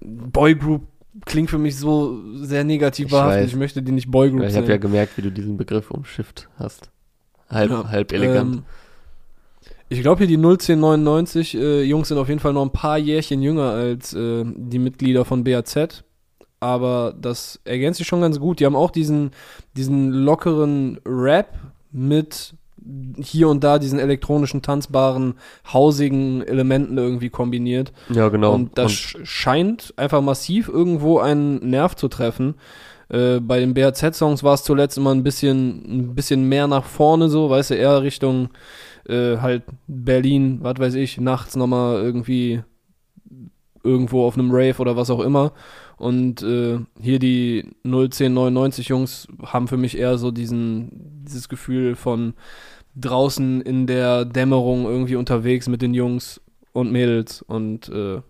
Boygroup 0.02 0.84
klingt 1.26 1.50
für 1.50 1.58
mich 1.58 1.78
so 1.78 2.20
sehr 2.44 2.64
negativ 2.64 3.06
Ich 3.08 3.12
behaftet. 3.12 3.44
weiß. 3.44 3.50
Ich 3.50 3.56
möchte 3.56 3.82
die 3.82 3.92
nicht 3.92 4.12
Boygroup 4.12 4.44
Ich 4.44 4.56
habe 4.56 4.66
ja 4.66 4.70
nennen. 4.74 4.82
gemerkt, 4.82 5.18
wie 5.18 5.22
du 5.24 5.32
diesen 5.32 5.58
Begriff 5.58 5.90
umschifft 5.90 6.48
hast. 6.58 6.92
Halb, 7.50 7.72
Ja, 7.72 7.90
halb 7.90 8.12
elegant. 8.12 8.58
Ähm, 8.58 8.64
ich 9.90 10.02
glaube 10.02 10.20
hier 10.26 10.28
die 10.28 10.38
01099 10.38 11.56
äh, 11.56 11.84
Jungs 11.84 12.08
sind 12.08 12.18
auf 12.18 12.28
jeden 12.30 12.40
Fall 12.40 12.54
noch 12.54 12.64
ein 12.64 12.72
paar 12.72 12.98
Jährchen 12.98 13.42
jünger 13.42 13.70
als 13.72 14.14
äh, 14.14 14.44
die 14.46 14.80
Mitglieder 14.80 15.26
von 15.26 15.44
BAZ. 15.44 16.04
Aber 16.60 17.14
das 17.20 17.60
ergänzt 17.66 17.98
sich 18.00 18.08
schon 18.08 18.22
ganz 18.22 18.40
gut. 18.40 18.60
Die 18.60 18.66
haben 18.66 18.76
auch 18.76 18.90
diesen, 18.92 19.32
diesen 19.78 20.12
lockeren 20.12 21.00
Rap 21.06 21.50
mit 21.92 22.56
hier 23.20 23.50
und 23.50 23.64
da 23.64 23.80
diesen 23.80 24.00
elektronischen, 24.00 24.62
tanzbaren, 24.62 25.36
hausigen 25.72 26.42
Elementen 26.44 26.98
irgendwie 26.98 27.30
kombiniert. 27.30 27.92
ja, 28.10 28.30
genau. 28.30 28.54
Und 28.54 28.78
das 28.78 28.92
sch- 28.92 29.26
scheint 29.26 29.94
einfach 29.98 30.22
massiv 30.22 30.68
irgendwo 30.70 31.18
einen 31.20 31.68
Nerv 31.70 31.96
zu 31.96 32.08
treffen. 32.08 32.56
Äh, 33.10 33.40
bei 33.40 33.60
den 33.60 33.74
BHZ-Songs 33.74 34.44
war 34.44 34.54
es 34.54 34.64
zuletzt 34.64 34.98
immer 34.98 35.14
ein 35.14 35.24
bisschen, 35.24 35.84
ein 36.10 36.16
bisschen 36.16 36.48
mehr 36.48 36.68
nach 36.68 36.86
vorne 36.86 37.28
so, 37.30 37.50
weißt 37.50 37.72
du, 37.72 37.76
eher 37.76 38.02
Richtung 38.04 38.50
äh, 39.08 39.38
halt 39.38 39.64
Berlin, 39.88 40.60
was 40.62 40.80
weiß 40.80 40.96
ich, 40.96 41.20
nachts 41.20 41.56
nochmal 41.56 42.02
irgendwie 42.02 42.64
irgendwo 43.84 44.26
auf 44.26 44.38
einem 44.38 44.52
Rave 44.52 44.80
oder 44.80 44.98
was 44.98 45.10
auch 45.10 45.22
immer. 45.22 45.54
Und 45.98 46.42
äh, 46.44 46.80
hier 47.00 47.20
die 47.20 47.72
01099 47.84 48.90
Jungs 48.90 49.28
haben 49.44 49.68
für 49.68 49.78
mich 49.78 49.98
eher 49.98 50.18
so 50.18 50.32
diesen, 50.32 51.24
dieses 51.24 51.48
Gefühl 51.48 51.96
von 51.96 52.34
draußen 52.96 53.62
in 53.62 53.88
der 53.88 54.26
Dämmerung 54.26 54.86
irgendwie 54.86 55.16
unterwegs 55.16 55.68
mit 55.68 55.82
den 55.82 55.94
Jungs 55.94 56.42
und 56.74 56.92
Mädels 56.92 57.42
und 57.42 57.90
äh, 57.90 58.22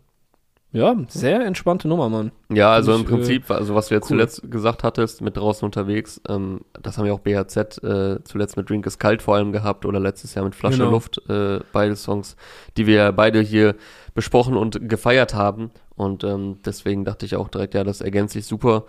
ja, 0.72 0.96
sehr 1.08 1.46
entspannte 1.46 1.88
Nummer, 1.88 2.10
Mann. 2.10 2.32
Ja, 2.50 2.72
also 2.72 2.94
ich, 2.94 3.00
im 3.00 3.06
Prinzip, 3.06 3.50
also 3.50 3.76
was 3.76 3.88
du 3.88 3.96
jetzt 3.96 4.06
cool. 4.06 4.18
zuletzt 4.18 4.52
gesagt 4.52 4.84
hattest, 4.84 5.22
mit 5.22 5.38
draußen 5.38 5.66
unterwegs, 5.66 6.20
ähm, 6.28 6.62
das 6.82 6.98
haben 6.98 7.06
ja 7.06 7.14
auch 7.14 7.20
BHZ 7.20 7.82
äh, 7.84 8.24
zuletzt 8.24 8.58
mit 8.58 8.70
Drink 8.70 8.86
is 8.86 9.00
Kalt 9.00 9.22
vor 9.22 9.36
allem 9.36 9.52
gehabt 9.54 9.86
oder 9.86 10.00
letztes 10.00 10.36
Jahr 10.36 10.44
mit 10.44 10.54
Flasche 10.54 10.80
Genau. 10.80 10.92
Luft, 10.92 11.22
äh, 11.30 11.60
beide 11.72 11.96
Songs, 11.96 12.36
die 12.76 12.88
wir 12.88 12.96
ja 12.96 13.12
beide 13.12 13.40
hier 13.40 13.76
besprochen 14.14 14.58
und 14.58 14.90
gefeiert 14.90 15.34
haben. 15.34 15.72
Und 15.96 16.24
ähm, 16.26 16.58
deswegen 16.66 17.06
dachte 17.06 17.26
ich 17.26 17.36
auch 17.38 17.48
direkt, 17.48 17.74
ja, 17.74 17.84
das 17.86 18.02
ergänzt 18.02 18.34
sich 18.34 18.46
super. 18.46 18.84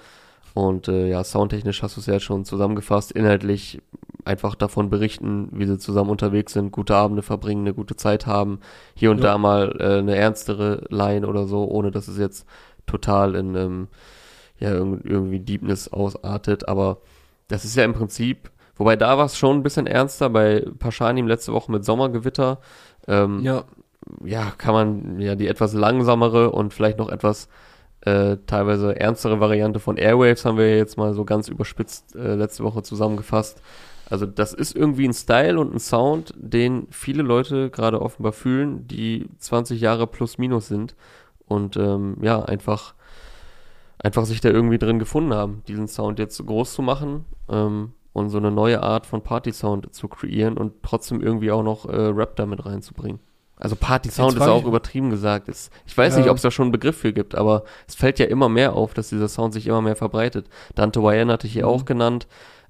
Und 0.54 0.88
äh, 0.88 1.08
ja, 1.08 1.22
soundtechnisch 1.22 1.82
hast 1.82 1.96
du 1.96 2.00
es 2.00 2.06
ja 2.06 2.18
schon 2.18 2.44
zusammengefasst, 2.44 3.12
inhaltlich 3.12 3.80
einfach 4.26 4.54
davon 4.54 4.90
berichten, 4.90 5.48
wie 5.52 5.66
sie 5.66 5.78
zusammen 5.78 6.10
unterwegs 6.10 6.52
sind, 6.52 6.72
gute 6.72 6.94
Abende 6.94 7.22
verbringen, 7.22 7.62
eine 7.62 7.74
gute 7.74 7.96
Zeit 7.96 8.26
haben, 8.26 8.60
hier 8.94 9.10
und 9.10 9.18
Ja. 9.18 9.24
da 9.24 9.38
mal 9.38 9.76
äh, 9.80 9.98
eine 9.98 10.16
ernstere 10.16 10.84
Line 10.90 11.26
oder 11.26 11.46
so, 11.46 11.64
ohne 11.64 11.90
dass 11.90 12.08
es 12.08 12.18
jetzt 12.18 12.46
total 12.86 13.34
in 13.34 13.54
ähm, 13.54 13.88
ja 14.58 14.70
irg- 14.70 15.04
irgendwie 15.04 15.40
Deepness 15.40 15.92
ausartet, 15.92 16.68
aber 16.68 16.98
das 17.48 17.64
ist 17.64 17.76
ja 17.76 17.84
im 17.84 17.92
Prinzip, 17.94 18.50
wobei 18.76 18.96
da 18.96 19.16
war 19.18 19.26
es 19.26 19.36
schon 19.38 19.58
ein 19.58 19.62
bisschen 19.62 19.86
ernster 19.86 20.30
bei 20.30 20.64
Paschanim 20.78 21.26
letzte 21.26 21.52
Woche 21.52 21.70
mit 21.70 21.84
Sommergewitter. 21.84 22.58
Ähm, 23.06 23.40
Ja, 23.42 23.64
ja, 24.24 24.52
kann 24.56 24.74
man 24.74 25.20
ja 25.20 25.34
die 25.34 25.48
etwas 25.48 25.72
langsamere 25.74 26.50
und 26.50 26.72
vielleicht 26.72 26.98
noch 26.98 27.08
etwas 27.08 27.48
äh, 28.02 28.36
teilweise 28.46 28.98
ernstere 29.00 29.40
Variante 29.40 29.80
von 29.80 29.96
Airwaves 29.96 30.44
haben 30.44 30.58
wir 30.58 30.76
jetzt 30.76 30.96
mal 30.96 31.12
so 31.12 31.24
ganz 31.24 31.48
überspitzt 31.48 32.14
äh, 32.14 32.34
letzte 32.36 32.62
Woche 32.62 32.82
zusammengefasst. 32.82 33.60
Also 34.09 34.24
das 34.26 34.52
ist 34.52 34.76
irgendwie 34.76 35.07
ein 35.07 35.12
Style 35.14 35.59
und 35.59 35.74
ein 35.74 35.80
Sound, 35.80 36.32
den 36.36 36.86
viele 36.90 37.22
Leute 37.22 37.70
gerade 37.70 38.00
offenbar 38.00 38.32
fühlen, 38.32 38.86
die 38.86 39.26
20 39.38 39.80
Jahre 39.80 40.07
plus 40.07 40.38
minus 40.38 40.68
sind 40.68 40.94
und 41.46 41.76
ähm, 41.76 42.16
ja, 42.22 42.42
einfach 42.44 42.94
einfach 43.98 44.26
sich 44.26 44.40
da 44.40 44.50
irgendwie 44.50 44.78
drin 44.78 44.98
gefunden 44.98 45.34
haben, 45.34 45.62
diesen 45.68 45.88
Sound 45.88 46.18
jetzt 46.18 46.44
groß 46.44 46.74
zu 46.74 46.82
machen 46.82 47.24
ähm, 47.48 47.92
und 48.12 48.28
so 48.28 48.38
eine 48.38 48.50
neue 48.50 48.82
Art 48.82 49.07
von 49.07 49.22
Party-Sound 49.22 49.92
zu 49.94 50.07
kreieren 50.09 50.57
und 50.59 50.74
trotzdem 50.82 51.20
irgendwie 51.20 51.50
auch 51.50 51.62
noch 51.62 51.86
äh, 51.86 51.96
Rap 51.96 52.36
damit 52.36 52.64
reinzubringen. 52.66 53.20
Also 53.59 53.74
Party-Sound 53.74 54.36
ist 54.36 54.42
auch 54.42 54.66
übertrieben 54.66 55.09
gesagt. 55.09 55.48
Es, 55.48 55.70
ich 55.86 55.96
weiß 55.96 56.12
Ja. 56.14 56.20
nicht, 56.20 56.30
ob 56.30 56.36
es 56.36 56.42
da 56.42 56.50
schon 56.50 56.64
einen 56.64 56.72
Begriff 56.72 56.98
für 56.98 57.14
gibt, 57.14 57.34
aber 57.34 57.64
es 57.88 57.94
fällt 57.94 58.18
ja 58.18 58.26
immer 58.26 58.50
mehr 58.50 58.74
auf, 58.74 58.92
dass 58.92 59.09
dieser 59.09 59.28
Sound 59.28 59.54
sich 59.54 59.66
immer 59.66 59.80
mehr 59.80 59.96
verbreitet. 59.96 60.46
Dante 60.74 61.00
YN 61.00 61.30
hatte 61.30 61.46
ich 61.46 61.54
hier 61.54 61.64
Mhm. 61.64 61.70
auch 61.70 61.84
genannt. 61.86 62.26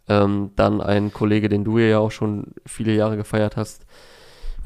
Ähm, 0.09 0.50
dann 0.57 0.80
ein 0.80 1.12
Kollege, 1.12 1.48
den 1.48 1.64
du 1.64 1.78
ja 1.78 1.98
auch 1.98 2.12
schon 2.12 2.52
viele 2.64 2.94
Jahre 2.94 3.16
gefeiert 3.16 3.57
hast. 3.57 3.86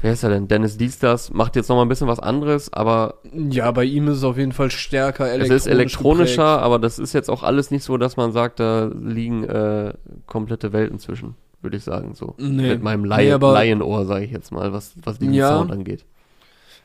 Wer 0.03 0.13
ist 0.13 0.23
er 0.23 0.29
denn? 0.31 0.47
Dennis 0.47 0.77
Diestas 0.77 1.31
macht 1.31 1.55
jetzt 1.55 1.69
noch 1.69 1.75
mal 1.75 1.83
ein 1.83 1.87
bisschen 1.89 2.07
was 2.07 2.19
anderes, 2.19 2.73
aber 2.73 3.15
ja, 3.33 3.69
bei 3.71 3.83
ihm 3.83 4.07
ist 4.07 4.17
es 4.17 4.23
auf 4.23 4.37
jeden 4.37 4.51
Fall 4.51 4.71
stärker 4.71 5.25
es 5.25 5.31
elektronisch 5.33 5.55
ist 5.57 5.67
elektronischer, 5.67 6.43
geprägt. 6.53 6.63
aber 6.65 6.79
das 6.79 6.97
ist 6.99 7.13
jetzt 7.13 7.29
auch 7.29 7.43
alles 7.43 7.69
nicht 7.69 7.83
so, 7.83 7.97
dass 7.97 8.17
man 8.17 8.31
sagt, 8.31 8.59
da 8.59 8.89
liegen 8.99 9.43
äh, 9.43 9.93
komplette 10.25 10.73
Welten 10.73 10.97
zwischen, 10.97 11.35
würde 11.61 11.77
ich 11.77 11.83
sagen, 11.83 12.15
so. 12.15 12.33
Nee. 12.39 12.69
Mit 12.69 12.81
meinem 12.83 13.03
Nee, 13.03 13.07
Laien, 13.09 13.33
aber- 13.33 13.53
Laienohr, 13.53 14.05
sage 14.05 14.25
ich 14.25 14.31
jetzt 14.31 14.51
mal, 14.51 14.73
was, 14.73 14.93
was 15.03 15.19
diesen 15.19 15.33
Ja. 15.35 15.49
Sound 15.57 15.71
angeht. 15.71 16.05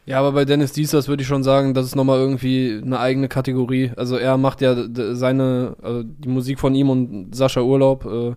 Ja, 0.06 0.20
aber 0.20 0.30
bei 0.32 0.44
Dennis 0.44 0.70
Diesers 0.70 1.08
würde 1.08 1.22
ich 1.22 1.28
schon 1.28 1.42
sagen, 1.42 1.74
das 1.74 1.84
ist 1.84 1.96
nochmal 1.96 2.20
irgendwie 2.20 2.80
eine 2.80 3.00
eigene 3.00 3.28
Kategorie. 3.28 3.90
Also 3.96 4.16
er 4.16 4.36
macht 4.36 4.60
ja 4.60 4.76
seine, 5.14 5.76
also 5.82 6.04
die 6.04 6.28
Musik 6.28 6.60
von 6.60 6.76
ihm 6.76 6.90
und 6.90 7.34
Sascha 7.34 7.60
Urlaub, 7.60 8.04
äh, 8.06 8.36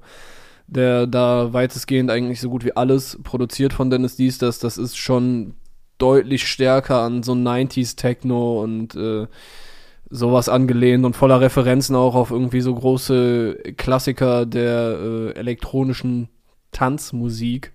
der 0.65 1.05
da 1.05 1.53
weitestgehend 1.53 2.09
eigentlich 2.09 2.41
so 2.41 2.49
gut 2.49 2.65
wie 2.65 2.75
alles 2.75 3.19
produziert 3.23 3.73
von 3.73 3.91
Dennis 3.91 4.15
Diesers, 4.15 4.57
das 4.57 4.79
ist 4.79 4.97
schon 4.97 5.53
deutlich 5.99 6.47
stärker 6.47 7.01
an 7.01 7.21
so 7.21 7.33
90s 7.33 7.95
Techno 7.95 8.63
und 8.63 8.95
äh, 8.95 9.27
sowas 10.09 10.49
angelehnt 10.49 11.05
und 11.05 11.15
voller 11.15 11.39
Referenzen 11.39 11.95
auch 11.95 12.15
auf 12.15 12.31
irgendwie 12.31 12.61
so 12.61 12.73
große 12.73 13.57
Klassiker 13.77 14.47
der 14.47 14.97
äh, 14.99 15.31
elektronischen 15.33 16.29
Tanzmusik. 16.71 17.73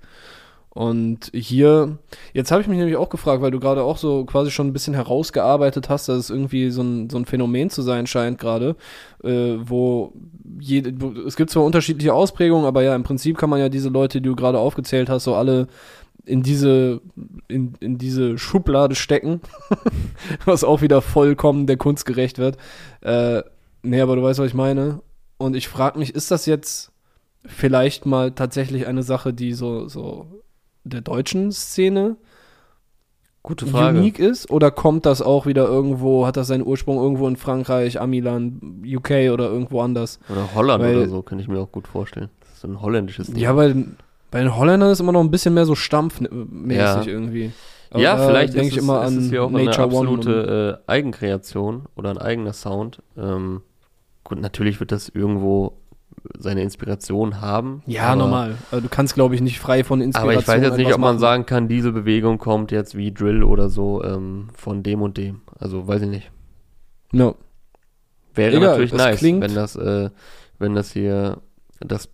Und 0.75 1.31
hier, 1.33 1.99
jetzt 2.33 2.51
habe 2.51 2.61
ich 2.61 2.67
mich 2.67 2.79
nämlich 2.79 2.97
auch 2.97 3.09
gefragt, 3.09 3.41
weil 3.41 3.53
du 3.53 3.61
gerade 3.61 3.85
auch 3.85 3.97
so 3.97 4.25
quasi 4.25 4.51
schon 4.51 4.67
ein 4.67 4.73
bisschen 4.73 4.95
herausgearbeitet 4.95 5.89
hast, 5.89 6.09
dass 6.09 6.19
es 6.19 6.31
irgendwie 6.31 6.71
so 6.71 6.83
ein, 6.83 7.09
so 7.09 7.17
ein 7.17 7.27
Phänomen 7.27 7.71
zu 7.71 7.81
sein 7.83 8.09
scheint 8.09 8.41
gerade, 8.41 8.75
äh, 9.23 9.55
wo, 9.61 10.13
jede, 10.59 10.93
es 11.27 11.37
gibt 11.37 11.51
zwar 11.51 11.63
unterschiedliche 11.63 12.13
Ausprägungen, 12.13 12.67
aber 12.67 12.83
ja, 12.83 12.97
im 12.97 13.05
Prinzip 13.05 13.39
kann 13.39 13.51
man 13.51 13.61
ja 13.61 13.69
diese 13.69 13.89
Leute, 13.89 14.21
die 14.21 14.29
du 14.29 14.35
gerade 14.35 14.59
aufgezählt 14.59 15.09
hast, 15.09 15.25
so 15.25 15.37
alle 15.37 15.69
in 16.25 16.43
diese, 16.43 17.01
in, 17.47 17.75
in 17.79 17.97
diese 17.99 18.37
Schublade 18.37 18.97
stecken, 18.97 19.43
was 20.45 20.65
auch 20.65 20.83
wieder 20.83 21.03
vollkommen 21.03 21.69
der 21.69 21.77
Kunst 21.77 22.05
gerecht 22.05 22.39
wird. 22.39 22.57
Äh, 23.01 23.43
nee, 23.83 24.01
aber 24.01 24.17
du 24.17 24.23
weißt, 24.25 24.41
was 24.41 24.49
ich 24.49 24.55
meine. 24.55 25.03
Und 25.37 25.55
ich 25.55 25.69
frage 25.69 26.01
mich, 26.01 26.17
ist 26.17 26.33
das 26.33 26.47
jetzt 26.47 26.91
vielleicht 27.47 28.07
mal 28.07 28.33
tatsächlich 28.33 28.89
eine 28.89 29.05
Sache, 29.05 29.33
die 29.33 29.53
so, 29.53 29.87
so 29.87 30.27
der 30.85 31.01
deutschen 31.01 31.51
Szene 31.53 32.17
Gute 33.43 33.67
Frage. 33.67 33.99
unique 33.99 34.19
ist? 34.19 34.51
Oder 34.51 34.71
kommt 34.71 35.05
das 35.05 35.21
auch 35.21 35.45
wieder 35.45 35.67
irgendwo, 35.67 36.27
hat 36.27 36.37
das 36.39 36.47
seinen 36.47 36.65
Ursprung 36.67 36.97
irgendwo 36.97 37.29
in 37.29 37.37
Frankreich, 37.37 38.01
Amiland, 38.01 38.63
UK 38.87 39.31
oder 39.33 39.51
irgendwo 39.51 39.83
anders? 39.83 40.19
Oder 40.31 40.55
Holland 40.55 40.83
Weil- 40.83 40.97
oder 40.97 41.09
so, 41.09 41.21
kann 41.23 41.39
ich 41.39 41.47
mir 41.49 41.59
auch 41.59 41.71
gut 41.71 41.87
vorstellen. 41.87 42.31
Das 42.41 42.51
ist 42.55 42.61
so 42.61 42.69
ein 42.69 42.81
holländisches 42.81 43.27
Ding. 43.27 43.37
Ja, 43.37 43.55
den- 43.55 43.97
bei 44.31 44.41
den 44.41 44.57
Holländern 44.57 44.91
ist 44.91 45.01
immer 45.01 45.13
noch 45.13 45.21
ein 45.21 45.31
bisschen 45.31 45.53
mehr 45.53 45.67
so 45.67 45.75
stampfmäßig 45.75 46.77
Ja. 46.79 47.05
irgendwie. 47.07 47.53
Aber 47.91 48.03
ja, 48.03 48.17
vielleicht 48.27 48.55
denk 48.55 48.69
ist, 48.69 48.73
ich 48.73 48.79
immer 48.83 49.03
ist 49.03 49.09
an 49.09 49.19
es 49.19 49.29
hier 49.29 49.45
auch 49.45 49.51
Nature 49.51 49.75
eine 49.75 49.85
absolute 49.85 50.81
äh, 50.87 50.91
Eigenkreation 50.91 51.85
oder 51.97 52.11
ein 52.11 52.19
eigener 52.19 52.53
Sound. 52.55 53.03
Ähm, 53.17 53.61
gut, 54.25 54.41
natürlich 54.41 54.81
wird 54.81 54.91
das 54.91 55.09
irgendwo 55.11 55.75
seine 56.39 56.63
Inspiration 56.63 57.41
haben. 57.41 57.83
Ja, 57.87 58.05
aber, 58.09 58.17
normal. 58.17 58.55
Also 58.71 58.83
du 58.83 58.89
kannst, 58.89 59.15
glaube 59.15 59.35
ich, 59.35 59.41
nicht 59.41 59.59
frei 59.61 59.85
von 59.85 60.01
Inspiration 60.01 60.33
Aber 60.35 60.41
ich 60.41 60.49
weiß 60.49 60.63
jetzt 60.63 60.77
nicht, 60.79 60.93
ob 60.95 61.01
man 61.01 61.15
machen. 61.17 61.19
sagen 61.21 61.47
kann, 61.47 61.69
diese 61.69 61.93
Bewegung 61.93 62.39
kommt 62.39 62.71
jetzt 62.73 62.97
wie 62.97 63.13
Drill 63.13 63.43
oder 63.43 63.69
so 63.69 64.03
ähm, 64.03 64.49
von 64.55 64.83
dem 64.83 65.03
und 65.03 65.17
dem. 65.19 65.43
Also 65.59 65.87
weiß 65.87 66.03
ich 66.03 66.09
nicht. 66.09 66.31
No. 67.13 67.37
Wäre 68.35 68.57
Egal, 68.57 68.69
natürlich 68.71 68.93
nice, 68.93 69.19
klingt- 69.19 69.43
wenn 69.43 69.55
das, 69.55 69.77
äh, 69.77 70.11
wenn 70.59 70.75
das 70.75 70.93
hier, 70.93 71.39
das, 71.81 72.09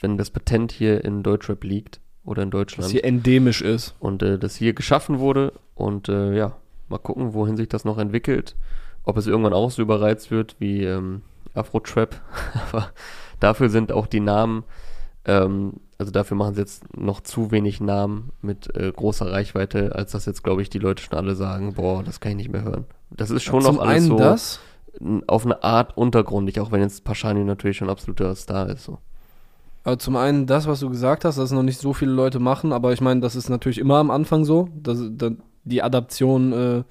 wenn 0.00 0.16
das 0.16 0.30
Patent 0.30 0.72
hier 0.72 1.04
in 1.04 1.22
Deutschrap 1.22 1.62
liegt 1.64 2.00
oder 2.24 2.42
in 2.42 2.50
Deutschland 2.50 2.90
hier 2.90 3.04
endemisch 3.04 3.62
ist. 3.62 3.94
und 3.98 4.22
äh, 4.22 4.38
das 4.38 4.56
hier 4.56 4.72
geschaffen 4.72 5.18
wurde 5.18 5.52
und 5.74 6.08
äh, 6.08 6.34
ja, 6.34 6.56
mal 6.88 6.98
gucken, 6.98 7.34
wohin 7.34 7.56
sich 7.56 7.68
das 7.68 7.84
noch 7.84 7.98
entwickelt, 7.98 8.56
ob 9.04 9.16
es 9.18 9.26
irgendwann 9.26 9.52
auch 9.52 9.70
so 9.70 9.82
überreizt 9.82 10.30
wird 10.30 10.56
wie 10.60 10.84
ähm, 10.84 11.22
Afro-Trap, 11.54 12.14
aber 12.72 12.88
dafür 13.40 13.68
sind 13.68 13.92
auch 13.92 14.06
die 14.06 14.20
Namen, 14.20 14.64
ähm, 15.24 15.74
also 15.98 16.12
dafür 16.12 16.36
machen 16.36 16.54
sie 16.54 16.60
jetzt 16.60 16.96
noch 16.96 17.20
zu 17.20 17.50
wenig 17.50 17.80
Namen 17.80 18.30
mit 18.42 18.74
äh, 18.76 18.92
großer 18.92 19.30
Reichweite, 19.30 19.94
als 19.94 20.12
dass 20.12 20.26
jetzt, 20.26 20.42
glaube 20.42 20.62
ich, 20.62 20.70
die 20.70 20.78
Leute 20.78 21.02
schon 21.02 21.18
alle 21.18 21.34
sagen, 21.34 21.74
boah, 21.74 22.02
das 22.02 22.20
kann 22.20 22.32
ich 22.32 22.36
nicht 22.36 22.52
mehr 22.52 22.62
hören. 22.62 22.84
Das 23.10 23.30
ist 23.30 23.44
schon 23.44 23.62
Zum 23.62 23.76
noch 23.76 23.82
alles 23.82 24.04
so 24.04 24.16
das. 24.16 24.60
auf 25.26 25.44
eine 25.44 25.62
Art 25.62 25.96
untergrundig, 25.96 26.60
auch 26.60 26.70
wenn 26.70 26.80
jetzt 26.80 27.04
Pashani 27.04 27.44
natürlich 27.44 27.78
schon 27.78 27.90
absoluter 27.90 28.34
Star 28.34 28.68
ist. 28.68 28.84
So. 28.84 28.98
Also 29.84 29.96
zum 29.96 30.16
einen 30.16 30.46
das, 30.46 30.66
was 30.66 30.80
du 30.80 30.90
gesagt 30.90 31.24
hast, 31.24 31.38
dass 31.38 31.52
noch 31.52 31.62
nicht 31.62 31.78
so 31.78 31.92
viele 31.92 32.12
Leute 32.12 32.40
machen, 32.40 32.72
aber 32.72 32.92
ich 32.92 33.00
meine, 33.00 33.20
das 33.20 33.36
ist 33.36 33.48
natürlich 33.48 33.78
immer 33.78 33.96
am 33.96 34.10
Anfang 34.10 34.44
so. 34.44 34.68
Das, 34.74 34.98
da, 35.12 35.30
die 35.64 35.82
Adaption 35.82 36.52
äh, 36.52 36.82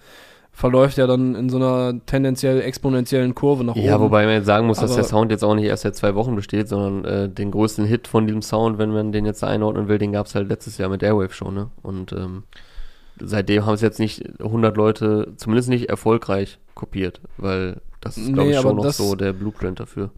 verläuft 0.55 0.97
ja 0.97 1.05
dann 1.05 1.35
in 1.35 1.49
so 1.49 1.57
einer 1.57 1.99
tendenziell 2.05 2.61
exponentiellen 2.61 3.35
Kurve 3.35 3.65
nach 3.65 3.75
oben. 3.75 3.83
Ja, 3.85 3.99
wobei 3.99 4.23
man 4.25 4.35
jetzt 4.35 4.45
sagen 4.45 4.67
muss, 4.67 4.79
dass 4.79 4.91
Aber- 4.91 5.01
der 5.01 5.03
Sound 5.09 5.29
jetzt 5.31 5.43
auch 5.43 5.53
nicht 5.53 5.65
erst 5.65 5.83
seit 5.83 5.95
zwei 5.97 6.15
Wochen 6.15 6.33
besteht, 6.35 6.69
sondern 6.69 7.03
äh, 7.05 7.29
den 7.29 7.51
größten 7.51 7.85
Hit 7.85 8.07
von 8.07 8.25
diesem 8.25 8.41
Sound, 8.41 8.77
wenn 8.77 8.89
man 8.91 9.11
den 9.11 9.25
jetzt 9.25 9.43
einordnen 9.43 9.89
will, 9.89 9.97
den 9.97 10.13
gab 10.13 10.27
es 10.27 10.33
halt 10.35 10.47
letztes 10.47 10.77
Jahr 10.77 10.89
mit 10.89 11.03
Airwave 11.03 11.33
schon, 11.33 11.53
ne? 11.53 11.69
Und 11.83 12.13
ähm, 12.13 12.43
seitdem 13.19 13.65
haben 13.65 13.73
es 13.73 13.81
jetzt 13.81 13.99
nicht 13.99 14.23
100 14.39 14.77
Leute, 14.77 15.33
zumindest 15.37 15.69
nicht 15.69 15.89
erfolgreich 15.89 16.57
kopiert, 16.73 17.19
weil 17.37 17.81
das 18.01 18.17
ist, 18.17 18.33
glaube 18.33 18.49
Nee, 18.49 18.55
ich, 18.55 18.61
schon 18.61 18.77
noch 18.77 18.83
das- 18.83 18.97
so 18.97 19.15
der 19.15 19.33
Blueprint 19.33 19.79
dafür. 19.81 20.09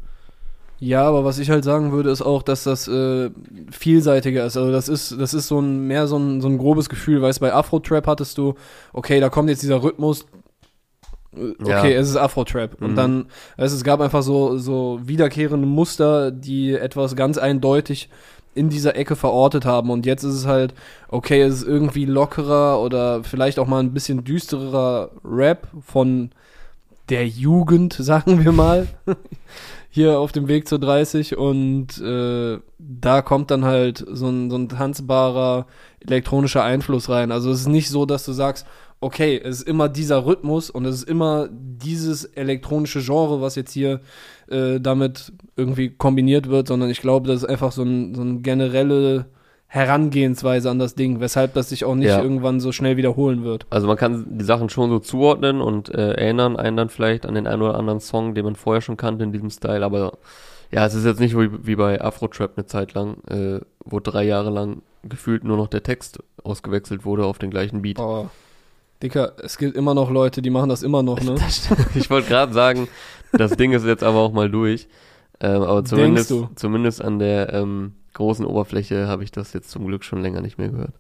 Ja, 0.80 1.08
aber 1.08 1.26
was 1.26 1.40
ich 1.40 1.50
halt 1.50 1.64
sagen 1.64 1.92
würde, 1.92 2.12
ist 2.12 2.22
auch, 2.22 2.44
dass 2.44 2.64
das 2.64 2.88
äh, 2.88 3.32
vielseitiger 3.72 4.46
ist. 4.46 4.58
Also 4.58 4.72
das 4.72 4.88
ist, 4.90 5.20
das 5.20 5.34
ist 5.34 5.48
so 5.48 5.60
ein 5.60 5.88
mehr 5.88 6.08
so 6.08 6.18
ein, 6.18 6.40
so 6.42 6.48
ein 6.48 6.58
grobes 6.60 6.88
Gefühl, 6.90 7.22
weißt 7.22 7.40
bei 7.40 7.52
Afro-Trap 7.54 8.06
hattest 8.06 8.38
du, 8.38 8.54
okay, 8.94 9.20
da 9.20 9.30
kommt 9.30 9.50
jetzt 9.50 9.64
dieser 9.64 9.82
Rhythmus, 9.82 10.26
okay, 11.34 11.94
Ja. 11.94 12.00
es 12.00 12.10
ist 12.10 12.16
Afro-Trap. 12.16 12.82
Und 12.82 12.92
Mhm. 12.92 12.96
dann, 12.96 13.26
also 13.58 13.76
es 13.76 13.84
gab 13.84 14.02
einfach 14.02 14.22
so, 14.24 14.58
so 14.58 15.00
wiederkehrende 15.04 15.68
Muster, 15.68 16.32
die 16.32 16.74
etwas 16.74 17.16
ganz 17.16 17.38
eindeutig 17.38 18.10
in 18.54 18.70
dieser 18.70 18.96
Ecke 18.96 19.16
verortet 19.16 19.66
haben. 19.66 19.90
Und 19.92 20.06
jetzt 20.06 20.24
ist 20.24 20.34
es 20.34 20.46
halt, 20.48 20.74
okay, 21.10 21.42
es 21.42 21.62
ist 21.62 21.68
irgendwie 21.68 22.06
lockerer 22.06 22.82
oder 22.82 23.24
vielleicht 23.24 23.60
auch 23.60 23.68
mal 23.68 23.80
ein 23.80 23.94
bisschen 23.94 24.24
düsterer 24.24 25.12
Rap 25.24 25.68
von 25.86 26.32
der 27.10 27.28
Jugend, 27.28 27.94
sagen 28.00 28.44
wir 28.44 28.52
mal. 28.52 28.88
Hier 29.90 30.20
auf 30.20 30.32
dem 30.32 30.48
Weg 30.48 30.68
zur 30.68 30.80
30 30.80 31.38
und 31.38 32.00
äh, 32.00 32.60
da 32.78 33.22
kommt 33.22 33.52
dann 33.52 33.66
halt 33.66 34.06
so 34.08 34.28
ein, 34.28 34.50
so 34.50 34.58
ein 34.58 34.70
tanzbarer 34.70 35.66
elektronischer 36.00 36.64
Einfluss 36.64 37.10
rein. 37.10 37.32
Also 37.32 37.52
es 37.52 37.62
ist 37.62 37.68
nicht 37.68 37.90
so, 37.90 38.06
dass 38.06 38.26
du 38.26 38.32
sagst, 38.32 38.68
okay, 39.00 39.40
es 39.44 39.60
ist 39.60 39.68
immer 39.68 39.90
dieser 39.90 40.26
Rhythmus 40.26 40.70
und 40.70 40.86
es 40.86 40.98
ist 40.98 41.10
immer 41.10 41.50
dieses 41.52 42.26
elektronische 42.26 43.02
Genre, 43.02 43.42
was 43.42 43.56
jetzt 43.56 43.72
hier 43.72 44.02
äh, 44.50 44.80
damit 44.80 45.32
irgendwie 45.56 45.90
kombiniert 45.90 46.50
wird, 46.50 46.68
sondern 46.68 46.90
ich 46.90 47.02
glaube, 47.02 47.28
das 47.28 47.44
ist 47.44 47.50
einfach 47.50 47.72
so 47.72 47.84
ein, 47.84 48.16
so 48.16 48.22
eine 48.22 48.40
generelle 48.40 49.28
Herangehensweise 49.68 50.70
an 50.70 50.80
das 50.80 50.96
Ding, 50.96 51.20
weshalb 51.20 51.54
das 51.54 51.70
sich 51.70 51.84
auch 51.86 51.96
nicht 51.96 52.08
Ja. 52.08 52.22
irgendwann 52.22 52.60
so 52.60 52.72
schnell 52.72 52.96
wiederholen 52.98 53.44
wird. 53.44 53.66
Also 53.70 53.86
man 53.88 53.98
kann 53.98 54.26
die 54.38 54.46
Sachen 54.46 54.70
schon 54.70 54.90
so 54.90 55.00
zuordnen 55.00 55.60
und 55.62 55.94
äh, 55.94 56.14
erinnern 56.14 56.56
einen 56.56 56.78
dann 56.78 56.90
vielleicht 56.90 57.26
an 57.26 57.36
den 57.36 57.48
einen 57.48 57.62
oder 57.62 57.76
anderen 57.76 58.00
Song, 58.00 58.34
den 58.34 58.46
man 58.46 58.56
vorher 58.56 58.82
schon 58.82 58.96
kannte 58.98 59.24
in 59.26 59.32
diesem 59.34 59.50
Style, 59.50 59.84
aber 59.84 60.18
ja, 60.72 60.86
es 60.86 60.94
ist 60.94 61.06
jetzt 61.06 61.20
nicht 61.20 61.38
wie, 61.38 61.50
wie 61.66 61.76
bei 61.76 62.02
Afro-Trap 62.02 62.54
eine 62.56 62.66
Zeit 62.66 62.94
lang, 62.94 63.18
äh, 63.30 63.60
wo 63.86 64.00
drei 64.00 64.24
Jahre 64.24 64.50
lang 64.50 64.82
gefühlt 65.04 65.44
nur 65.44 65.58
noch 65.58 65.68
der 65.68 65.84
Text 65.84 66.20
ausgewechselt 66.44 67.06
wurde 67.06 67.26
auf 67.26 67.38
den 67.38 67.52
gleichen 67.52 67.82
Beat. 67.82 68.00
Oh. 68.00 68.30
Dicker, 69.04 69.34
es 69.44 69.58
gibt 69.58 69.76
immer 69.76 69.94
noch 69.94 70.10
Leute, 70.10 70.42
die 70.42 70.50
machen 70.50 70.70
das 70.70 70.82
immer 70.82 71.04
noch, 71.04 71.22
ne? 71.22 71.36
Ich 71.96 72.10
wollte 72.10 72.30
gerade 72.30 72.52
sagen, 72.52 72.88
das 73.32 73.52
Ding 73.52 73.72
ist 73.74 73.86
jetzt 73.86 74.04
aber 74.04 74.18
auch 74.20 74.32
mal 74.32 74.50
durch. 74.50 74.88
Ähm, 75.40 75.62
aber 75.62 75.86
zumindest, 75.86 76.32
du? 76.32 76.50
zumindest 76.56 77.02
an 77.04 77.20
der 77.20 77.54
ähm, 77.54 77.94
großen 78.18 78.46
Oberfläche 78.46 79.08
habe 79.08 79.24
ich 79.24 79.32
das 79.32 79.54
jetzt 79.54 79.70
zum 79.70 79.88
Glück 79.88 80.04
schon 80.04 80.22
länger 80.22 80.42
nicht 80.42 80.58
mehr 80.58 80.70
gehört. 80.70 80.94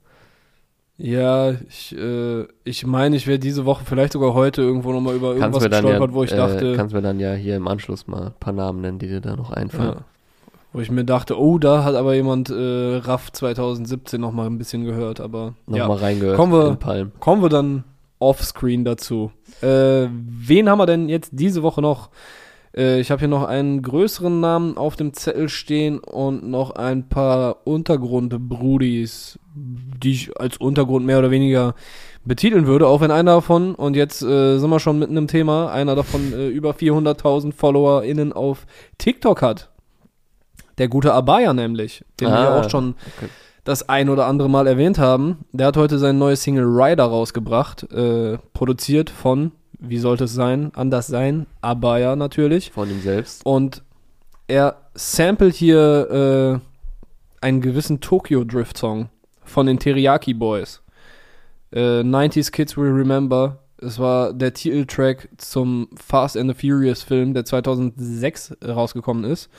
Ja, 0.99 1.51
ich, 1.69 1.95
äh, 1.95 2.45
ich 2.63 2.85
meine, 2.85 3.15
ich 3.15 3.27
wäre 3.27 3.37
diese 3.37 3.65
Woche 3.65 3.83
vielleicht 3.85 4.13
sogar 4.13 4.33
heute 4.33 4.63
irgendwo 4.63 4.91
nochmal 4.91 5.15
über 5.15 5.35
Kannst 5.37 5.61
irgendwas 5.61 5.81
gestolpert, 5.81 6.09
ja, 6.09 6.15
wo 6.15 6.23
ich 6.23 6.31
äh, 6.31 6.37
dachte, 6.37 6.75
kannst 6.75 6.95
mir 6.95 7.01
dann 7.01 7.19
ja 7.19 7.33
hier 7.33 7.55
im 7.55 7.67
Anschluss 7.67 8.07
mal 8.07 8.27
ein 8.27 8.33
paar 8.39 8.53
Namen 8.53 8.81
nennen, 8.81 8.97
die 8.97 9.07
dir 9.07 9.21
da 9.21 9.35
noch 9.35 9.51
einfallen. 9.51 9.97
ja, 9.97 10.05
wo 10.73 10.79
ich 10.79 10.89
mir 10.89 11.05
dachte, 11.05 11.39
oh, 11.39 11.59
da 11.59 11.83
hat 11.83 11.93
aber 11.93 12.15
jemand 12.15 12.49
äh, 12.49 12.97
Raff 12.97 13.31
2017 13.31 14.19
nochmal 14.19 14.47
ein 14.47 14.57
bisschen 14.57 14.85
gehört, 14.85 15.19
aber 15.19 15.53
ja. 15.67 15.79
Nochmal 15.79 15.97
reingehört 15.97 16.35
Kommen 16.35 16.53
wir-. 16.53 17.11
Kommen 17.19 17.41
wir 17.43 17.49
dann 17.49 17.83
offscreen 18.19 18.83
dazu. 18.83 19.31
Äh, 19.61 20.07
wen 20.09 20.67
haben 20.67 20.79
wir 20.79 20.87
denn 20.87 21.09
jetzt 21.09 21.29
diese 21.33 21.61
Woche 21.61 21.81
noch? 21.81 22.09
Äh, 22.77 22.99
ich 22.99 23.11
habe 23.11 23.19
hier 23.19 23.27
noch 23.27 23.43
einen 23.43 23.81
größeren 23.81 24.39
Namen 24.39 24.77
auf 24.77 24.95
dem 24.95 25.13
Zettel 25.13 25.49
stehen 25.49 25.99
und 25.99 26.47
noch 26.47 26.71
ein 26.71 27.09
paar 27.09 27.65
Untergrundbrudis, 27.65 29.39
die 29.55 30.11
ich 30.11 30.39
als 30.39 30.57
Untergrund 30.57 31.05
mehr 31.05 31.19
oder 31.19 31.31
weniger 31.31 31.73
betiteln 32.23 32.67
würde, 32.67 32.87
auch 32.87 33.01
wenn 33.01 33.11
einer 33.11 33.35
davon, 33.35 33.73
und 33.73 33.95
jetzt 33.95 34.21
äh, 34.21 34.59
sind 34.59 34.69
wir 34.69 34.79
schon 34.79 34.99
mitten 34.99 35.17
im 35.17 35.27
Thema, 35.27 35.71
einer 35.71 35.95
davon 35.95 36.33
äh, 36.33 36.47
über 36.47 36.71
400.000 36.71 37.53
FollowerInnen 37.53 38.33
auf 38.33 38.65
TikTok 38.97 39.41
hat. 39.41 39.69
Der 40.77 40.89
gute 40.89 41.13
Abaya 41.13 41.53
nämlich, 41.53 42.03
den 42.19 42.27
wir 42.27 42.37
Ah, 42.37 42.43
ja 42.43 42.59
auch 42.59 42.69
schon 42.69 42.95
okay. 43.17 43.29
das 43.63 43.89
ein 43.89 44.09
oder 44.09 44.27
andere 44.27 44.49
Mal 44.49 44.67
erwähnt 44.67 44.99
haben. 44.99 45.45
Der 45.53 45.67
hat 45.67 45.77
heute 45.77 45.97
sein 45.97 46.19
neues 46.19 46.43
Single 46.43 46.65
Rider 46.65 47.05
rausgebracht, 47.05 47.91
äh, 47.91 48.37
produziert 48.53 49.09
von, 49.09 49.53
wie 49.79 49.97
sollte 49.99 50.25
es 50.25 50.33
sein, 50.33 50.71
anders 50.75 51.07
sein, 51.07 51.45
Abaya 51.61 52.15
natürlich. 52.15 52.71
Von 52.71 52.89
ihm 52.89 53.01
selbst. 53.01 53.45
Und 53.45 53.83
er 54.47 54.77
samplet 54.95 55.55
hier 55.55 56.61
äh, 57.41 57.45
einen 57.45 57.61
gewissen 57.61 57.99
Tokyo 57.99 58.43
Drift 58.43 58.77
Song 58.77 59.09
von 59.43 59.65
den 59.67 59.79
Teriyaki 59.79 60.33
Boys. 60.33 60.81
Äh, 61.71 61.99
90s 62.01 62.51
Kids 62.51 62.77
Will 62.77 62.91
Remember. 62.91 63.59
Es 63.79 63.99
war 63.99 64.33
der 64.33 64.53
Titeltrack 64.53 65.29
zum 65.37 65.89
Fast 65.95 66.35
and 66.37 66.49
the 66.49 66.67
Furious 66.67 67.03
Film, 67.03 67.33
der 67.33 67.45
2006 67.45 68.57
rausgekommen 68.65 69.23
ist. 69.23 69.49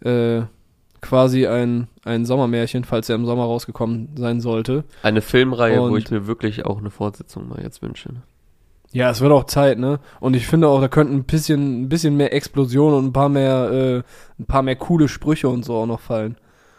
Äh, 0.00 0.42
quasi 1.00 1.46
ein, 1.46 1.86
ein 2.04 2.24
Sommermärchen, 2.24 2.82
falls 2.84 3.08
er 3.08 3.14
im 3.14 3.26
Sommer 3.26 3.44
rausgekommen 3.44 4.08
sein 4.16 4.40
sollte. 4.40 4.84
Eine 5.02 5.20
Filmreihe, 5.20 5.78
wo 5.80 5.84
Und- 5.84 5.98
ich 5.98 6.10
mir 6.10 6.26
wirklich 6.26 6.64
auch 6.66 6.78
eine 6.78 6.90
Fortsetzung 6.90 7.48
mal 7.48 7.62
jetzt 7.62 7.82
wünsche. 7.82 8.10
Ja, 8.96 9.10
es 9.10 9.20
wird 9.20 9.30
auch 9.30 9.44
Zeit, 9.44 9.78
ne? 9.78 10.00
Und 10.20 10.34
ich 10.36 10.46
finde 10.46 10.68
auch, 10.68 10.80
da 10.80 10.88
könnten 10.88 11.16
ein 11.16 11.24
bisschen, 11.24 11.82
ein 11.82 11.88
bisschen 11.90 12.16
mehr 12.16 12.32
Explosion 12.32 12.94
und 12.94 13.04
ein 13.04 13.12
paar 13.12 13.28
mehr, 13.28 13.70
äh, 13.70 14.02
ein 14.40 14.46
paar 14.46 14.62
mehr 14.62 14.76
coole 14.76 15.06
Sprüche 15.06 15.50
und 15.50 15.66
so 15.66 15.74
auch 15.74 15.84
noch 15.84 16.00
fallen. 16.00 16.38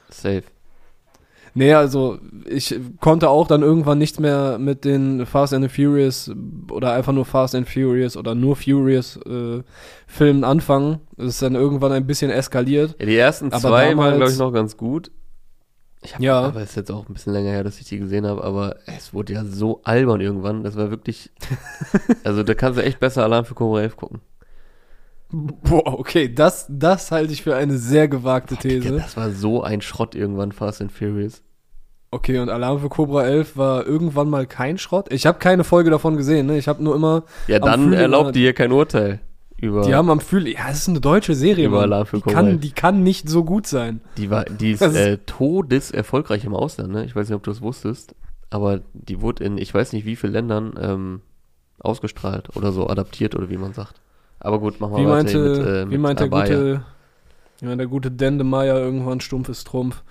Safe. 0.09 0.41
Nee, 1.53 1.76
also 1.76 2.18
ich 2.49 2.76
konnte 3.01 3.30
auch 3.30 3.45
dann 3.45 3.61
irgendwann 3.61 3.99
nichts 3.99 4.18
mehr 4.18 4.57
mit 4.57 4.84
den 4.84 5.28
Fast 5.28 5.53
and 5.53 5.63
the 5.63 5.70
Furious 5.70 6.32
oder 6.72 6.93
einfach 6.93 7.13
nur 7.13 7.26
Fast 7.26 7.53
and 7.53 7.70
Furious 7.70 8.18
oder 8.18 8.34
nur 8.34 8.55
Furious 8.55 9.18
äh, 9.18 9.61
Filmen 10.07 10.43
anfangen. 10.43 11.01
Es 11.18 11.26
ist 11.26 11.43
dann 11.43 11.53
irgendwann 11.53 11.91
ein 11.91 12.07
bisschen 12.07 12.32
eskaliert. 12.32 12.95
Ja, 12.99 13.05
die 13.05 13.15
ersten 13.15 13.51
Aber 13.51 13.59
zwei 13.59 13.95
waren, 13.95 14.18
glaube 14.18 14.32
ich, 14.32 14.39
noch 14.39 14.51
ganz 14.51 14.76
gut. 14.76 15.11
Ich 16.08 16.16
hab, 16.16 16.22
Ja. 16.22 16.39
Aber 16.39 16.62
es 16.62 16.70
ist 16.70 16.76
jetzt 16.78 16.91
auch 16.91 17.10
ein 17.10 17.14
bisschen 17.14 17.34
länger 17.34 17.49
her, 17.49 17.66
dass 17.66 17.80
ich 17.80 17.86
die 17.88 17.99
gesehen 17.99 18.26
habe, 18.26 18.41
aber 18.41 18.78
es 18.86 19.14
wurde 19.14 19.34
ja 19.34 19.43
so 19.43 19.82
albern 19.84 20.22
irgendwann. 20.22 20.64
Das 20.64 20.78
war 20.78 20.89
wirklich. 20.89 21.32
also 22.24 22.43
da 22.43 22.53
kannst 22.53 22.80
du 22.80 22.84
echt 22.84 23.01
besser 23.01 23.24
Alarm 23.24 23.43
für 23.43 23.55
Cobra 23.55 23.82
11 23.82 23.97
gucken. 23.97 24.22
Boah, 25.30 25.99
okay, 25.99 26.34
das, 26.34 26.66
das 26.70 27.12
halte 27.12 27.34
ich 27.34 27.43
für 27.43 27.58
eine 27.58 27.78
sehr 27.78 28.08
gewagte 28.08 28.55
Digga, 28.55 28.91
These. 28.91 28.95
das 29.01 29.18
war 29.18 29.32
so 29.32 29.62
ein 29.62 29.82
Schrott 29.82 30.16
irgendwann, 30.16 30.53
Fast 30.53 30.82
and 30.82 30.93
Furious. 30.93 31.43
Okay, 32.10 32.39
und 32.39 32.49
Alarm 32.49 32.80
für 32.80 32.88
Cobra 32.88 33.26
11 33.26 33.58
war 33.58 33.86
irgendwann 33.86 34.30
mal 34.30 34.47
kein 34.47 34.78
Schrott. 34.78 35.12
Ich 35.12 35.26
habe 35.26 35.39
keine 35.39 35.66
Folge 35.66 35.89
davon 35.89 36.16
gesehen, 36.16 36.45
ne? 36.45 36.58
Ich 36.58 36.70
habe 36.70 36.82
nur 36.82 36.95
immer, 36.95 37.24
Ja, 37.47 37.60
dann 37.60 37.91
erlaubt 37.91 38.34
die 38.34 38.39
hier 38.39 38.53
kein 38.53 38.72
Urteil 38.72 39.20
über. 39.60 39.82
die 39.82 39.95
haben 39.95 40.10
am 40.10 40.20
Fühlen, 40.20 40.47
ja, 40.47 40.68
das 40.68 40.80
ist 40.80 40.89
eine 40.89 41.01
deutsche 41.01 41.34
Serie, 41.36 41.68
Über 41.68 41.88
Mann. 41.88 42.05
Die 42.14 42.22
kann, 42.22 42.47
11. 42.47 42.60
die 42.62 42.72
kann 42.72 43.03
nicht 43.03 43.30
so 43.30 43.43
gut 43.43 43.68
sein. 43.68 44.01
Die 44.18 44.30
war, 44.30 44.45
die 44.45 44.72
ist 44.74 44.82
äh, 44.82 45.18
todeserfolgreich 45.26 46.45
im 46.45 46.53
Ausland, 46.53 46.91
ne? 46.91 47.05
Ich 47.05 47.16
weiß 47.16 47.28
nicht, 47.30 47.36
ob 47.36 47.43
du 47.43 47.51
es 47.51 47.62
wusstest, 47.62 48.16
aber 48.49 48.82
die 48.93 49.22
wurde 49.22 49.43
in, 49.43 49.58
ich 49.58 49.74
weiß 49.74 49.93
nicht 49.93 50.05
wie 50.05 50.16
vielen 50.16 50.34
Ländern 50.34 50.74
ähm, 50.80 51.22
ausgestrahlt 51.80 52.55
oder 52.55 52.72
so 52.72 52.88
adaptiert 52.88 53.36
oder 53.36 53.49
wie 53.49 53.58
man 53.58 53.74
sagt. 53.74 54.01
Aber 54.39 54.60
gut, 54.60 54.80
machen 54.80 54.93
wir 54.93 54.99
Wie 54.99 55.05
weiter 55.05 55.16
meinte, 55.16 55.39
mit, 55.39 55.60
äh, 55.60 55.86
wie 55.86 55.91
mit 55.93 56.01
meint 56.01 56.20
der 56.20 56.28
Abaya. 56.28 56.55
gute, 56.55 56.86
meint 57.66 57.80
der 57.80 57.88
gute 57.88 58.12
Dendemeyer 58.12 58.78
irgendwann 58.78 59.22
stumpf 59.22 59.49
ist 59.49 59.66
Trumpf. 59.66 60.03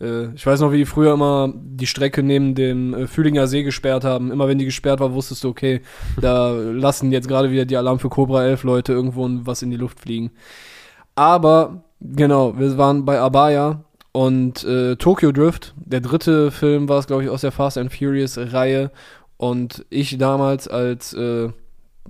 Äh, 0.00 0.34
ich 0.34 0.46
weiß 0.46 0.60
noch, 0.60 0.72
wie 0.72 0.78
die 0.78 0.86
früher 0.86 1.12
immer 1.12 1.52
die 1.54 1.86
Strecke 1.86 2.22
neben 2.22 2.54
dem 2.54 2.94
äh, 2.94 3.06
Fühlinger 3.06 3.46
See 3.46 3.62
gesperrt 3.62 4.04
haben. 4.04 4.30
Immer 4.30 4.48
wenn 4.48 4.58
die 4.58 4.64
gesperrt 4.64 5.00
war, 5.00 5.12
wusstest 5.12 5.44
du, 5.44 5.48
okay, 5.48 5.80
da 6.20 6.50
lassen 6.50 7.12
jetzt 7.12 7.28
gerade 7.28 7.50
wieder 7.50 7.64
die 7.64 7.76
Alarm 7.76 7.98
für 7.98 8.08
Cobra 8.08 8.44
11 8.44 8.64
Leute 8.64 8.92
irgendwo 8.92 9.28
was 9.44 9.62
in 9.62 9.70
die 9.70 9.76
Luft 9.76 10.00
fliegen. 10.00 10.30
Aber, 11.14 11.84
genau, 12.00 12.58
wir 12.58 12.76
waren 12.76 13.04
bei 13.04 13.20
Abaya 13.20 13.84
und 14.12 14.64
äh, 14.64 14.96
Tokyo 14.96 15.32
Drift, 15.32 15.74
der 15.76 16.00
dritte 16.00 16.50
Film 16.50 16.88
war 16.88 16.98
es, 16.98 17.06
glaube 17.06 17.24
ich, 17.24 17.30
aus 17.30 17.40
der 17.40 17.52
Fast 17.52 17.78
and 17.78 17.92
Furious 17.92 18.38
Reihe. 18.38 18.90
Und 19.36 19.84
ich 19.90 20.16
damals 20.18 20.68
als, 20.68 21.12
äh, 21.12 21.50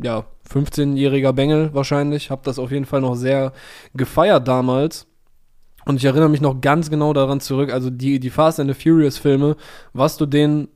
ja, 0.03 0.25
15-jähriger 0.53 1.33
Bengel 1.33 1.71
wahrscheinlich, 1.73 2.31
habe 2.31 2.43
das 2.45 2.59
auf 2.59 2.71
jeden 2.71 2.85
Fall 2.85 3.01
noch 3.01 3.15
sehr 3.15 3.53
gefeiert 3.95 4.47
damals. 4.49 5.07
Und 5.87 5.97
ich 5.97 6.05
erinnere 6.05 6.31
mich 6.31 6.41
noch 6.41 6.61
ganz 6.61 6.89
genau 6.91 7.13
daran 7.13 7.41
zurück, 7.41 7.73
also 7.73 7.91
die, 7.91 8.19
die 8.19 8.31
Fast 8.31 8.59
and 8.59 8.73
the 8.75 8.81
Furious 8.81 9.19
Filme, 9.19 9.57
was 9.93 10.17
du 10.17 10.25
denen 10.27 10.69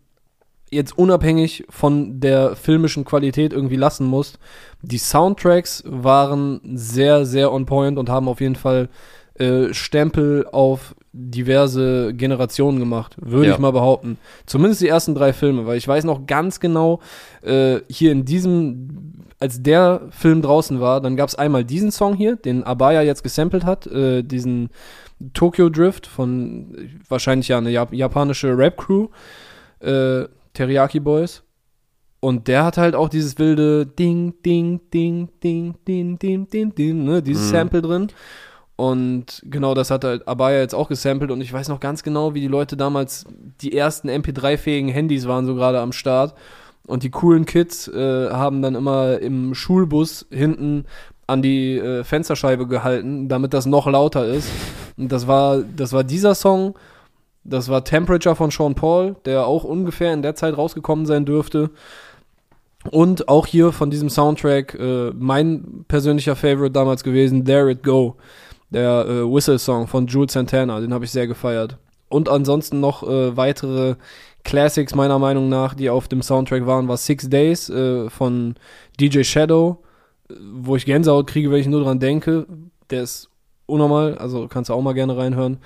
jetzt 0.70 0.98
unabhängig 0.98 1.64
von 1.70 2.20
der 2.20 2.54
filmischen 2.54 3.06
Qualität 3.06 3.54
irgendwie 3.54 3.76
lassen 3.76 4.04
musst. 4.06 4.38
Die 4.82 4.98
Soundtracks 4.98 5.82
waren 5.86 6.60
sehr, 6.74 7.24
sehr 7.24 7.50
on 7.52 7.64
point 7.64 7.96
und 7.98 8.10
haben 8.10 8.28
auf 8.28 8.42
jeden 8.42 8.54
Fall 8.56 8.90
äh, 9.38 9.72
Stempel 9.72 10.46
auf 10.52 10.94
diverse 11.12 12.12
Generationen 12.12 12.78
gemacht, 12.78 13.16
würde 13.18 13.48
Ja. 13.48 13.54
ich 13.54 13.58
mal 13.58 13.72
behaupten. 13.72 14.18
Zumindest 14.44 14.82
die 14.82 14.88
ersten 14.88 15.14
drei 15.14 15.32
Filme, 15.32 15.66
weil 15.66 15.78
ich 15.78 15.88
weiß 15.88 16.04
noch 16.04 16.26
ganz 16.26 16.60
genau, 16.60 17.00
äh, 17.42 17.78
hier 17.88 18.12
in 18.12 18.26
diesem, 18.26 19.14
als 19.41 19.62
der 19.62 20.03
Film 20.11 20.43
draußen 20.43 20.80
war, 20.80 21.01
dann 21.01 21.16
gab 21.16 21.28
es 21.28 21.34
einmal 21.34 21.64
diesen 21.64 21.93
Song 21.93 22.14
hier, 22.14 22.36
den 22.36 22.64
Abaya 22.64 23.03
jetzt 23.03 23.22
gesampelt 23.22 23.64
hat, 23.64 23.86
äh, 23.86 24.22
diesen 24.22 24.70
Tokyo 25.32 25.68
Drift 25.68 26.07
von 26.07 26.74
äh, 26.74 26.89
wahrscheinlich 27.09 27.49
ja 27.49 27.59
eine 27.59 27.70
Jap 27.70 27.93
japanische 27.93 28.57
Rap-Crew, 28.57 29.09
äh, 29.80 30.24
Teriyaki 30.55 31.01
Boys. 31.01 31.43
Und 32.20 32.49
der 32.49 32.64
hat 32.64 32.78
halt 32.78 32.97
auch 32.97 33.09
dieses 33.09 33.39
wilde 33.39 33.86
Ding, 33.86 34.34
Ding, 34.45 34.80
Ding, 34.93 35.28
Ding, 35.41 35.74
Ding, 35.86 36.18
Ding, 36.18 36.49
Ding, 36.49 36.74
Ding, 36.74 37.05
ne, 37.05 37.22
dieses 37.22 37.47
Mhm. 37.47 37.53
Sample 37.53 37.82
drin. 37.82 38.09
Und 38.74 39.43
genau 39.45 39.74
das 39.74 39.91
hat 39.91 40.05
halt 40.05 40.26
Abaya 40.26 40.61
jetzt 40.61 40.74
auch 40.74 40.89
gesampelt 40.89 41.30
und 41.32 41.41
ich 41.41 41.53
weiß 41.53 41.68
noch 41.68 41.80
ganz 41.80 42.03
genau, 42.03 42.34
wie 42.34 42.41
die 42.41 42.49
Leute 42.49 42.76
damals 42.76 43.24
die 43.61 43.76
ersten 43.76 44.09
MP3-fähigen 44.09 44.89
Handys 44.89 45.26
waren 45.26 45.47
so 45.47 45.55
gerade 45.55 45.80
am 45.80 45.93
Start. 45.93 46.34
Und 46.89 47.03
die 47.03 47.11
coolen 47.11 47.45
Kids 47.45 47.86
äh, 47.86 48.30
haben 48.30 48.62
dann 48.62 48.74
immer 48.74 49.18
im 49.18 49.55
Schulbus 49.55 50.26
hinten 50.30 50.86
an 51.26 51.43
die 51.43 51.76
äh, 51.76 52.03
Fensterscheibe 52.03 52.66
gehalten, 52.66 53.28
damit 53.28 53.53
das 53.53 53.66
noch 53.66 53.86
lauter 53.86 54.26
ist. 54.26 54.51
Und 54.97 55.12
das 55.12 55.26
war, 55.26 55.59
das 55.59 55.93
war 55.93 56.03
dieser 56.03 56.34
Song. 56.34 56.74
Das 57.45 57.68
war 57.68 57.84
Temperature 57.84 58.34
von 58.34 58.51
Sean 58.51 58.74
Paul, 58.74 59.16
der 59.26 59.47
auch 59.47 59.64
ungefähr 59.64 60.12
in 60.12 60.22
der 60.22 60.34
Zeit 60.34 60.57
rausgekommen 60.57 61.07
sein 61.07 61.24
dürfte. 61.24 61.70
Und 62.91 63.28
auch 63.28 63.47
hier 63.47 63.72
von 63.72 63.91
diesem 63.91 64.09
Soundtrack 64.09 64.74
äh, 64.74 65.11
mein 65.14 65.84
persönlicher 65.89 66.36
Favorite 66.36 66.72
damals 66.72 67.05
gewesen, 67.05 67.45
There 67.45 67.70
It 67.70 67.82
Go, 67.82 68.16
der 68.70 69.07
äh, 69.07 69.30
Whistle-Song 69.30 69.86
von 69.89 70.07
Jules 70.07 70.32
Santana, 70.32 70.80
den 70.80 70.95
habe 70.95 71.05
ich 71.05 71.11
sehr 71.11 71.26
gefeiert. 71.26 71.76
Und 72.09 72.28
ansonsten 72.30 72.80
noch 72.80 73.03
äh, 73.03 73.36
weitere 73.36 73.97
Classics 74.49 74.94
meiner 74.94 75.18
Meinung 75.18 75.51
nach, 75.51 75.74
die 75.74 75.90
auf 75.90 76.09
dem 76.09 76.22
Soundtrack 76.22 76.64
waren, 76.64 76.88
war 76.88 76.96
Six 76.96 77.28
Days 77.28 77.68
äh, 77.68 78.09
von 78.09 78.55
DJ 78.99 79.22
Shadow, 79.22 79.84
wo 80.30 80.74
ich 80.74 80.86
Gänsehaut 80.86 81.26
kriege, 81.26 81.51
wenn 81.51 81.61
ich 81.61 81.66
nur 81.66 81.82
dran 81.82 82.01
denke. 82.01 82.46
Der 82.88 83.03
ist 83.03 83.28
unnormal, 83.66 84.16
also 84.16 84.49
kannst 84.49 84.70
du 84.70 84.74
auch 84.74 84.80
mal 84.80 84.94
gerne 84.94 85.18
reinhören. 85.18 85.59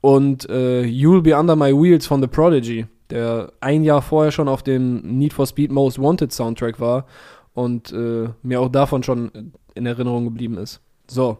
Und 0.00 0.48
äh, 0.48 0.82
You'll 0.82 1.20
Be 1.20 1.36
Under 1.36 1.56
My 1.56 1.74
Wheels 1.74 2.06
von 2.06 2.22
The 2.22 2.26
Prodigy, 2.26 2.86
der 3.10 3.52
ein 3.60 3.84
Jahr 3.84 4.00
vorher 4.00 4.32
schon 4.32 4.48
auf 4.48 4.62
dem 4.62 5.02
Need 5.18 5.34
for 5.34 5.46
Speed 5.46 5.70
Most 5.70 6.00
Wanted 6.00 6.32
Soundtrack 6.32 6.80
war 6.80 7.04
und 7.52 7.92
äh, 7.92 8.30
mir 8.42 8.62
auch 8.62 8.70
davon 8.70 9.02
schon 9.02 9.52
in 9.74 9.84
Erinnerung 9.84 10.24
geblieben 10.24 10.56
ist. 10.56 10.80
So, 11.06 11.36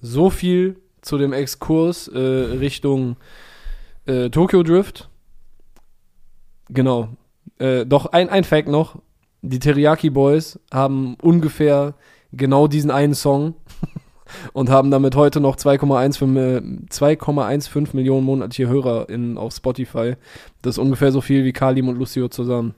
so 0.00 0.30
viel 0.30 0.80
zu 1.02 1.18
dem 1.18 1.34
Exkurs 1.34 2.08
äh, 2.08 2.18
Richtung 2.18 3.16
äh, 4.06 4.30
Tokyo 4.30 4.62
Drift. 4.62 5.10
Genau. 6.68 7.08
Äh, 7.58 7.86
doch 7.86 8.06
ein, 8.06 8.28
ein 8.28 8.44
Fact 8.44 8.68
noch. 8.68 8.96
Die 9.42 9.58
Teriyaki 9.58 10.10
Boys 10.10 10.58
haben 10.72 11.16
ungefähr 11.20 11.94
genau 12.32 12.66
diesen 12.66 12.90
einen 12.90 13.14
Song 13.14 13.54
und 14.52 14.70
haben 14.70 14.90
damit 14.90 15.16
heute 15.16 15.40
noch 15.40 15.56
2,15 15.56 17.76
äh, 17.76 17.96
Millionen 17.96 18.24
monatliche 18.24 18.68
HörerInnen 18.68 19.38
auf 19.38 19.54
Spotify. 19.54 20.14
Das 20.62 20.76
ist 20.76 20.78
ungefähr 20.78 21.12
so 21.12 21.20
viel 21.20 21.44
wie 21.44 21.52
Kalim 21.52 21.88
und 21.88 21.98
Lucio 21.98 22.28
zusammen. 22.28 22.74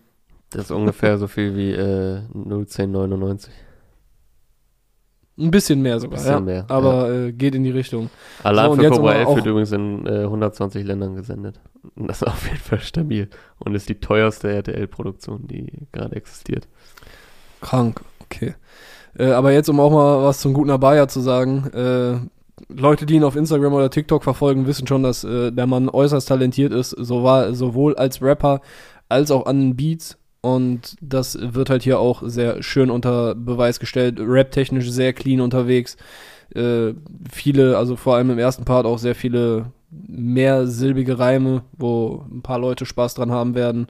Das 0.51 0.67
ist 0.67 0.71
ungefähr 0.71 1.19
so 1.19 1.27
viel 1.27 1.57
wie 1.57 1.73
äh, 1.73 2.21
01099. 2.35 3.53
Ein 5.39 5.51
bisschen 5.51 5.83
mehr 5.83 6.01
sogar, 6.01 6.17
bisschen 6.17 6.33
ja. 6.33 6.41
Mehr, 6.41 6.65
aber 6.69 7.13
ja. 7.13 7.27
Äh, 7.27 7.33
geht 7.33 7.55
in 7.55 7.63
die 7.63 7.71
Richtung. 7.71 8.09
Alarm 8.43 8.77
so, 8.77 8.83
für 8.83 8.91
Cobra 8.91 9.15
11 9.15 9.37
wird 9.37 9.47
übrigens 9.47 9.73
in 9.73 10.07
äh, 10.07 10.23
120 10.23 10.85
Ländern 10.85 11.15
gesendet. 11.15 11.61
Das 11.95 12.23
ist 12.23 12.29
auf 12.29 12.47
jeden 12.47 12.59
Fall 12.59 12.81
stabil 12.81 13.29
und 13.59 13.75
ist 13.75 13.89
die 13.89 14.01
teuerste 14.01 14.51
RTL-Produktion, 14.51 15.47
die 15.47 15.87
gerade 15.93 16.17
existiert. 16.17 16.67
Krank, 17.61 18.01
okay. 18.23 18.55
Äh, 19.19 19.31
aber 19.31 19.53
jetzt, 19.53 19.69
um 19.69 19.79
auch 19.81 19.91
mal 19.91 20.25
was 20.25 20.41
zum 20.41 20.55
guten 20.55 20.71
Abaya 20.71 21.07
zu 21.09 21.21
sagen, 21.21 21.71
äh, 21.73 22.19
Leute, 22.69 23.05
die 23.05 23.15
ihn 23.15 23.25
auf 23.25 23.37
Instagram 23.37 23.75
oder 23.75 23.91
TikTok 23.91 24.25
verfolgen, 24.25 24.67
wissen 24.67 24.87
schon, 24.87 25.03
dass 25.03 25.25
äh, 25.25 25.53
der 25.53 25.67
Mann 25.67 25.89
äußerst 25.89 26.29
talentiert 26.29 26.73
ist, 26.73 26.91
so 26.91 27.23
war, 27.23 27.55
sowohl 27.55 27.95
als 27.97 28.23
Rapper 28.23 28.61
als 29.09 29.31
auch 29.31 29.47
an 29.47 29.77
Beats. 29.77 30.19
Und 30.47 30.97
das 31.01 31.37
wird 31.41 31.71
halt 31.71 31.83
hier 31.83 31.99
auch 31.99 32.23
sehr 32.25 32.63
schön 32.63 32.89
unter 32.89 33.35
Beweis 33.35 33.81
gestellt. 33.81 34.21
Rap-technisch 34.21 34.89
sehr 34.89 35.13
clean 35.13 35.41
unterwegs. 35.41 35.97
Äh, 36.55 36.95
viele, 37.29 37.77
also 37.77 37.97
vor 37.97 38.15
allem 38.15 38.31
im 38.31 38.39
ersten 38.39 38.65
Part 38.65 38.87
auch 38.87 38.99
sehr 38.99 39.17
viele 39.17 39.73
mehrsilbige 39.91 41.19
Reime, 41.19 41.65
wo 41.77 42.25
ein 42.31 42.43
paar 42.43 42.61
Leute 42.61 42.87
Spaß 42.87 43.15
dran 43.15 43.33
haben 43.33 43.57
werden. 43.57 43.89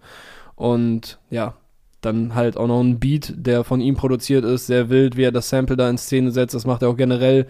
Und 0.55 1.19
ja, 1.29 1.59
dann 2.01 2.35
halt 2.35 2.57
auch 2.57 2.69
noch 2.69 2.81
ein 2.81 3.01
Beat, 3.01 3.35
der 3.37 3.63
von 3.63 3.83
ihm 3.83 3.97
produziert 3.97 4.47
ist, 4.47 4.67
sehr 4.67 4.89
wild, 4.89 5.19
wie 5.19 5.25
er 5.25 5.33
das 5.33 5.51
Sample 5.51 5.77
da 5.77 5.91
in 5.91 5.99
Szene 5.99 6.31
setzt. 6.31 6.55
Das 6.55 6.65
macht 6.65 6.81
er 6.81 6.89
auch 6.89 6.97
generell 6.97 7.49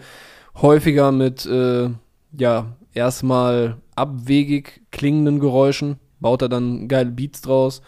häufiger 0.61 1.13
mit, 1.13 1.45
äh, 1.45 1.91
ja, 2.37 2.75
erstmal 2.93 3.77
abwegig 3.95 4.81
klingenden 4.91 5.39
Geräuschen. 5.39 5.95
Baut 6.19 6.41
er 6.41 6.49
dann 6.49 6.89
geile 6.89 7.11
Beats 7.11 7.39
draus. 7.39 7.81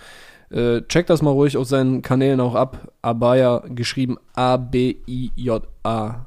Äh, 0.51 0.81
checkt 0.83 1.09
das 1.09 1.21
mal 1.21 1.31
ruhig 1.31 1.57
auf 1.57 1.67
seinen 1.67 2.01
Kanälen 2.01 2.39
auch 2.39 2.55
ab. 2.55 2.91
Abaya 3.01 3.63
geschrieben 3.67 4.17
A-B-I-J-A. 4.33 6.25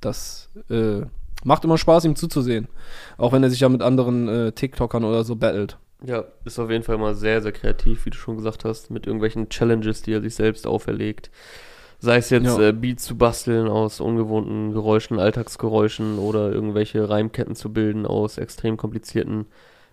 Das 0.00 0.48
äh, 0.70 1.00
macht 1.44 1.64
immer 1.64 1.78
Spaß, 1.78 2.04
ihm 2.04 2.16
zuzusehen. 2.16 2.68
Auch 3.16 3.32
wenn 3.32 3.42
er 3.42 3.50
sich 3.50 3.60
ja 3.60 3.68
mit 3.68 3.82
anderen 3.82 4.28
äh, 4.28 4.52
TikTokern 4.52 5.04
oder 5.04 5.24
so 5.24 5.36
battelt. 5.36 5.76
Ja, 6.04 6.24
ist 6.44 6.58
auf 6.60 6.70
jeden 6.70 6.84
Fall 6.84 6.94
immer 6.94 7.14
sehr, 7.14 7.42
sehr 7.42 7.50
kreativ, 7.50 8.06
wie 8.06 8.10
du 8.10 8.16
schon 8.16 8.36
gesagt 8.36 8.64
hast, 8.64 8.90
mit 8.90 9.06
irgendwelchen 9.06 9.48
Challenges, 9.48 10.02
die 10.02 10.12
er 10.12 10.20
sich 10.20 10.36
selbst 10.36 10.66
auferlegt. 10.66 11.30
Sei 11.98 12.18
es 12.18 12.30
jetzt 12.30 12.58
ja. 12.58 12.68
äh, 12.68 12.72
Beats 12.72 13.04
zu 13.04 13.16
basteln 13.16 13.66
aus 13.66 14.00
ungewohnten 14.00 14.72
Geräuschen, 14.72 15.18
Alltagsgeräuschen 15.18 16.20
oder 16.20 16.52
irgendwelche 16.52 17.08
Reimketten 17.08 17.56
zu 17.56 17.72
bilden 17.72 18.06
aus 18.06 18.38
extrem 18.38 18.76
komplizierten 18.76 19.46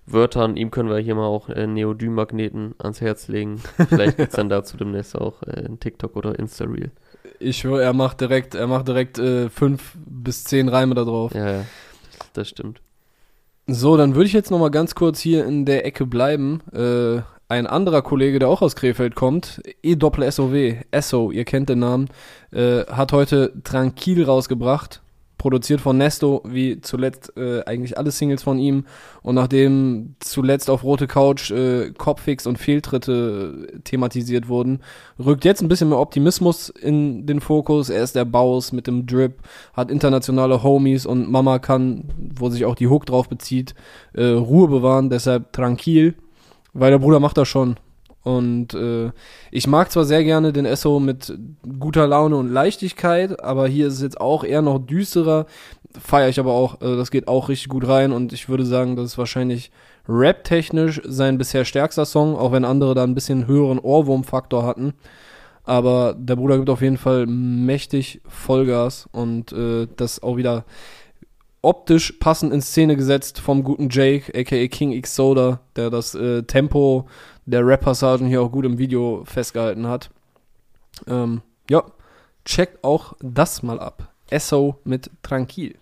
Wörtern. 0.06 0.56
Ihm 0.56 0.72
können 0.72 0.90
wir 0.90 0.98
hier 1.00 1.16
mal 1.16 1.26
auch 1.26 1.50
äh, 1.50 1.68
Neodym-Magneten 1.68 2.76
ans 2.78 3.02
Herz 3.02 3.28
legen. 3.28 3.62
Vielleicht 3.90 4.18
gibt 4.18 4.30
es 4.30 4.36
dann 4.36 4.50
dazu 4.50 4.78
demnächst 4.78 5.16
auch 5.16 5.42
äh, 5.44 5.66
ein 5.66 5.80
TikTok 5.80 6.16
oder 6.16 6.38
Insta-Reel. 6.38 6.92
Ich 7.40 7.64
höre, 7.64 7.82
er 7.82 7.94
macht 7.94 8.22
direkt, 8.22 8.56
er 8.56 8.68
macht 8.68 8.88
direkt 8.88 9.20
äh, 9.20 9.50
fünf 9.50 9.96
bis 10.06 10.44
zehn 10.44 10.70
Reime 10.70 10.96
da 10.96 11.04
drauf. 11.04 11.34
Ja, 11.34 11.52
ja, 11.52 11.66
das 12.34 12.50
stimmt. 12.50 12.82
So, 13.68 13.98
dann 13.98 14.14
würde 14.16 14.28
ich 14.28 14.34
jetzt 14.34 14.52
noch 14.52 14.60
mal 14.60 14.70
ganz 14.70 14.94
kurz 14.94 15.20
hier 15.20 15.46
in 15.46 15.66
der 15.66 15.86
Ecke 15.86 16.06
bleiben. 16.06 16.62
Äh, 16.72 17.22
ein 17.48 17.68
anderer 17.68 18.02
Kollege, 18.02 18.40
der 18.40 18.48
auch 18.48 18.62
aus 18.62 18.76
Krefeld 18.76 19.16
kommt, 19.16 19.62
E-Doppel-SOW, 19.84 20.84
Esso, 20.92 21.32
ihr 21.32 21.46
kennt 21.46 21.70
den 21.70 21.80
Namen, 21.80 22.10
äh, 22.52 22.86
hat 22.86 23.12
heute 23.12 23.54
Tranquil 23.64 24.24
rausgebracht 24.24 25.02
produziert 25.46 25.80
von 25.80 25.96
Nesto, 25.96 26.42
wie 26.44 26.82
zuletzt 26.82 27.38
äh, 27.38 27.64
eigentlich 27.66 28.00
alle 28.00 28.10
Singles 28.10 28.42
von 28.42 28.58
ihm. 28.58 28.86
Und 29.22 29.36
nachdem 29.36 30.16
zuletzt 30.20 30.72
auf 30.72 30.84
Rote 30.84 31.06
Couch 31.06 31.52
äh, 31.52 31.92
Kopfix 31.96 32.48
und 32.48 32.58
Fehltritte 32.58 33.68
äh, 33.72 33.80
thematisiert 33.82 34.48
wurden, 34.48 34.80
rückt 35.24 35.46
jetzt 35.46 35.62
ein 35.62 35.68
bisschen 35.68 35.90
mehr 35.90 36.00
Optimismus 36.00 36.70
in 36.70 37.28
den 37.28 37.42
Fokus. 37.42 37.92
Er 37.92 38.02
ist 38.02 38.16
der 38.16 38.26
Baus 38.26 38.72
mit 38.72 38.88
dem 38.88 39.06
Drip, 39.06 39.36
hat 39.74 39.92
internationale 39.92 40.64
Homies 40.64 41.06
und 41.06 41.30
Mama 41.30 41.60
kann, 41.60 42.06
wo 42.18 42.50
sich 42.50 42.66
auch 42.66 42.74
die 42.74 42.88
Hook 42.88 43.06
drauf 43.06 43.30
bezieht, 43.30 43.76
äh, 44.14 44.26
Ruhe 44.26 44.68
bewahren. 44.68 45.12
Deshalb 45.12 45.54
tranquil, 45.54 46.16
weil 46.74 46.90
der 46.90 46.98
Bruder 46.98 47.20
macht 47.20 47.38
das 47.38 47.48
schon. 47.48 47.76
Und 48.26 48.74
äh, 48.74 49.12
ich 49.52 49.68
mag 49.68 49.92
zwar 49.92 50.04
sehr 50.04 50.24
gerne 50.24 50.52
den 50.52 50.66
Esso 50.66 51.00
mit 51.00 51.32
guter 51.80 52.08
Laune 52.08 52.36
und 52.38 52.52
Leichtigkeit, 52.52 53.40
aber 53.44 53.68
hier 53.68 53.86
ist 53.86 53.94
es 53.94 54.02
jetzt 54.02 54.20
auch 54.20 54.44
eher 54.44 54.64
noch 54.64 54.80
düsterer. 54.80 55.46
Feiere 55.92 56.30
ich 56.30 56.40
aber 56.40 56.52
auch, 56.52 56.82
äh, 56.82 56.98
das 56.98 57.12
geht 57.12 57.28
auch 57.28 57.50
richtig 57.50 57.70
gut 57.70 57.88
rein 57.88 58.12
und 58.12 58.34
ich 58.34 58.50
würde 58.50 58.66
sagen, 58.66 58.96
das 58.96 59.12
ist 59.12 59.18
wahrscheinlich 59.20 59.70
rap-technisch 60.10 61.04
sein 61.06 61.38
bisher 61.38 61.66
stärkster 61.66 62.06
Song, 62.06 62.36
auch 62.36 62.52
wenn 62.52 62.66
andere 62.66 62.96
da 62.96 63.04
ein 63.04 63.14
bisschen 63.14 63.46
höheren 63.46 63.78
Ohrwurm-Faktor 63.78 64.66
hatten. 64.66 64.96
Aber 65.64 66.16
der 66.18 66.36
Bruder 66.36 66.58
gibt 66.58 66.72
auf 66.72 66.82
jeden 66.82 66.98
Fall 66.98 67.28
mächtig 67.28 68.22
Vollgas 68.28 69.08
und 69.12 69.52
äh, 69.54 69.88
das 69.98 70.24
auch 70.24 70.36
wieder 70.38 70.66
optisch 71.62 72.14
passend 72.14 72.52
in 72.54 72.62
Szene 72.64 72.96
gesetzt 72.96 73.40
vom 73.40 73.64
guten 73.64 73.90
Jake, 73.92 74.32
aka 74.36 74.68
King 74.68 74.94
X 74.94 75.16
Soda, 75.16 75.60
der 75.76 75.92
das 75.92 76.16
äh, 76.16 76.42
Tempo 76.42 77.08
der 77.46 77.66
Rap-Passagen 77.66 78.28
hier 78.28 78.42
auch 78.42 78.52
gut 78.52 78.66
im 78.66 78.78
Video 78.78 79.24
festgehalten 79.26 79.88
hat. 79.88 80.10
Ähm, 81.08 81.42
ja, 81.70 81.84
checkt 82.44 82.84
auch 82.84 83.14
das 83.22 83.64
mal 83.64 83.80
ab. 83.80 84.14
Esso 84.30 84.80
mit 84.84 85.12
Tranquil. 85.22 85.76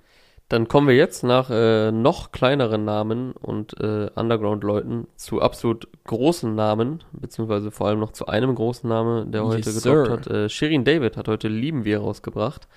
Dann 0.49 0.67
kommen 0.67 0.87
wir 0.87 0.95
jetzt 0.95 1.23
nach 1.23 1.49
äh, 1.49 1.91
noch 1.91 2.31
kleineren 2.31 2.85
Namen 2.85 3.31
und 3.31 3.79
äh, 3.79 4.09
Underground-Leuten 4.13 5.07
zu 5.15 5.41
absolut 5.41 5.87
großen 6.03 6.53
Namen, 6.53 7.03
beziehungsweise 7.13 7.71
vor 7.71 7.87
allem 7.87 7.99
noch 7.99 8.11
zu 8.11 8.27
einem 8.27 8.53
großen 8.53 8.87
Namen, 8.87 9.31
der 9.31 9.45
heute 9.45 9.69
yes, 9.69 9.83
gedroppt 9.83 10.09
hat. 10.09 10.27
Äh, 10.27 10.49
Shirin 10.49 10.83
David 10.83 11.17
hat 11.17 11.27
heute 11.27 11.47
Lieben 11.47 11.85
wir 11.85 11.99
rausgebracht. 11.99 12.67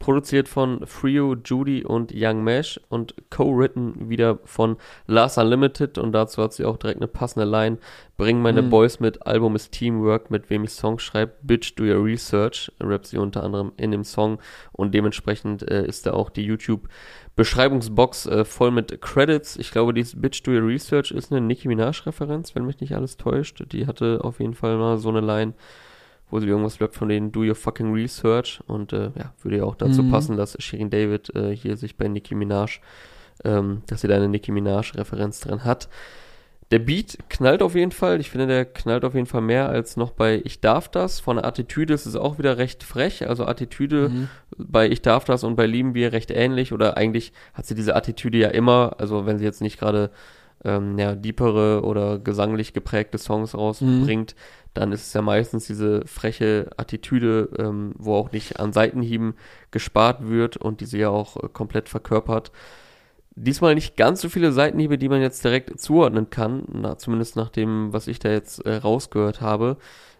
Produziert 0.00 0.48
von 0.48 0.86
Frio, 0.86 1.36
Judy 1.44 1.84
und 1.84 2.10
Young 2.14 2.42
Mesh 2.42 2.80
und 2.88 3.14
co-written 3.30 4.08
wieder 4.08 4.38
von 4.44 4.78
Lars 5.06 5.36
Unlimited 5.36 5.98
und 5.98 6.12
dazu 6.12 6.42
hat 6.42 6.54
sie 6.54 6.64
auch 6.64 6.78
direkt 6.78 7.00
eine 7.00 7.06
passende 7.06 7.44
Line. 7.44 7.76
Bring 8.16 8.40
meine 8.40 8.62
mhm. 8.62 8.70
Boys 8.70 8.98
mit, 8.98 9.26
Album 9.26 9.56
ist 9.56 9.72
Teamwork, 9.72 10.30
mit 10.30 10.48
wem 10.48 10.64
ich 10.64 10.70
Songs 10.70 11.02
schreibe. 11.02 11.34
Bitch, 11.42 11.74
do 11.76 11.84
your 11.84 12.02
research, 12.02 12.72
rappt 12.80 13.08
sie 13.08 13.18
unter 13.18 13.44
anderem 13.44 13.72
in 13.76 13.90
dem 13.90 14.04
Song 14.04 14.38
und 14.72 14.94
dementsprechend 14.94 15.70
äh, 15.70 15.86
ist 15.86 16.06
da 16.06 16.14
auch 16.14 16.30
die 16.30 16.44
YouTube 16.44 16.88
Beschreibungsbox 17.36 18.24
äh, 18.26 18.44
voll 18.46 18.70
mit 18.70 19.02
Credits. 19.02 19.56
Ich 19.56 19.70
glaube, 19.70 19.92
die 19.92 20.04
Bitch 20.16 20.42
Do 20.42 20.52
Your 20.52 20.66
Research 20.66 21.10
ist 21.10 21.30
eine 21.30 21.40
Nicki 21.42 21.68
Minaj-Referenz, 21.68 22.54
wenn 22.54 22.64
mich 22.64 22.80
nicht 22.80 22.94
alles 22.94 23.18
täuscht. 23.18 23.64
Die 23.72 23.86
hatte 23.86 24.20
auf 24.22 24.40
jeden 24.40 24.54
Fall 24.54 24.78
mal 24.78 24.98
so 24.98 25.10
eine 25.10 25.20
Line 25.20 25.52
wo 26.30 26.40
sie 26.40 26.46
irgendwas 26.46 26.80
rappt 26.80 26.94
von 26.94 27.08
denen 27.08 27.32
Do 27.32 27.40
Your 27.40 27.54
Fucking 27.54 27.92
Research 27.92 28.60
und 28.66 28.92
äh, 28.92 29.10
ja, 29.16 29.32
würde 29.42 29.58
ja 29.58 29.64
auch 29.64 29.76
dazu 29.76 30.02
mhm. 30.02 30.10
passen, 30.10 30.36
dass 30.36 30.56
Shirin 30.60 30.90
David 30.90 31.34
äh, 31.34 31.54
hier 31.54 31.76
sich 31.76 31.96
bei 31.96 32.08
Nicki 32.08 32.34
Minaj, 32.34 32.80
ähm, 33.44 33.82
dass 33.86 34.00
sie 34.02 34.08
da 34.08 34.16
eine 34.16 34.28
Nicki 34.28 34.52
Minaj-Referenz 34.52 35.40
dran 35.40 35.64
hat. 35.64 35.88
der 36.70 36.78
Beat 36.78 37.18
knallt 37.28 37.62
auf 37.62 37.74
jeden 37.74 37.90
Fall. 37.90 38.20
Ich 38.20 38.30
finde, 38.30 38.46
der 38.46 38.64
knallt 38.64 39.04
auf 39.04 39.14
jeden 39.14 39.26
Fall 39.26 39.40
mehr 39.40 39.68
als 39.68 39.96
noch 39.96 40.12
bei 40.12 40.40
Ich 40.44 40.60
darf 40.60 40.88
das. 40.88 41.18
Von 41.18 41.36
der 41.36 41.44
Attitüde 41.44 41.94
ist 41.94 42.06
es 42.06 42.14
auch 42.14 42.38
wieder 42.38 42.58
recht 42.58 42.84
frech. 42.84 43.28
Also 43.28 43.44
Attitüde 43.44 44.08
mhm. 44.08 44.28
bei 44.56 44.88
Ich 44.88 45.02
darf 45.02 45.24
das 45.24 45.42
und 45.42 45.56
bei 45.56 45.66
Lieben 45.66 45.94
wir 45.94 46.12
recht 46.12 46.30
ähnlich. 46.30 46.72
Oder 46.72 46.96
eigentlich 46.96 47.32
hat 47.54 47.66
sie 47.66 47.74
diese 47.74 47.96
Attitüde 47.96 48.38
ja 48.38 48.48
immer. 48.48 48.94
Also 48.98 49.26
wenn 49.26 49.38
sie 49.38 49.44
jetzt 49.44 49.60
nicht 49.60 49.80
gerade 49.80 50.10
ähm, 50.64 50.98
ja, 50.98 51.14
deepere 51.14 51.82
oder 51.82 52.18
gesanglich 52.18 52.72
geprägte 52.72 53.18
Songs 53.18 53.54
rausbringt, 53.54 54.34
mhm. 54.34 54.40
Dann 54.74 54.92
ist 54.92 55.06
es 55.06 55.12
ja 55.12 55.22
meistens 55.22 55.66
diese 55.66 56.06
freche 56.06 56.70
Attitüde, 56.76 57.48
ähm, 57.58 57.92
wo 57.98 58.14
auch 58.14 58.32
nicht 58.32 58.60
an 58.60 58.72
Seitenhieben 58.72 59.34
gespart 59.70 60.28
wird 60.28 60.56
und 60.56 60.80
die 60.80 60.86
sie 60.86 60.98
ja 60.98 61.08
auch 61.08 61.36
äh, 61.36 61.48
komplett 61.52 61.88
verkörpert. 61.88 62.52
Diesmal 63.34 63.74
nicht 63.74 63.96
ganz 63.96 64.20
so 64.20 64.28
viele 64.28 64.52
Seitenhiebe, 64.52 64.98
die 64.98 65.08
man 65.08 65.22
jetzt 65.22 65.44
direkt 65.44 65.80
zuordnen 65.80 66.30
kann, 66.30 66.64
na, 66.72 66.98
zumindest 66.98 67.36
nach 67.36 67.48
dem, 67.48 67.92
was 67.92 68.06
ich 68.06 68.18
da 68.18 68.30
jetzt 68.30 68.64
äh, 68.66 68.76
rausgehört 68.76 69.40
habe. 69.40 69.76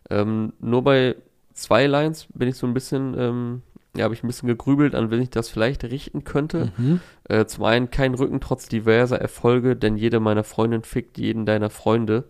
Ähm, 0.08 0.52
nur 0.60 0.82
bei 0.82 1.16
zwei 1.52 1.86
Lines 1.86 2.26
bin 2.34 2.48
ich 2.48 2.56
so 2.56 2.66
ein 2.66 2.74
bisschen, 2.74 3.14
ähm, 3.18 3.62
ja, 3.96 4.04
habe 4.04 4.14
ich 4.14 4.22
ein 4.22 4.26
bisschen 4.26 4.48
gegrübelt, 4.48 4.94
an 4.94 5.10
wen 5.10 5.20
ich 5.20 5.30
das 5.30 5.48
vielleicht 5.48 5.84
richten 5.84 6.24
könnte. 6.24 6.72
Mhm. 6.76 7.00
Äh, 7.28 7.44
zum 7.46 7.64
einen 7.64 7.90
kein 7.90 8.14
Rücken 8.14 8.40
trotz 8.40 8.68
diverser 8.68 9.20
Erfolge, 9.20 9.76
denn 9.76 9.96
jede 9.96 10.20
meiner 10.20 10.44
Freundin 10.44 10.82
fickt 10.82 11.18
jeden 11.18 11.46
deiner 11.46 11.70
Freunde. 11.70 12.24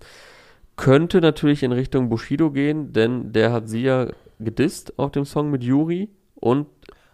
Könnte 0.80 1.20
natürlich 1.20 1.62
in 1.62 1.72
Richtung 1.72 2.08
Bushido 2.08 2.50
gehen, 2.50 2.92
denn 2.94 3.32
der 3.32 3.52
hat 3.52 3.68
sie 3.68 3.82
ja 3.82 4.06
gedisst 4.38 4.98
auf 4.98 5.12
dem 5.12 5.26
Song 5.26 5.50
mit 5.50 5.62
Yuri 5.62 6.08
und 6.34 6.66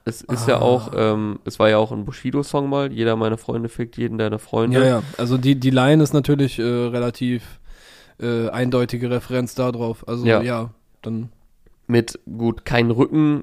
es 0.05 0.23
ist 0.23 0.45
ah. 0.47 0.51
ja 0.51 0.61
auch, 0.61 0.93
ähm, 0.95 1.41
es 1.45 1.59
war 1.59 1.69
ja 1.69 1.79
auch 1.79 1.91
ein 1.91 2.05
Bushido-Song 2.05 2.69
mal, 2.69 2.93
jeder 2.93 3.17
meiner 3.17 3.39
Freunde 3.39 3.69
fickt 3.69 3.97
jeden 3.97 4.19
deiner 4.19 4.39
Freunde. 4.39 4.79
Ja, 4.79 4.87
ja, 4.87 5.03
also 5.19 5.37
die, 5.37 5.59
die 5.59 5.71
Line 5.71 6.01
ist 6.01 6.15
natürlich 6.15 6.61
äh, 6.61 6.63
relativ 6.63 7.59
äh, 8.21 8.49
eindeutige 8.49 9.11
Referenz 9.11 9.57
darauf. 9.57 10.07
Also 10.09 10.25
ja. 10.25 10.43
ja, 10.43 10.71
dann. 11.03 11.31
Mit 11.89 12.21
gut, 12.25 12.65
kein 12.65 12.93
Rücken. 12.93 13.43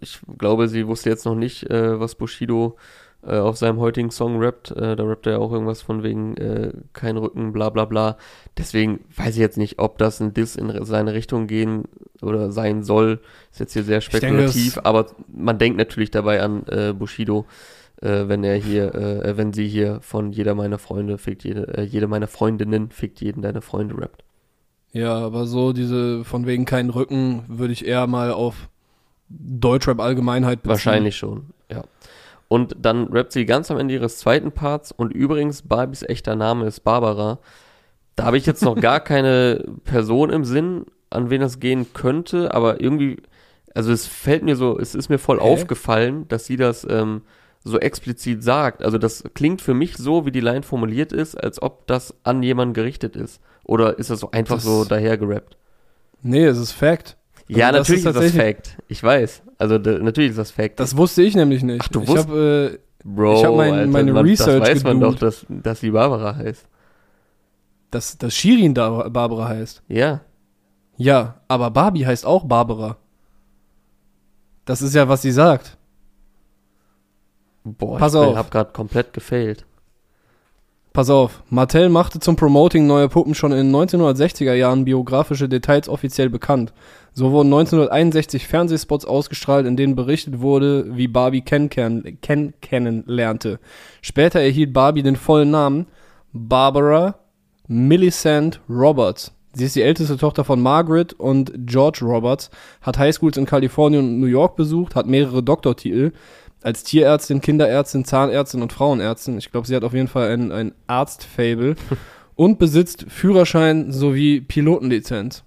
Ich 0.00 0.20
glaube, 0.38 0.68
sie 0.68 0.86
wusste 0.86 1.10
jetzt 1.10 1.24
noch 1.24 1.34
nicht, 1.34 1.68
äh, 1.68 1.98
was 1.98 2.14
Bushido 2.14 2.76
äh, 3.24 3.38
auf 3.38 3.56
seinem 3.56 3.78
heutigen 3.78 4.10
Song 4.10 4.42
rappt. 4.42 4.70
Äh, 4.72 4.96
da 4.96 5.04
rappt 5.04 5.26
er 5.26 5.32
ja 5.32 5.38
auch 5.38 5.52
irgendwas 5.52 5.82
von 5.82 6.02
wegen 6.02 6.36
äh, 6.36 6.72
kein 6.92 7.16
Rücken, 7.16 7.52
bla 7.52 7.70
bla 7.70 7.84
bla. 7.84 8.16
Deswegen 8.58 9.00
weiß 9.16 9.34
ich 9.34 9.40
jetzt 9.40 9.58
nicht, 9.58 9.78
ob 9.78 9.98
das 9.98 10.20
ein 10.20 10.34
Diss 10.34 10.56
in 10.56 10.84
seine 10.84 11.14
Richtung 11.14 11.46
gehen 11.46 11.84
oder 12.20 12.50
sein 12.50 12.82
soll. 12.82 13.20
Ist 13.50 13.60
jetzt 13.60 13.72
hier 13.72 13.84
sehr 13.84 14.00
spekulativ, 14.00 14.74
denke, 14.74 14.86
aber 14.86 15.06
man 15.28 15.58
denkt 15.58 15.78
natürlich 15.78 16.10
dabei 16.10 16.42
an 16.42 16.64
äh, 16.66 16.92
Bushido, 16.92 17.46
äh, 18.00 18.28
wenn 18.28 18.44
er 18.44 18.56
hier, 18.56 18.94
äh, 18.94 19.36
wenn 19.36 19.52
sie 19.52 19.68
hier 19.68 20.00
von 20.02 20.32
jeder 20.32 20.54
meiner 20.54 20.78
Freunde 20.78 21.18
fickt, 21.18 21.44
jede, 21.44 21.78
äh, 21.78 21.82
jede 21.82 22.08
meiner 22.08 22.26
Freundinnen 22.26 22.90
fickt 22.90 23.20
jeden 23.20 23.42
deiner 23.42 23.62
Freunde 23.62 23.96
rappt. 23.98 24.24
Ja, 24.92 25.14
aber 25.14 25.46
so 25.46 25.72
diese 25.72 26.24
von 26.24 26.46
wegen 26.46 26.64
keinen 26.64 26.90
Rücken 26.90 27.44
würde 27.48 27.72
ich 27.72 27.86
eher 27.86 28.06
mal 28.06 28.30
auf 28.30 28.68
Deutschrap 29.28 30.00
Allgemeinheit 30.00 30.62
beziehen. 30.62 30.70
Wahrscheinlich 30.70 31.16
schon, 31.16 31.46
ja. 31.70 31.84
Und 32.52 32.76
dann 32.78 33.04
rappt 33.04 33.32
sie 33.32 33.46
ganz 33.46 33.70
am 33.70 33.78
Ende 33.78 33.94
ihres 33.94 34.18
zweiten 34.18 34.52
Parts 34.52 34.92
und 34.92 35.10
übrigens, 35.10 35.62
Barbies 35.62 36.02
echter 36.02 36.36
Name 36.36 36.66
ist 36.66 36.80
Barbara. 36.80 37.38
Da 38.14 38.24
habe 38.24 38.36
ich 38.36 38.44
jetzt 38.44 38.62
noch 38.62 38.78
gar 38.78 39.00
keine 39.12 39.64
Person 39.84 40.28
im 40.28 40.44
Sinn, 40.44 40.84
an 41.08 41.30
wen 41.30 41.40
das 41.40 41.60
gehen 41.60 41.94
könnte, 41.94 42.52
aber 42.52 42.82
irgendwie, 42.82 43.22
also 43.74 43.90
es 43.90 44.06
fällt 44.06 44.42
mir 44.42 44.54
so, 44.54 44.78
es 44.78 44.94
ist 44.94 45.08
mir 45.08 45.16
voll 45.16 45.38
Hä? 45.38 45.50
aufgefallen, 45.50 46.28
dass 46.28 46.44
sie 46.44 46.58
das 46.58 46.86
ähm, 46.90 47.22
so 47.64 47.78
explizit 47.80 48.42
sagt. 48.44 48.82
Also 48.82 48.98
das 48.98 49.24
klingt 49.32 49.62
für 49.62 49.72
mich 49.72 49.96
so, 49.96 50.26
wie 50.26 50.30
die 50.30 50.40
Line 50.40 50.62
formuliert 50.62 51.10
ist, 51.10 51.42
als 51.42 51.62
ob 51.62 51.86
das 51.86 52.14
an 52.22 52.42
jemanden 52.42 52.74
gerichtet 52.74 53.16
ist. 53.16 53.40
Oder 53.64 53.98
ist 53.98 54.10
das 54.10 54.20
so 54.20 54.30
einfach 54.30 54.56
das, 54.56 54.64
so 54.64 54.84
dahergerappt? 54.84 55.56
Nee, 56.20 56.44
es 56.44 56.58
ist 56.58 56.72
Fact. 56.72 57.16
Also 57.48 57.60
ja, 57.60 57.72
natürlich 57.72 58.04
ist, 58.04 58.16
ist, 58.16 58.16
das 58.16 58.30
Fact. 58.32 58.76
Ich 58.88 59.02
weiß. 59.02 59.42
Also 59.58 59.78
natürlich 59.78 60.30
ist 60.30 60.38
das 60.38 60.50
Fact. 60.50 60.80
Das 60.80 60.96
wusste 60.96 61.22
ich 61.22 61.34
nämlich 61.34 61.62
nicht. 61.62 61.82
Ach, 61.84 61.88
du 61.88 62.00
wusstest? 62.00 62.28
Ich 62.28 62.30
habe 62.30 62.78
äh, 62.78 62.78
Bro, 63.04 63.38
ich 63.38 63.44
hab 63.44 63.56
mein, 63.56 63.74
Alter, 63.74 63.90
meine 63.90 64.12
man, 64.12 64.24
Research 64.24 64.60
Das 64.60 64.68
weiß 64.70 64.84
man 64.84 65.00
doch, 65.00 65.16
dass, 65.16 65.44
dass 65.48 65.80
sie 65.80 65.90
Barbara 65.90 66.36
heißt. 66.36 66.66
Dass, 67.90 68.16
dass 68.16 68.34
Shirin 68.34 68.74
da 68.74 69.08
Barbara 69.08 69.48
heißt? 69.48 69.82
Ja. 69.88 70.20
Ja, 70.96 71.40
aber 71.48 71.70
Barbie 71.70 72.06
heißt 72.06 72.24
auch 72.24 72.44
Barbara. 72.44 72.96
Das 74.64 74.82
ist 74.82 74.94
ja, 74.94 75.08
was 75.08 75.22
sie 75.22 75.32
sagt. 75.32 75.76
Boah, 77.64 77.98
Pass 77.98 78.14
ich 78.14 78.20
auf. 78.20 78.36
hab 78.36 78.50
grad 78.50 78.72
komplett 78.72 79.12
gefailt. 79.12 79.66
Pass 80.92 81.08
auf, 81.08 81.42
Mattel 81.48 81.88
machte 81.88 82.20
zum 82.20 82.36
Promoting 82.36 82.86
neuer 82.86 83.08
Puppen 83.08 83.34
schon 83.34 83.52
in 83.52 83.72
den 83.72 83.74
1960er 83.74 84.52
Jahren 84.52 84.84
biografische 84.84 85.48
Details 85.48 85.88
offiziell 85.88 86.28
bekannt. 86.28 86.74
So 87.14 87.30
wurden 87.30 87.48
1961 87.48 88.46
Fernsehspots 88.46 89.06
ausgestrahlt, 89.06 89.66
in 89.66 89.78
denen 89.78 89.96
berichtet 89.96 90.40
wurde, 90.40 90.94
wie 90.94 91.08
Barbie 91.08 91.40
Ken, 91.40 91.70
Ken, 91.70 92.18
Ken 92.20 92.52
kennenlernte. 92.60 93.58
Später 94.02 94.40
erhielt 94.40 94.74
Barbie 94.74 95.02
den 95.02 95.16
vollen 95.16 95.50
Namen 95.50 95.86
Barbara 96.34 97.14
Millicent 97.68 98.60
Roberts. 98.68 99.32
Sie 99.54 99.66
ist 99.66 99.76
die 99.76 99.82
älteste 99.82 100.16
Tochter 100.16 100.44
von 100.44 100.60
Margaret 100.60 101.12
und 101.12 101.52
George 101.66 102.00
Roberts, 102.02 102.50
hat 102.80 102.98
Highschools 102.98 103.36
in 103.36 103.44
Kalifornien 103.44 104.02
und 104.02 104.20
New 104.20 104.26
York 104.26 104.56
besucht, 104.56 104.94
hat 104.94 105.06
mehrere 105.06 105.42
Doktortitel 105.42 106.12
als 106.64 106.84
Tierärztin, 106.84 107.40
Kinderärztin, 107.40 108.04
Zahnärztin 108.04 108.62
und 108.62 108.72
Frauenärztin. 108.72 109.38
Ich 109.38 109.50
glaube, 109.50 109.66
sie 109.66 109.76
hat 109.76 109.84
auf 109.84 109.94
jeden 109.94 110.08
Fall 110.08 110.32
ein, 110.32 110.52
ein 110.52 110.72
Arztfable 110.86 111.76
und 112.34 112.58
besitzt 112.58 113.06
Führerschein 113.08 113.92
sowie 113.92 114.40
Pilotenlizenz. 114.40 115.44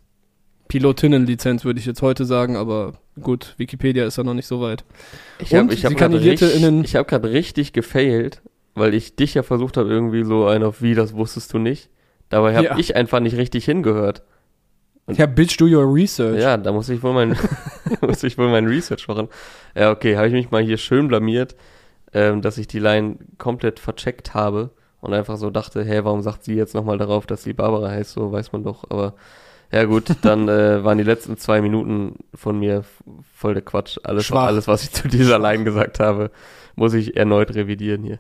Pilotinnenlizenz 0.68 1.64
würde 1.64 1.80
ich 1.80 1.86
jetzt 1.86 2.02
heute 2.02 2.26
sagen, 2.26 2.56
aber 2.56 2.94
gut, 3.22 3.54
Wikipedia 3.58 4.06
ist 4.06 4.18
ja 4.18 4.24
noch 4.24 4.34
nicht 4.34 4.48
so 4.48 4.62
weit. 4.62 4.84
Ich 5.40 5.54
habe 5.54 5.74
ich 5.74 5.86
hab 5.86 5.96
gerade 5.96 6.20
richtig, 6.22 6.64
hab 6.96 7.24
richtig 7.24 7.74
gefailt, 7.74 8.42
weil 8.74 8.94
ich 8.94 9.16
dich 9.16 9.36
ja 9.36 9.44
versucht 9.44 9.78
habe, 9.78 9.90
irgendwie 9.90 10.24
so 10.24 10.48
ein 10.48 10.64
auf 10.64 10.82
wie, 10.82 10.96
das 10.96 11.14
wusstest 11.14 11.54
du 11.54 11.60
nicht. 11.60 11.90
Dabei 12.30 12.56
habe 12.56 12.66
ja. 12.66 12.78
ich 12.78 12.96
einfach 12.96 13.20
nicht 13.20 13.38
richtig 13.38 13.66
hingehört. 13.66 14.24
Und 15.08 15.18
ja, 15.18 15.26
bitch, 15.28 15.58
do 15.58 15.66
your 15.66 15.94
research. 15.94 16.42
Ja, 16.42 16.58
da 16.58 16.72
muss 16.72 16.90
ich 16.90 17.04
wohl 17.04 17.14
mein, 17.14 17.38
muss 18.02 18.24
ich 18.24 18.38
wohl 18.38 18.50
mein 18.50 18.66
Research 18.66 19.08
machen. 19.08 19.28
Ja, 19.76 19.92
okay, 19.92 20.18
habe 20.18 20.28
ich 20.28 20.34
mich 20.34 20.52
mal 20.52 20.64
hier 20.64 20.78
schön 20.78 21.08
blamiert, 21.08 21.56
ähm, 22.14 22.42
dass 22.42 22.58
ich 22.58 22.68
die 22.68 22.80
Line 22.80 23.18
komplett 23.38 23.80
vercheckt 23.80 24.34
habe 24.34 24.72
und 25.02 25.14
einfach 25.14 25.38
so 25.38 25.50
dachte, 25.52 25.84
hä, 25.84 26.02
warum 26.04 26.22
sagt 26.22 26.44
sie 26.44 26.56
jetzt 26.56 26.74
nochmal 26.74 26.98
darauf, 26.98 27.28
dass 27.28 27.44
sie 27.44 27.54
Barbara 27.54 27.90
heißt, 27.90 28.14
so 28.14 28.32
weiß 28.32 28.52
man 28.52 28.64
doch, 28.64 28.86
aber 28.90 29.14
ja 29.72 29.84
gut, 29.86 30.06
dann 30.22 30.48
äh, 30.48 30.84
waren 30.84 30.98
die 30.98 31.04
letzten 31.04 31.38
zwei 31.38 31.62
Minuten 31.62 32.16
von 32.34 32.58
mir 32.58 32.84
voll 33.34 33.54
der 33.54 33.64
Quatsch. 33.64 34.00
Alles, 34.04 34.32
alles, 34.32 34.68
was 34.68 34.84
ich 34.84 34.92
zu 34.92 35.08
dieser 35.08 35.38
Line 35.38 35.64
gesagt 35.64 36.00
habe, 36.00 36.32
muss 36.76 36.94
ich 36.94 37.16
erneut 37.16 37.54
revidieren 37.54 38.04
hier. 38.04 38.20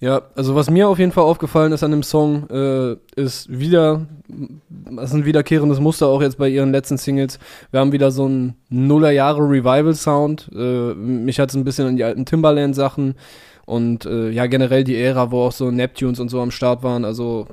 Ja, 0.00 0.22
also 0.36 0.54
was 0.54 0.70
mir 0.70 0.88
auf 0.88 0.98
jeden 1.00 1.10
Fall 1.10 1.24
aufgefallen 1.24 1.72
ist 1.72 1.82
an 1.82 1.90
dem 1.90 2.04
Song, 2.04 2.48
äh, 2.50 2.96
ist 3.16 3.48
wieder, 3.48 4.06
das 4.28 5.10
ist 5.10 5.14
ein 5.14 5.24
wiederkehrendes 5.24 5.80
Muster 5.80 6.06
auch 6.06 6.22
jetzt 6.22 6.38
bei 6.38 6.48
ihren 6.48 6.70
letzten 6.70 6.98
Singles. 6.98 7.40
Wir 7.72 7.80
haben 7.80 7.90
wieder 7.90 8.12
so 8.12 8.26
einen 8.26 8.54
Nullerjahre 8.68 9.42
Revival-Sound. 9.42 10.50
Äh, 10.54 10.94
mich 10.94 11.40
hat 11.40 11.50
es 11.50 11.56
ein 11.56 11.64
bisschen 11.64 11.88
an 11.88 11.96
die 11.96 12.04
alten 12.04 12.26
Timbaland-Sachen 12.26 13.16
und 13.66 14.06
äh, 14.06 14.30
ja, 14.30 14.46
generell 14.46 14.84
die 14.84 14.96
Ära, 14.96 15.32
wo 15.32 15.42
auch 15.42 15.52
so 15.52 15.70
Neptunes 15.72 16.20
und 16.20 16.28
so 16.28 16.40
am 16.40 16.52
Start 16.52 16.84
waren, 16.84 17.04
also 17.04 17.48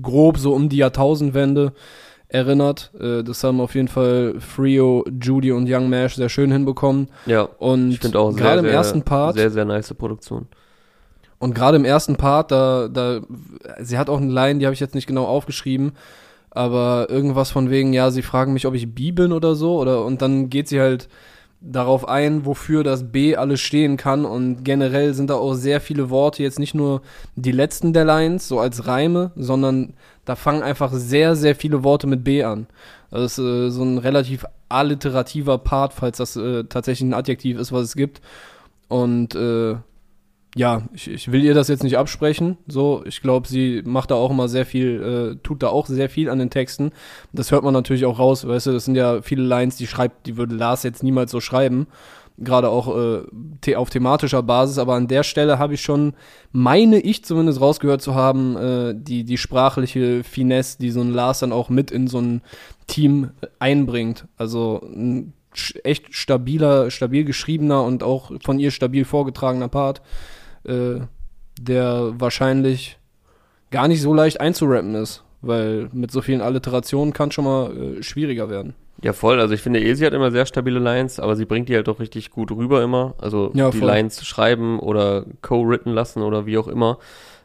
grob 0.00 0.38
so 0.38 0.54
um 0.54 0.68
die 0.68 0.78
Jahrtausendwende 0.78 1.72
erinnert. 2.28 2.92
Äh, 3.00 3.24
das 3.24 3.42
haben 3.42 3.60
auf 3.60 3.74
jeden 3.74 3.88
Fall 3.88 4.36
Frio, 4.38 5.04
Judy 5.20 5.50
und 5.50 5.68
Young 5.68 5.90
Mash 5.90 6.14
sehr 6.14 6.28
schön 6.28 6.52
hinbekommen. 6.52 7.08
Ja, 7.26 7.42
und 7.42 7.90
ich 7.90 7.98
finde 7.98 8.20
auch 8.20 8.34
gerade 8.36 8.60
im 8.60 8.66
ersten 8.66 9.02
Part 9.02 9.36
sehr, 9.36 9.50
sehr 9.50 9.64
nice 9.64 9.92
Produktion. 9.94 10.46
Und 11.38 11.54
gerade 11.54 11.76
im 11.76 11.84
ersten 11.84 12.16
Part, 12.16 12.50
da, 12.50 12.88
da, 12.88 13.20
sie 13.80 13.98
hat 13.98 14.10
auch 14.10 14.20
eine 14.20 14.32
Line, 14.32 14.58
die 14.58 14.66
habe 14.66 14.74
ich 14.74 14.80
jetzt 14.80 14.94
nicht 14.94 15.06
genau 15.06 15.24
aufgeschrieben, 15.24 15.92
aber 16.50 17.06
irgendwas 17.08 17.50
von 17.50 17.70
wegen, 17.70 17.92
ja, 17.92 18.10
sie 18.10 18.22
fragen 18.22 18.52
mich, 18.52 18.66
ob 18.66 18.74
ich 18.74 18.94
Bi 18.94 19.12
bin 19.12 19.32
oder 19.32 19.54
so, 19.54 19.78
oder 19.78 20.04
und 20.04 20.20
dann 20.20 20.50
geht 20.50 20.68
sie 20.68 20.80
halt 20.80 21.08
darauf 21.60 22.08
ein, 22.08 22.46
wofür 22.46 22.84
das 22.84 23.10
B 23.10 23.36
alles 23.36 23.60
stehen 23.60 23.96
kann 23.96 24.24
und 24.24 24.64
generell 24.64 25.14
sind 25.14 25.30
da 25.30 25.34
auch 25.34 25.54
sehr 25.54 25.80
viele 25.80 26.08
Worte, 26.10 26.42
jetzt 26.42 26.58
nicht 26.58 26.74
nur 26.74 27.02
die 27.34 27.52
letzten 27.52 27.92
der 27.92 28.04
Lines, 28.04 28.46
so 28.48 28.60
als 28.60 28.86
Reime, 28.86 29.32
sondern 29.34 29.94
da 30.24 30.36
fangen 30.36 30.62
einfach 30.62 30.92
sehr, 30.92 31.34
sehr 31.36 31.56
viele 31.56 31.82
Worte 31.82 32.06
mit 32.06 32.22
B 32.22 32.44
an. 32.44 32.66
Das 33.10 33.32
ist 33.32 33.38
äh, 33.38 33.70
so 33.70 33.82
ein 33.82 33.98
relativ 33.98 34.44
alliterativer 34.68 35.58
Part, 35.58 35.94
falls 35.94 36.18
das 36.18 36.36
äh, 36.36 36.64
tatsächlich 36.64 37.08
ein 37.08 37.14
Adjektiv 37.14 37.58
ist, 37.58 37.72
was 37.72 37.84
es 37.84 37.96
gibt. 37.96 38.20
Und 38.88 39.34
äh, 39.34 39.76
ja, 40.58 40.82
ich, 40.92 41.08
ich 41.08 41.30
will 41.30 41.44
ihr 41.44 41.54
das 41.54 41.68
jetzt 41.68 41.84
nicht 41.84 41.96
absprechen. 41.96 42.58
So, 42.66 43.04
ich 43.06 43.22
glaube, 43.22 43.46
sie 43.46 43.82
macht 43.84 44.10
da 44.10 44.16
auch 44.16 44.32
immer 44.32 44.48
sehr 44.48 44.66
viel, 44.66 45.36
äh, 45.36 45.42
tut 45.44 45.62
da 45.62 45.68
auch 45.68 45.86
sehr 45.86 46.10
viel 46.10 46.28
an 46.28 46.40
den 46.40 46.50
Texten. 46.50 46.90
Das 47.32 47.52
hört 47.52 47.62
man 47.62 47.72
natürlich 47.72 48.04
auch 48.04 48.18
raus, 48.18 48.46
weißt 48.46 48.66
du, 48.66 48.72
das 48.72 48.84
sind 48.84 48.96
ja 48.96 49.22
viele 49.22 49.44
Lines, 49.44 49.76
die 49.76 49.86
schreibt, 49.86 50.26
die 50.26 50.36
würde 50.36 50.56
Lars 50.56 50.82
jetzt 50.82 51.04
niemals 51.04 51.30
so 51.30 51.40
schreiben. 51.40 51.86
gerade 52.38 52.70
auch 52.70 52.96
äh, 52.96 53.22
the 53.64 53.76
auf 53.76 53.90
thematischer 53.90 54.42
Basis, 54.42 54.78
aber 54.78 54.94
an 54.94 55.06
der 55.06 55.22
Stelle 55.22 55.60
habe 55.60 55.74
ich 55.74 55.80
schon, 55.80 56.14
meine 56.50 56.98
ich 56.98 57.24
zumindest 57.24 57.60
rausgehört 57.60 58.02
zu 58.02 58.16
haben, 58.16 58.56
äh, 58.56 58.94
die, 58.96 59.22
die 59.24 59.38
sprachliche 59.38 60.24
Finesse, 60.24 60.78
die 60.78 60.90
so 60.90 61.00
ein 61.00 61.12
Lars 61.12 61.38
dann 61.38 61.52
auch 61.52 61.68
mit 61.68 61.92
in 61.92 62.08
so 62.08 62.20
ein 62.20 62.42
Team 62.88 63.30
einbringt. 63.60 64.26
Also 64.36 64.80
ein 64.84 65.34
echt 65.84 66.14
stabiler, 66.14 66.90
stabil 66.90 67.24
geschriebener 67.24 67.82
und 67.84 68.02
auch 68.02 68.32
von 68.44 68.58
ihr 68.58 68.70
stabil 68.70 69.04
vorgetragener 69.04 69.68
Part, 69.68 70.02
äh, 70.68 71.00
der 71.60 72.12
wahrscheinlich 72.18 72.98
gar 73.70 73.88
nicht 73.88 74.02
so 74.02 74.14
leicht 74.14 74.40
einzurappen 74.40 74.94
ist, 74.94 75.24
weil 75.42 75.88
mit 75.92 76.10
so 76.10 76.22
vielen 76.22 76.40
Alliterationen 76.40 77.12
kann 77.12 77.30
schon 77.32 77.44
mal 77.44 77.76
äh, 77.76 78.02
schwieriger 78.02 78.48
werden. 78.48 78.74
Ja, 79.02 79.12
voll. 79.12 79.40
Also 79.40 79.54
ich 79.54 79.60
finde, 79.62 79.80
Esi 79.80 80.04
hat 80.04 80.12
immer 80.12 80.32
sehr 80.32 80.44
stabile 80.46 80.80
Lines, 80.80 81.20
aber 81.20 81.36
sie 81.36 81.44
bringt 81.44 81.68
die 81.68 81.76
halt 81.76 81.88
auch 81.88 82.00
richtig 82.00 82.30
gut 82.30 82.50
rüber 82.50 82.82
immer. 82.82 83.14
Also 83.18 83.52
Ja, 83.54 83.70
die 83.70 83.78
voll. 83.78 83.86
Lines 83.86 84.24
schreiben 84.26 84.80
oder 84.80 85.24
co-written 85.40 85.92
lassen 85.92 86.22
oder 86.22 86.46
wie 86.46 86.58
auch 86.58 86.66
immer. 86.66 86.98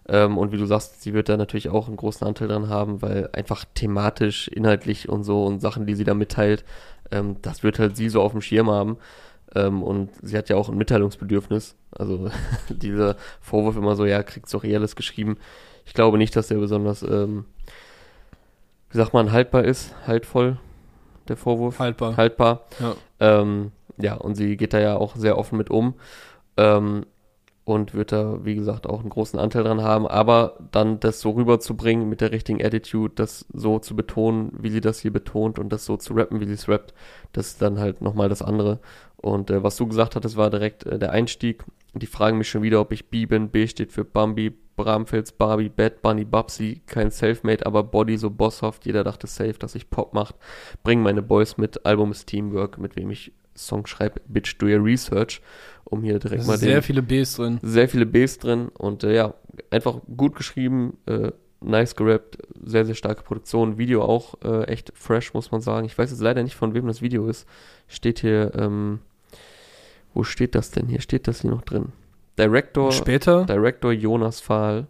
Ähm, 0.10 0.38
und 0.38 0.52
wie 0.52 0.58
du 0.58 0.66
sagst, 0.66 1.02
sie 1.04 1.14
wird 1.14 1.30
da 1.30 1.38
natürlich 1.38 1.70
auch 1.70 1.88
einen 1.88 1.96
großen 1.96 2.26
Anteil 2.26 2.48
dran 2.48 2.70
haben, 2.70 3.02
weil 3.02 3.30
einfach 3.34 3.66
thematisch, 3.76 4.48
inhaltlich 4.48 5.08
und 5.10 5.24
so 5.24 5.46
und 5.46 5.62
Sachen, 5.62 5.86
die 5.86 5.94
sie 5.96 6.04
da 6.04 6.14
mitteilt, 6.16 6.66
ähm, 7.12 7.38
das 7.42 7.62
wird 7.64 7.78
halt 7.80 7.96
sie 7.96 8.10
so 8.10 8.22
auf 8.22 8.32
dem 8.32 8.42
Schirm 8.42 8.70
haben. 8.72 8.98
Ähm, 9.56 9.84
und 9.84 10.10
sie 10.24 10.36
hat 10.38 10.50
ja 10.50 10.56
auch 10.56 10.70
ein 10.70 10.78
Mitteilungsbedürfnis. 10.78 11.76
Also 11.98 12.30
dieser 12.70 13.16
Vorwurf 13.41 13.76
immer 13.76 13.96
so, 13.96 14.06
ja, 14.06 14.24
kriegt's 14.24 14.52
doch 14.52 14.64
eh 14.64 14.76
alles 14.76 14.96
geschrieben. 14.96 15.38
Ich 15.86 15.94
glaube 15.94 16.18
nicht, 16.18 16.36
dass 16.36 16.48
der 16.48 16.58
besonders, 16.58 17.04
ähm, 17.04 17.46
wie 18.89 18.98
sagt 18.98 19.14
man, 19.14 19.32
haltbar 19.32 19.64
ist, 19.64 19.94
haltvoll, 20.08 20.58
der 21.28 21.38
Vorwurf 21.38 21.80
Haltbar. 21.80 22.18
haltbar. 22.18 22.66
Ja. 22.80 22.96
Ähm, 23.20 23.72
ja, 23.98 24.16
und 24.16 24.36
sie 24.36 24.58
geht 24.58 24.74
da 24.74 24.80
ja 24.80 24.96
auch 24.96 25.16
sehr 25.16 25.38
offen 25.38 25.58
mit 25.58 25.70
um. 25.70 25.96
Ähm, 26.58 27.06
und 27.66 27.94
wird 27.94 28.12
da, 28.12 28.44
wie 28.44 28.56
gesagt, 28.56 28.88
auch 28.88 29.00
einen 29.00 29.10
großen 29.10 29.39
Anteil 29.39 29.64
dran 29.64 29.82
haben. 29.82 30.06
Aber 30.06 30.58
dann 30.72 31.00
das 31.00 31.22
so 31.22 31.32
rüberzubringen 31.32 32.10
mit 32.10 32.20
der 32.20 32.32
richtigen 32.32 32.64
Attitude, 32.64 33.14
das 33.16 33.46
so 33.54 33.80
zu 33.80 33.96
betonen, 33.96 34.52
wie 34.60 34.70
sie 34.70 34.82
das 34.82 35.00
hier 35.00 35.14
betont 35.14 35.60
und 35.60 35.70
das 35.70 35.86
so 35.86 35.96
zu 35.96 36.14
rappen, 36.14 36.41
wie 36.41 36.46
sie 36.46 36.54
es 36.54 36.68
rappt, 36.68 36.94
das 37.32 37.48
ist 37.48 37.62
dann 37.62 37.80
halt 37.80 38.02
nochmal 38.02 38.28
das 38.28 38.41
andere. 38.41 38.80
Und 39.16 39.50
äh, 39.50 39.64
was 39.64 39.78
du 39.78 39.88
gesagt 39.88 40.16
hattest, 40.16 40.36
war 40.36 40.50
direkt 40.50 40.86
äh, 40.86 41.00
der 41.00 41.12
Einstieg. 41.12 41.64
Die 41.94 42.08
fragen 42.08 42.38
mich 42.38 42.50
schon 42.50 42.64
wieder, 42.64 42.82
ob 42.82 42.91
ich 42.91 43.10
B 43.10 43.26
bin. 43.26 43.50
B 43.50 43.68
steht 43.68 43.91
für 43.91 44.04
Bambi, 44.04 44.52
Bramfels, 44.76 45.32
Barbie, 45.32 45.70
Bad 45.70 46.02
Bunny, 46.02 46.26
Babsi. 46.26 46.82
Kein 46.88 47.12
Selfmade, 47.12 47.66
aber 47.66 47.84
Body 47.84 48.18
so 48.18 48.30
bosshaft. 48.30 48.86
Jeder 48.86 49.04
dachte 49.04 49.28
safe, 49.28 49.54
dass 49.54 49.76
ich 49.76 49.89
Pop 49.89 50.14
macht. 50.14 50.36
Bring 50.84 51.02
meine 51.02 51.22
Boys 51.22 51.58
mit. 51.58 51.86
Album 51.86 52.12
ist 52.12 52.26
Teamwork, 52.26 52.78
mit 52.78 52.96
wem 52.96 53.12
ich 53.12 53.32
Song 53.56 53.86
schreibe. 53.86 54.22
Bitch, 54.28 54.58
do 54.58 54.66
your 54.66 54.84
research. 54.84 55.41
Um 55.86 56.04
hier 56.04 56.18
direkt 56.18 56.41
Es 56.41 56.48
mal 56.48 56.58
sind 56.58 56.70
sehr 56.70 56.80
den 56.80 56.84
viele 56.84 57.04
Bs 57.04 57.36
drin. 57.36 57.60
sehr 57.62 57.88
viele 57.88 58.06
Bs 58.08 58.39
drin 58.39 58.70
und 58.70 59.04
äh, 59.04 59.16
ja, 59.16 59.36
einfach 59.70 59.98
gut 60.18 60.36
geschrieben, 60.36 60.98
äh, 61.06 61.32
nice 61.62 61.96
gerappt, 61.96 62.39
sehr, 62.64 62.86
sehr 62.86 62.96
starke 62.96 63.22
Produktion. 63.22 63.78
Video 63.78 64.04
auch 64.04 64.36
äh, 64.44 64.64
echt 64.64 64.91
fresh, 64.96 65.34
muss 65.36 65.52
man 65.52 65.62
sagen. 65.62 65.86
Ich 65.86 65.96
weiß 65.98 66.10
jetzt 66.10 66.22
leider 66.22 66.41
nicht, 66.41 66.56
von 66.56 66.74
wem 66.74 66.88
das 66.88 67.02
Video 67.04 67.28
ist. 67.28 67.48
Steht 67.88 68.20
hier, 68.20 68.54
ähm, 68.56 69.00
wo 70.14 70.24
steht 70.24 70.55
das 70.55 70.72
denn? 70.72 70.88
Hier 70.88 71.01
steht 71.01 71.28
das 71.28 71.41
hier 71.41 71.51
noch 71.51 71.61
drin. 71.61 71.91
Director, 72.38 72.91
Später, 72.91 73.45
Director 73.45 73.91
Jonas 73.91 74.39
Fahl. 74.39 74.88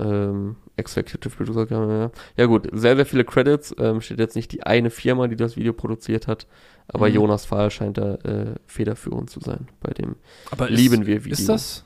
Ähm, 0.00 0.56
Executive 0.76 1.36
Producer, 1.36 1.66
ja. 1.70 2.10
Ja 2.36 2.46
gut, 2.46 2.68
sehr, 2.72 2.94
sehr 2.94 3.06
viele 3.06 3.24
Credits. 3.24 3.74
Ähm, 3.78 4.00
steht 4.00 4.20
jetzt 4.20 4.36
nicht 4.36 4.52
die 4.52 4.62
eine 4.62 4.90
Firma, 4.90 5.26
die 5.26 5.34
das 5.36 5.56
Video 5.56 5.72
produziert 5.72 6.28
hat, 6.28 6.46
aber 6.86 7.08
Mhm. 7.08 7.14
Jonas 7.16 7.44
Fahl 7.46 7.70
scheint 7.70 7.98
da 7.98 8.14
äh, 8.14 8.54
federführend 8.66 9.28
zu 9.28 9.40
sein 9.40 9.68
bei 9.80 9.92
dem 9.92 10.14
aber 10.50 10.70
Lieben 10.70 11.06
wir 11.06 11.24
Video. 11.24 11.32
Ist 11.32 11.48
das, 11.48 11.84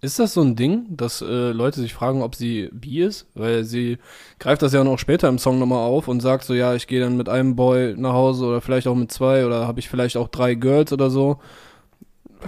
ist 0.00 0.20
das 0.20 0.34
so 0.34 0.42
ein 0.42 0.54
Ding, 0.54 0.86
dass 0.90 1.22
äh, 1.22 1.50
Leute 1.50 1.80
sich 1.80 1.92
fragen, 1.92 2.22
ob 2.22 2.36
sie 2.36 2.70
bi 2.72 3.00
ist? 3.02 3.26
Weil 3.34 3.64
sie 3.64 3.98
greift 4.38 4.62
das 4.62 4.72
ja 4.72 4.84
noch 4.84 4.98
später 4.98 5.28
im 5.28 5.38
Song 5.38 5.58
nochmal 5.58 5.84
auf 5.84 6.06
und 6.06 6.20
sagt 6.20 6.44
so, 6.44 6.54
ja, 6.54 6.74
ich 6.76 6.86
gehe 6.86 7.00
dann 7.00 7.16
mit 7.16 7.28
einem 7.28 7.56
Boy 7.56 7.94
nach 7.96 8.12
Hause 8.12 8.46
oder 8.46 8.60
vielleicht 8.60 8.86
auch 8.86 8.94
mit 8.94 9.10
zwei 9.10 9.44
oder 9.44 9.66
habe 9.66 9.80
ich 9.80 9.88
vielleicht 9.88 10.16
auch 10.16 10.28
drei 10.28 10.54
Girls 10.54 10.92
oder 10.92 11.10
so. 11.10 11.40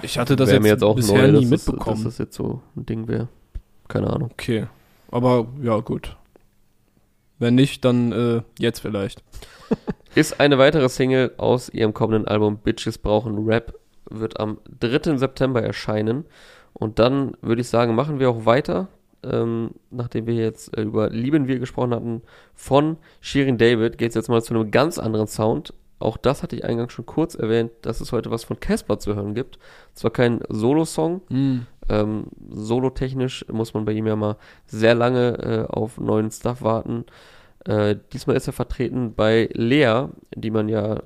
Ich 0.00 0.18
hatte 0.18 0.36
das 0.36 0.50
jetzt, 0.50 0.62
mir 0.62 0.68
jetzt 0.68 0.82
auch 0.82 0.96
bisher 0.96 1.22
neu, 1.22 1.32
nie 1.32 1.40
dass, 1.42 1.50
mitbekommen. 1.50 1.96
Das, 1.96 2.04
dass 2.04 2.16
das 2.16 2.18
jetzt 2.18 2.36
so 2.36 2.62
ein 2.76 2.86
Ding 2.86 3.08
wäre. 3.08 3.28
Keine 3.88 4.08
Ahnung. 4.08 4.30
okay, 4.32 4.66
aber 5.10 5.46
ja, 5.62 5.78
gut. 5.80 6.16
Wenn 7.38 7.54
nicht, 7.56 7.84
dann 7.84 8.12
äh, 8.12 8.42
jetzt 8.58 8.80
vielleicht. 8.80 9.22
Ist 10.14 10.40
eine 10.40 10.58
weitere 10.58 10.88
Single 10.88 11.32
aus 11.38 11.68
ihrem 11.68 11.94
kommenden 11.94 12.28
Album 12.28 12.58
Bitches 12.58 12.98
brauchen 12.98 13.46
Rap, 13.46 13.74
wird 14.08 14.38
am 14.38 14.58
3. 14.80 15.16
September 15.16 15.62
erscheinen. 15.62 16.24
Und 16.72 16.98
dann 16.98 17.32
würde 17.40 17.62
ich 17.62 17.68
sagen, 17.68 17.94
machen 17.94 18.18
wir 18.18 18.30
auch 18.30 18.46
weiter, 18.46 18.88
ähm, 19.22 19.70
nachdem 19.90 20.26
wir 20.26 20.34
jetzt 20.34 20.76
äh, 20.76 20.82
über 20.82 21.10
Lieben 21.10 21.48
wir 21.48 21.58
gesprochen 21.58 21.94
hatten, 21.94 22.22
von 22.54 22.96
Shirin 23.20 23.58
David, 23.58 23.98
geht 23.98 24.10
es 24.10 24.14
jetzt 24.14 24.28
mal 24.28 24.42
zu 24.42 24.54
einem 24.54 24.70
ganz 24.70 24.98
anderen 24.98 25.26
Sound. 25.26 25.74
Auch 26.02 26.16
das 26.16 26.42
hatte 26.42 26.56
ich 26.56 26.64
eingangs 26.64 26.92
schon 26.92 27.06
kurz 27.06 27.34
erwähnt, 27.34 27.70
dass 27.82 28.00
es 28.00 28.12
heute 28.12 28.30
was 28.30 28.44
von 28.44 28.60
Casper 28.60 28.98
zu 28.98 29.14
hören 29.14 29.34
gibt. 29.34 29.58
Zwar 29.94 30.10
kein 30.10 30.40
Solo-Song, 30.48 31.22
Hm. 31.28 31.66
Ähm, 31.88 32.26
Solo-technisch 32.50 33.44
muss 33.50 33.74
man 33.74 33.84
bei 33.84 33.92
ihm 33.92 34.06
ja 34.06 34.16
mal 34.16 34.36
sehr 34.66 34.94
lange 34.94 35.38
äh, 35.38 35.72
auf 35.72 35.98
neuen 35.98 36.30
Stuff 36.30 36.62
warten. 36.62 37.04
Äh, 37.64 37.96
diesmal 38.12 38.36
ist 38.36 38.46
er 38.46 38.52
vertreten 38.52 39.14
bei 39.14 39.48
Lea, 39.52 40.06
die 40.34 40.50
man 40.50 40.68
ja, 40.68 41.00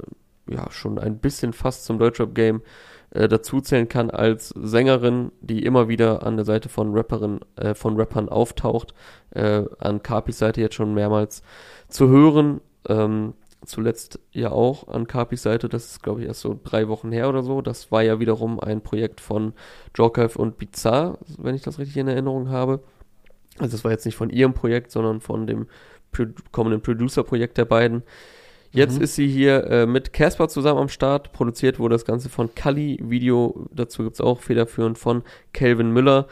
ja 0.48 0.70
schon 0.70 0.98
ein 0.98 1.18
bisschen 1.18 1.52
fast 1.52 1.84
zum 1.84 1.98
Deutschrap-Game 1.98 2.62
äh, 3.10 3.28
dazuzählen 3.28 3.88
kann 3.88 4.10
als 4.10 4.50
Sängerin, 4.50 5.32
die 5.40 5.64
immer 5.64 5.88
wieder 5.88 6.26
an 6.26 6.36
der 6.36 6.44
Seite 6.44 6.68
von 6.68 6.94
Rapperin, 6.94 7.40
äh, 7.56 7.74
von 7.74 7.96
Rappern 7.96 8.28
auftaucht. 8.28 8.94
Äh, 9.30 9.64
an 9.78 10.02
Capis 10.02 10.38
Seite 10.38 10.60
jetzt 10.60 10.74
schon 10.74 10.94
mehrmals 10.94 11.42
zu 11.88 12.08
hören. 12.08 12.60
Ähm, 12.88 13.34
zuletzt 13.64 14.20
ja 14.32 14.52
auch 14.52 14.88
an 14.88 15.06
Capis 15.06 15.42
Seite, 15.42 15.68
das 15.68 15.86
ist 15.86 16.02
glaube 16.02 16.20
ich 16.22 16.28
erst 16.28 16.40
so 16.40 16.58
drei 16.62 16.88
Wochen 16.88 17.12
her 17.12 17.28
oder 17.28 17.42
so. 17.42 17.62
Das 17.62 17.90
war 17.90 18.02
ja 18.02 18.20
wiederum 18.20 18.60
ein 18.60 18.80
Projekt 18.80 19.20
von 19.20 19.52
Jorkaif 19.94 20.36
und 20.36 20.58
Bizarre, 20.58 21.18
wenn 21.38 21.54
ich 21.54 21.62
das 21.62 21.78
richtig 21.78 21.96
in 21.96 22.08
Erinnerung 22.08 22.48
habe. 22.48 22.80
Also 23.58 23.72
das 23.72 23.84
war 23.84 23.90
jetzt 23.90 24.04
nicht 24.04 24.16
von 24.16 24.30
ihrem 24.30 24.54
Projekt, 24.54 24.90
sondern 24.90 25.20
von 25.20 25.46
dem 25.46 25.66
Pro 26.12 26.26
kommenden 26.52 26.82
Producer-Projekt 26.82 27.58
der 27.58 27.64
beiden. 27.64 28.02
Jetzt 28.70 28.98
Mhm. 28.98 29.04
ist 29.04 29.14
sie 29.14 29.26
hier 29.26 29.64
äh, 29.64 29.86
mit 29.86 30.12
Casper 30.12 30.48
zusammen 30.48 30.80
am 30.80 30.88
Start. 30.88 31.32
Produziert 31.32 31.78
wurde 31.78 31.94
das 31.94 32.04
Ganze 32.04 32.28
von 32.28 32.54
Kali. 32.54 32.98
Video 33.02 33.66
dazu 33.72 34.02
gibt's 34.02 34.20
auch 34.20 34.40
federführend 34.40 34.98
von 34.98 35.22
Calvin 35.52 35.92
Müller. 35.92 36.26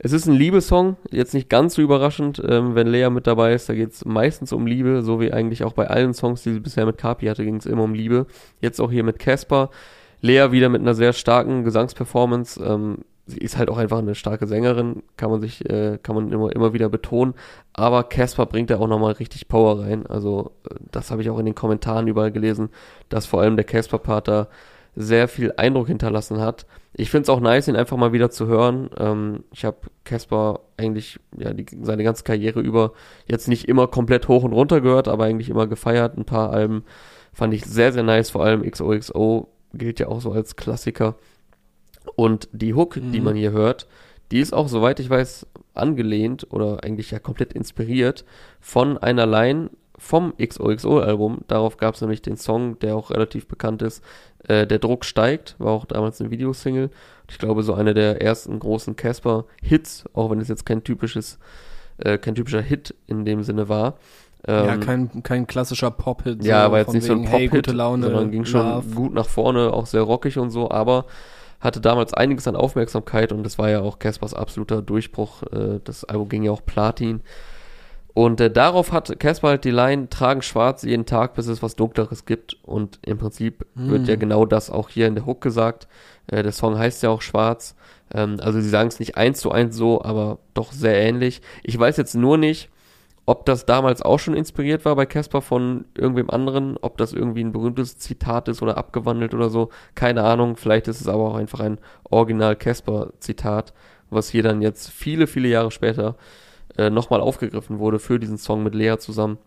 Es 0.00 0.12
ist 0.12 0.26
ein 0.26 0.34
Liebessong, 0.34 0.96
jetzt 1.10 1.34
nicht 1.34 1.48
ganz 1.48 1.74
so 1.74 1.82
überraschend, 1.82 2.40
ähm, 2.46 2.76
wenn 2.76 2.86
Lea 2.86 3.10
mit 3.10 3.26
dabei 3.26 3.52
ist. 3.52 3.68
Da 3.68 3.74
geht's 3.74 4.04
meistens 4.04 4.52
um 4.52 4.64
Liebe, 4.64 5.02
so 5.02 5.20
wie 5.20 5.32
eigentlich 5.32 5.64
auch 5.64 5.72
bei 5.72 5.88
allen 5.88 6.14
Songs, 6.14 6.44
die 6.44 6.52
sie 6.52 6.60
bisher 6.60 6.86
mit 6.86 6.98
Kapi 6.98 7.26
hatte, 7.26 7.44
ging's 7.44 7.66
immer 7.66 7.82
um 7.82 7.94
Liebe. 7.94 8.26
Jetzt 8.60 8.80
auch 8.80 8.92
hier 8.92 9.02
mit 9.02 9.18
Casper. 9.18 9.70
Lea 10.20 10.52
wieder 10.52 10.68
mit 10.68 10.82
einer 10.82 10.94
sehr 10.94 11.12
starken 11.12 11.64
Gesangsperformance. 11.64 12.62
Ähm, 12.64 12.98
sie 13.26 13.38
ist 13.38 13.58
halt 13.58 13.70
auch 13.70 13.76
einfach 13.76 13.98
eine 13.98 14.14
starke 14.14 14.46
Sängerin, 14.46 15.02
kann 15.16 15.30
man 15.30 15.40
sich, 15.40 15.68
äh, 15.68 15.98
kann 16.00 16.14
man 16.14 16.30
immer, 16.30 16.54
immer 16.54 16.72
wieder 16.72 16.88
betonen. 16.88 17.34
Aber 17.72 18.04
Casper 18.04 18.46
bringt 18.46 18.70
da 18.70 18.78
auch 18.78 18.86
nochmal 18.86 19.14
richtig 19.14 19.48
Power 19.48 19.80
rein. 19.80 20.06
Also, 20.06 20.52
äh, 20.70 20.76
das 20.92 21.10
habe 21.10 21.22
ich 21.22 21.30
auch 21.30 21.40
in 21.40 21.46
den 21.46 21.56
Kommentaren 21.56 22.06
überall 22.06 22.30
gelesen, 22.30 22.68
dass 23.08 23.26
vor 23.26 23.40
allem 23.40 23.56
der 23.56 23.64
Casper-Part 23.64 24.28
da 24.28 24.48
sehr 25.00 25.28
viel 25.28 25.52
Eindruck 25.56 25.86
hinterlassen 25.86 26.40
hat. 26.40 26.66
Ich 26.92 27.10
finde 27.10 27.22
es 27.22 27.28
auch 27.28 27.38
nice, 27.40 27.68
ihn 27.68 27.76
einfach 27.76 27.96
mal 27.96 28.12
wieder 28.12 28.30
zu 28.30 28.46
hören. 28.46 28.90
Ähm, 28.98 29.44
ich 29.52 29.64
habe 29.64 29.76
Casper 30.04 30.60
eigentlich 30.76 31.20
ja 31.38 31.52
die, 31.52 31.66
seine 31.82 32.02
ganze 32.02 32.24
Karriere 32.24 32.60
über 32.60 32.92
jetzt 33.26 33.46
nicht 33.46 33.68
immer 33.68 33.86
komplett 33.86 34.26
hoch 34.26 34.42
und 34.42 34.52
runter 34.52 34.80
gehört, 34.80 35.06
aber 35.06 35.24
eigentlich 35.24 35.50
immer 35.50 35.68
gefeiert. 35.68 36.18
Ein 36.18 36.24
paar 36.24 36.50
Alben 36.50 36.84
fand 37.32 37.54
ich 37.54 37.64
sehr, 37.64 37.92
sehr 37.92 38.02
nice. 38.02 38.30
Vor 38.30 38.44
allem 38.44 38.68
XOXO 38.68 39.48
gilt 39.72 40.00
ja 40.00 40.08
auch 40.08 40.20
so 40.20 40.32
als 40.32 40.56
Klassiker. 40.56 41.14
Und 42.16 42.48
die 42.52 42.74
Hook, 42.74 42.94
die 42.94 43.18
Mhm. 43.18 43.24
man 43.24 43.36
hier 43.36 43.52
hört, 43.52 43.86
die 44.32 44.40
ist 44.40 44.52
auch, 44.52 44.68
soweit 44.68 44.98
ich 44.98 45.08
weiß, 45.08 45.46
angelehnt 45.74 46.46
oder 46.50 46.82
eigentlich 46.82 47.12
ja 47.12 47.20
komplett 47.20 47.52
inspiriert 47.52 48.24
von 48.60 48.98
einer 48.98 49.26
Line 49.26 49.70
vom 49.98 50.32
XOXO-Album. 50.38 51.38
Darauf 51.48 51.76
gab 51.76 51.94
es 51.94 52.00
nämlich 52.00 52.22
den 52.22 52.36
Song, 52.36 52.78
der 52.78 52.96
auch 52.96 53.10
relativ 53.10 53.46
bekannt 53.48 53.82
ist, 53.82 54.02
äh, 54.46 54.66
Der 54.66 54.78
Druck 54.78 55.04
steigt, 55.04 55.56
war 55.58 55.72
auch 55.72 55.84
damals 55.84 56.20
eine 56.20 56.30
Videosingle. 56.30 56.90
Ich 57.30 57.38
glaube, 57.38 57.62
so 57.62 57.74
einer 57.74 57.92
der 57.94 58.22
ersten 58.22 58.58
großen 58.58 58.96
Casper-Hits, 58.96 60.04
auch 60.14 60.30
wenn 60.30 60.40
es 60.40 60.48
jetzt 60.48 60.64
kein 60.64 60.82
typisches, 60.84 61.38
äh, 61.98 62.16
kein 62.18 62.34
typischer 62.34 62.62
Hit 62.62 62.94
in 63.06 63.24
dem 63.24 63.42
Sinne 63.42 63.68
war. 63.68 63.94
ja, 64.46 64.74
Ähm, 64.74 64.80
kein, 64.80 65.22
kein 65.24 65.46
klassischer 65.46 65.90
Pop-Hit. 65.90 66.44
ja, 66.44 66.70
war 66.70 66.78
jetzt 66.78 66.92
nicht 66.94 67.04
so 67.04 67.12
ein 67.12 67.22
wegen, 67.22 67.28
hey, 67.28 67.48
Pop-Hit, 67.48 67.66
Laune, 67.72 68.04
sondern 68.04 68.30
ging 68.30 68.44
schon 68.44 68.66
Love. 68.66 68.94
gut 68.94 69.12
nach 69.12 69.28
vorne, 69.28 69.72
auch 69.72 69.86
sehr 69.86 70.02
rockig 70.02 70.38
und 70.38 70.50
so, 70.50 70.70
aber 70.70 71.04
hatte 71.60 71.80
damals 71.80 72.14
einiges 72.14 72.46
an 72.46 72.54
Aufmerksamkeit 72.54 73.32
und 73.32 73.42
das 73.42 73.58
war 73.58 73.68
ja 73.68 73.80
auch 73.80 73.98
Caspers 73.98 74.32
absoluter 74.32 74.80
Durchbruch. 74.80 75.42
Äh, 75.52 75.80
das 75.82 76.04
Album 76.04 76.28
ging 76.28 76.44
ja 76.44 76.52
auch 76.52 76.64
Platin. 76.64 77.20
Und 78.18 78.40
äh, 78.40 78.50
darauf 78.50 78.90
hat 78.90 79.20
Casper 79.20 79.46
halt 79.46 79.64
die 79.64 79.70
Line, 79.70 80.08
tragen 80.08 80.42
schwarz 80.42 80.82
jeden 80.82 81.06
Tag, 81.06 81.34
bis 81.34 81.46
es 81.46 81.62
was 81.62 81.76
Dunkleres 81.76 82.24
gibt. 82.24 82.56
Und 82.64 82.98
im 83.06 83.16
Prinzip 83.16 83.64
Hm. 83.76 83.90
wird 83.90 84.08
ja 84.08 84.16
genau 84.16 84.44
das 84.44 84.70
auch 84.70 84.88
hier 84.88 85.06
in 85.06 85.14
der 85.14 85.24
Hook 85.24 85.40
gesagt. 85.40 85.86
Äh, 86.26 86.42
der 86.42 86.50
Song 86.50 86.76
heißt 86.76 87.00
ja 87.04 87.10
auch 87.10 87.22
schwarz. 87.22 87.76
Ähm, 88.12 88.38
also 88.40 88.60
sie 88.60 88.68
sagen 88.68 88.88
es 88.88 88.98
nicht 88.98 89.16
eins 89.16 89.38
zu 89.38 89.52
eins 89.52 89.76
so, 89.76 90.02
aber 90.02 90.38
doch 90.52 90.72
sehr 90.72 91.00
ähnlich. 91.00 91.42
Ich 91.62 91.78
weiß 91.78 91.96
jetzt 91.96 92.16
nur 92.16 92.38
nicht, 92.38 92.70
ob 93.24 93.46
das 93.46 93.66
damals 93.66 94.02
auch 94.02 94.18
schon 94.18 94.34
inspiriert 94.34 94.84
war 94.84 94.96
bei 94.96 95.06
Casper 95.06 95.40
von 95.40 95.84
irgendwem 95.96 96.28
anderen, 96.28 96.76
ob 96.76 96.98
das 96.98 97.12
irgendwie 97.12 97.44
ein 97.44 97.52
berühmtes 97.52 97.98
Zitat 97.98 98.48
ist 98.48 98.62
oder 98.62 98.78
abgewandelt 98.78 99.32
oder 99.32 99.48
so. 99.48 99.68
Keine 99.94 100.24
Ahnung. 100.24 100.56
Vielleicht 100.56 100.88
ist 100.88 101.00
es 101.00 101.06
aber 101.06 101.22
auch 101.22 101.36
einfach 101.36 101.60
ein 101.60 101.78
Original 102.10 102.56
Casper-Zitat, 102.56 103.74
was 104.10 104.28
hier 104.28 104.42
dann 104.42 104.60
jetzt 104.60 104.90
viele, 104.90 105.28
viele 105.28 105.46
Jahre 105.46 105.70
später 105.70 106.16
äh, 106.78 106.90
nochmal 106.90 107.20
aufgegriffen 107.20 107.78
wurde 107.78 107.98
für 107.98 108.18
diesen 108.18 108.38
Song 108.38 108.62
mit 108.62 108.74
Lea 108.74 108.96
zusammen. 108.98 109.38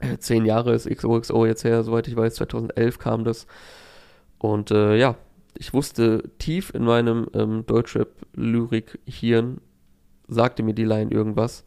Äh, 0.00 0.18
zehn 0.18 0.44
Jahre 0.44 0.74
ist 0.74 0.88
XOXO 0.88 1.46
jetzt 1.46 1.64
her, 1.64 1.82
soweit 1.82 2.08
ich 2.08 2.16
weiß, 2.16 2.34
2011 2.34 2.98
kam 2.98 3.24
das. 3.24 3.46
Und 4.38 4.70
äh, 4.70 4.96
ja, 4.96 5.16
ich 5.54 5.72
wusste 5.72 6.22
tief 6.38 6.74
in 6.74 6.84
meinem 6.84 7.28
ähm, 7.32 7.64
Deutschrap-Lyrik-Hirn, 7.66 9.60
sagte 10.28 10.62
mir 10.62 10.74
die 10.74 10.84
Line 10.84 11.10
irgendwas. 11.10 11.64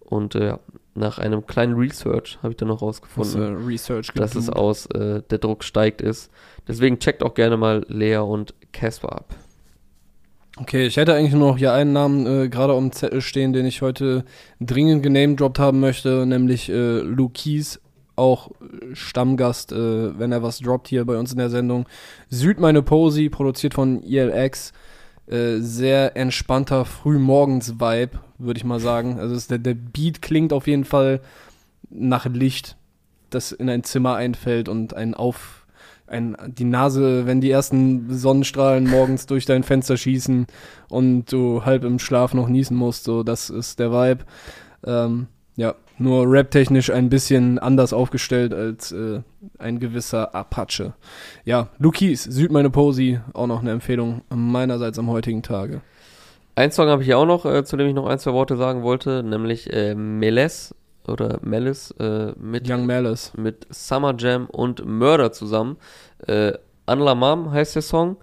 Und 0.00 0.34
äh, 0.34 0.56
nach 0.94 1.18
einem 1.18 1.46
kleinen 1.46 1.74
Research 1.74 2.38
habe 2.42 2.50
ich 2.50 2.56
dann 2.56 2.68
noch 2.68 2.82
rausgefunden, 2.82 3.42
äh, 3.42 3.64
Research 3.64 4.08
dass 4.14 4.34
es 4.34 4.50
aus 4.50 4.86
äh, 4.86 5.22
Der 5.30 5.38
Druck 5.38 5.62
steigt 5.62 6.00
ist. 6.00 6.32
Deswegen 6.66 6.98
checkt 6.98 7.22
auch 7.22 7.34
gerne 7.34 7.56
mal 7.56 7.84
Lea 7.86 8.16
und 8.16 8.54
Casper 8.72 9.12
ab. 9.12 9.34
Okay, 10.60 10.86
ich 10.86 10.98
hätte 10.98 11.14
eigentlich 11.14 11.32
nur 11.32 11.52
noch 11.52 11.56
hier 11.56 11.72
einen 11.72 11.94
Namen 11.94 12.26
äh, 12.26 12.48
gerade 12.50 12.74
auf 12.74 12.80
dem 12.80 12.92
Zettel 12.92 13.22
stehen, 13.22 13.54
den 13.54 13.64
ich 13.64 13.80
heute 13.80 14.26
dringend 14.60 15.02
genamedroppt 15.02 15.58
haben 15.58 15.80
möchte, 15.80 16.26
nämlich 16.26 16.68
äh, 16.68 16.98
Luke 16.98 17.32
Keys, 17.32 17.80
auch 18.14 18.50
äh, 18.50 18.94
Stammgast, 18.94 19.72
äh, 19.72 20.18
wenn 20.18 20.32
er 20.32 20.42
was 20.42 20.58
droppt 20.58 20.88
hier 20.88 21.06
bei 21.06 21.16
uns 21.16 21.32
in 21.32 21.38
der 21.38 21.48
Sendung. 21.48 21.86
Süd 22.28 22.60
meine 22.60 22.82
Posy, 22.82 23.30
produziert 23.30 23.72
von 23.72 24.02
ELX. 24.02 24.74
Äh, 25.26 25.60
sehr 25.60 26.14
entspannter 26.18 26.84
Frühmorgens-Vibe, 26.84 28.18
würde 28.36 28.58
ich 28.58 28.64
mal 28.64 28.80
sagen. 28.80 29.18
Also 29.18 29.40
der, 29.48 29.58
der 29.58 29.74
Beat 29.74 30.20
klingt 30.20 30.52
auf 30.52 30.66
jeden 30.66 30.84
Fall 30.84 31.22
nach 31.88 32.26
Licht, 32.26 32.76
das 33.30 33.52
in 33.52 33.70
ein 33.70 33.82
Zimmer 33.82 34.16
einfällt 34.16 34.68
und 34.68 34.92
ein 34.92 35.14
auf 35.14 35.59
ein, 36.10 36.36
die 36.46 36.64
Nase, 36.64 37.26
wenn 37.26 37.40
die 37.40 37.50
ersten 37.50 38.12
Sonnenstrahlen 38.12 38.88
morgens 38.88 39.26
durch 39.26 39.46
dein 39.46 39.62
Fenster 39.62 39.96
schießen 39.96 40.46
und 40.88 41.32
du 41.32 41.64
halb 41.64 41.84
im 41.84 41.98
Schlaf 41.98 42.34
noch 42.34 42.48
niesen 42.48 42.76
musst, 42.76 43.04
so 43.04 43.22
das 43.22 43.50
ist 43.50 43.78
der 43.78 43.92
Vibe. 43.92 44.24
Ähm, 44.84 45.28
ja, 45.56 45.74
nur 45.98 46.24
raptechnisch 46.26 46.90
ein 46.90 47.10
bisschen 47.10 47.58
anders 47.58 47.92
aufgestellt 47.92 48.54
als 48.54 48.92
äh, 48.92 49.20
ein 49.58 49.78
gewisser 49.78 50.34
Apache. 50.34 50.94
Ja, 51.44 51.68
Lukis, 51.78 52.24
Süd 52.24 52.50
meine 52.50 52.70
Posy, 52.70 53.20
auch 53.34 53.46
noch 53.46 53.60
eine 53.60 53.70
Empfehlung 53.70 54.22
meinerseits 54.34 54.98
am 54.98 55.10
heutigen 55.10 55.42
Tage. 55.42 55.82
Ein 56.54 56.72
Song 56.72 56.88
habe 56.88 57.02
ich 57.02 57.14
auch 57.14 57.26
noch, 57.26 57.44
äh, 57.44 57.64
zu 57.64 57.76
dem 57.76 57.88
ich 57.88 57.94
noch 57.94 58.06
ein, 58.06 58.18
zwei 58.18 58.32
Worte 58.32 58.56
sagen 58.56 58.82
wollte, 58.82 59.22
nämlich 59.22 59.72
äh, 59.72 59.94
Meles 59.94 60.74
oder 61.10 61.38
Melis 61.42 61.90
äh, 61.98 62.32
mit, 62.38 62.68
Young 62.68 62.86
Malice. 62.86 63.32
mit 63.36 63.66
Summer 63.70 64.14
Jam 64.16 64.46
und 64.46 64.84
Murder 64.84 65.32
zusammen. 65.32 65.76
Äh, 66.26 66.52
Anla 66.86 67.14
Mam 67.14 67.50
heißt 67.50 67.74
der 67.74 67.82
Song. 67.82 68.16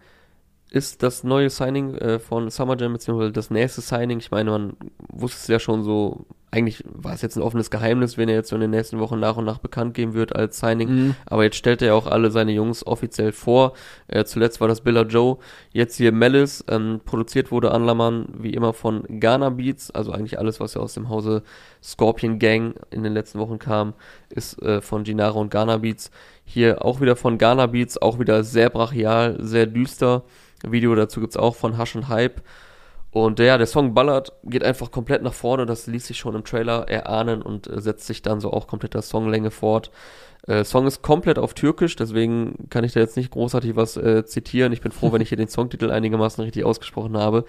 Ist 0.70 1.02
das 1.02 1.24
neue 1.24 1.50
Signing 1.50 1.96
äh, 1.96 2.20
von 2.20 2.50
Summer 2.50 2.78
Jam, 2.78 2.94
beziehungsweise 2.94 3.32
das 3.32 3.50
nächste 3.50 3.82
Signing. 3.82 4.20
Ich 4.20 4.32
meine, 4.32 4.52
man 4.52 4.74
wusste 5.10 5.40
es 5.42 5.48
ja 5.48 5.60
schon 5.60 5.84
so, 5.84 6.26
eigentlich 6.50 6.82
war 6.86 7.14
es 7.14 7.22
jetzt 7.22 7.36
ein 7.36 7.42
offenes 7.42 7.70
Geheimnis, 7.70 8.18
wenn 8.18 8.30
er 8.30 8.36
jetzt 8.36 8.50
so 8.50 8.56
in 8.56 8.62
den 8.62 8.72
nächsten 8.72 9.00
Wochen 9.00 9.20
nach 9.20 9.36
und 9.36 9.44
nach 9.44 9.58
bekannt 9.58 9.94
geben 9.94 10.14
wird 10.14 10.34
als 10.34 10.60
Signing. 10.60 10.90
Mhm. 10.90 11.16
Aber 11.26 11.44
jetzt 11.44 11.58
stellt 11.58 11.82
er 11.82 11.90
ja 11.90 11.94
auch 11.94 12.08
alle 12.08 12.32
seine 12.32 12.54
Jungs 12.54 12.88
offiziell 12.88 13.34
vor. 13.34 13.74
Äh, 14.08 14.24
zuletzt 14.24 14.62
war 14.62 14.70
das 14.70 14.80
Billa 14.80 15.02
Joe. 15.02 15.38
Jetzt 15.74 15.98
hier 15.98 16.14
Melis. 16.14 16.64
Ähm, 16.70 17.02
produziert 17.04 17.52
wurde 17.52 17.72
Anlaman 17.72 18.28
wie 18.38 18.54
immer 18.54 18.72
von 18.72 19.04
Ghana 19.20 19.50
Beats. 19.50 19.92
Also 19.92 20.14
eigentlich 20.14 20.40
alles, 20.40 20.62
was 20.62 20.74
ja 20.74 20.82
aus 20.82 20.94
dem 20.94 21.10
Hause 21.10 21.44
Scorpion 21.84 22.40
Gang 22.40 22.76
in 22.92 23.04
den 23.04 23.14
letzten 23.14 23.40
Wochen 23.40 23.60
kam, 23.60 23.94
ist 24.30 24.62
äh, 24.62 24.82
von 24.82 25.04
Ginara 25.04 25.38
und 25.38 25.52
Ghana 25.52 25.78
Beats. 25.78 26.12
Hier 26.46 26.86
auch 26.86 27.02
wieder 27.02 27.18
von 27.18 27.38
Ghana 27.38 27.66
Beats. 27.68 28.02
Auch 28.02 28.20
wieder 28.20 28.46
sehr 28.46 28.70
brachial, 28.70 29.36
sehr 29.42 29.66
düster. 29.66 30.24
Video 30.66 30.96
dazu 30.96 31.20
gibt's 31.20 31.38
auch 31.38 31.56
von 31.56 31.78
Hush 31.78 31.96
und 31.96 32.08
Hype. 32.08 32.42
Und 33.12 33.40
ja, 33.40 33.58
der 33.58 33.68
Song 33.68 33.94
ballert, 33.94 34.34
geht 34.44 34.64
einfach 34.64 34.92
komplett 34.92 35.24
nach 35.24 35.34
vorne, 35.34 35.66
das 35.66 35.88
ließ 35.88 36.08
sich 36.08 36.18
schon 36.18 36.36
im 36.36 36.44
Trailer 36.44 36.88
erahnen 36.90 37.42
und 37.42 37.68
äh, 37.68 37.82
setzt 37.82 38.06
sich 38.06 38.22
dann 38.22 38.40
so 38.40 38.52
auch 38.52 38.68
kompletter 38.68 39.02
Songlänge 39.02 39.50
fort. 39.52 39.92
Äh, 40.48 40.64
Song 40.64 40.88
ist 40.88 41.02
komplett 41.02 41.40
auf 41.40 41.54
Türkisch, 41.54 41.96
deswegen 41.96 42.70
kann 42.70 42.84
ich 42.84 42.94
da 42.94 43.00
jetzt 43.00 43.18
nicht 43.18 43.32
großartig 43.32 43.76
was 43.76 43.98
äh, 43.98 44.26
zitieren. 44.26 44.72
Ich 44.72 44.82
bin 44.82 44.92
froh, 44.92 45.12
wenn 45.12 45.22
ich 45.22 45.30
hier 45.30 45.38
den 45.38 45.48
Songtitel 45.50 45.92
einigermaßen 45.92 46.44
richtig 46.44 46.64
ausgesprochen 46.64 47.18
habe. 47.18 47.46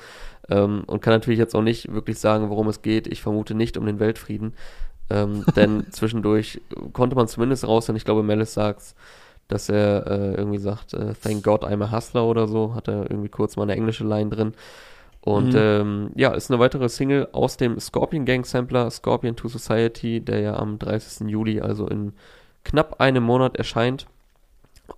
Ähm, 0.49 0.83
und 0.87 1.01
kann 1.01 1.13
natürlich 1.13 1.39
jetzt 1.39 1.55
auch 1.55 1.63
nicht 1.63 1.93
wirklich 1.93 2.19
sagen, 2.19 2.51
worum 2.51 2.69
es 2.69 2.83
geht. 2.83 3.07
Ich 3.07 3.23
vermute 3.23 3.55
nicht 3.55 3.77
um 3.77 3.87
den 3.87 4.01
Weltfrieden. 4.01 4.55
Ähm, 5.11 5.45
denn 5.57 5.87
zwischendurch 5.91 6.61
konnte 6.93 7.15
man 7.15 7.29
zumindest 7.29 7.67
raushören, 7.67 7.97
ich 7.97 8.05
glaube, 8.05 8.23
Melis 8.23 8.55
sagt's, 8.55 8.95
dass 9.47 9.69
er 9.69 10.07
äh, 10.07 10.35
irgendwie 10.35 10.59
sagt, 10.59 10.93
äh, 10.93 11.15
Thank 11.23 11.43
God 11.45 11.65
I'm 11.65 11.83
a 11.83 11.93
Hustler 11.93 12.25
oder 12.25 12.49
so, 12.49 12.75
hat 12.75 12.89
er 12.89 13.11
irgendwie 13.11 13.31
kurz 13.31 13.57
mal 13.57 13.63
eine 13.63 13.75
englische 13.75 14.05
Line 14.05 14.31
drin. 14.31 14.55
Und 15.21 15.53
Mhm. 15.53 15.59
ähm, 15.59 16.11
ja, 16.15 16.33
ist 16.33 16.51
eine 16.51 16.61
weitere 16.61 16.89
Single 16.89 17.29
aus 17.33 17.57
dem 17.57 17.79
Scorpion 17.81 18.25
Gang 18.25 18.47
Sampler, 18.47 18.91
Scorpion 18.91 19.37
to 19.37 19.49
Society, 19.49 20.21
der 20.21 20.41
ja 20.41 20.57
am 20.57 20.79
30. 20.79 21.29
Juli, 21.29 21.61
also 21.61 21.87
in 21.89 22.13
knapp 22.65 23.01
einem 23.01 23.25
Monat 23.25 23.57
erscheint. 23.57 24.07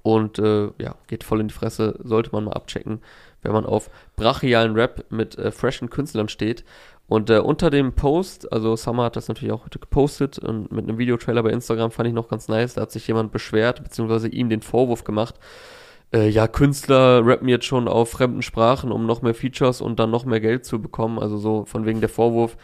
Und 0.03 0.39
äh, 0.39 0.68
ja, 0.79 0.95
geht 1.09 1.25
voll 1.25 1.41
in 1.41 1.49
die 1.49 1.55
Fresse, 1.55 1.99
sollte 2.05 2.31
man 2.33 2.45
mal 2.45 2.53
abchecken, 2.53 3.01
wenn 3.43 3.53
man 3.53 3.66
auf 3.66 3.91
brachialen 4.16 4.75
Rap 4.75 5.05
mit 5.11 5.37
äh, 5.37 5.51
freshen 5.51 5.91
Künstlern 5.91 6.29
steht. 6.29 6.64
Und 7.09 7.29
äh, 7.29 7.39
unter 7.39 7.71
dem 7.71 7.93
Post, 7.95 8.53
also 8.53 8.77
Summer 8.77 9.05
hat 9.05 9.16
das 9.16 9.27
natürlich 9.27 9.53
auch 9.53 9.64
heute 9.64 9.81
gepostet 9.81 10.39
und 10.39 10.71
mit 10.71 10.89
einem 10.89 10.99
Videotrailer 10.99 11.43
bei 11.43 11.51
Instagram 11.51 11.91
fand 11.91 12.07
ich 12.09 12.14
noch 12.14 12.29
ganz 12.29 12.47
nice, 12.47 12.75
da 12.75 12.83
hat 12.83 12.93
sich 12.93 13.09
jemand 13.09 13.33
beschwert, 13.33 13.83
beziehungsweise 13.83 14.29
ihm 14.29 14.49
den 14.49 14.62
Vorwurf 14.62 15.03
gemacht, 15.03 15.35
äh, 16.13 16.29
ja, 16.29 16.49
Künstler 16.49 17.25
rappen 17.25 17.49
jetzt 17.49 17.65
schon 17.67 17.89
auf 17.89 18.11
fremden 18.11 18.43
Sprachen, 18.43 18.91
um 18.93 19.07
noch 19.07 19.23
mehr 19.23 19.35
Features 19.35 19.81
und 19.81 19.99
dann 20.01 20.11
noch 20.11 20.25
mehr 20.25 20.41
Geld 20.41 20.65
zu 20.65 20.81
bekommen. 20.81 21.19
Also 21.19 21.39
so 21.39 21.65
von 21.65 21.87
wegen 21.87 22.01
der 22.01 22.09
Vorwurf, 22.09 22.57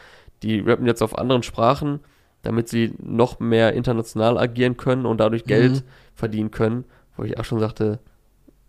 die 0.42 0.60
rappen 0.60 0.86
jetzt 0.86 1.02
auf 1.02 1.16
anderen 1.16 1.42
Sprachen, 1.42 2.00
damit 2.42 2.68
sie 2.68 2.92
noch 2.98 3.40
mehr 3.40 3.72
international 3.72 4.38
agieren 4.38 4.76
können 4.76 5.06
und 5.06 5.18
dadurch 5.18 5.44
Geld 5.44 5.72
Mhm. 5.72 5.82
verdienen 6.14 6.50
können. 6.50 6.84
Wo 7.16 7.24
ich 7.24 7.38
auch 7.38 7.44
schon 7.44 7.60
sagte, 7.60 7.98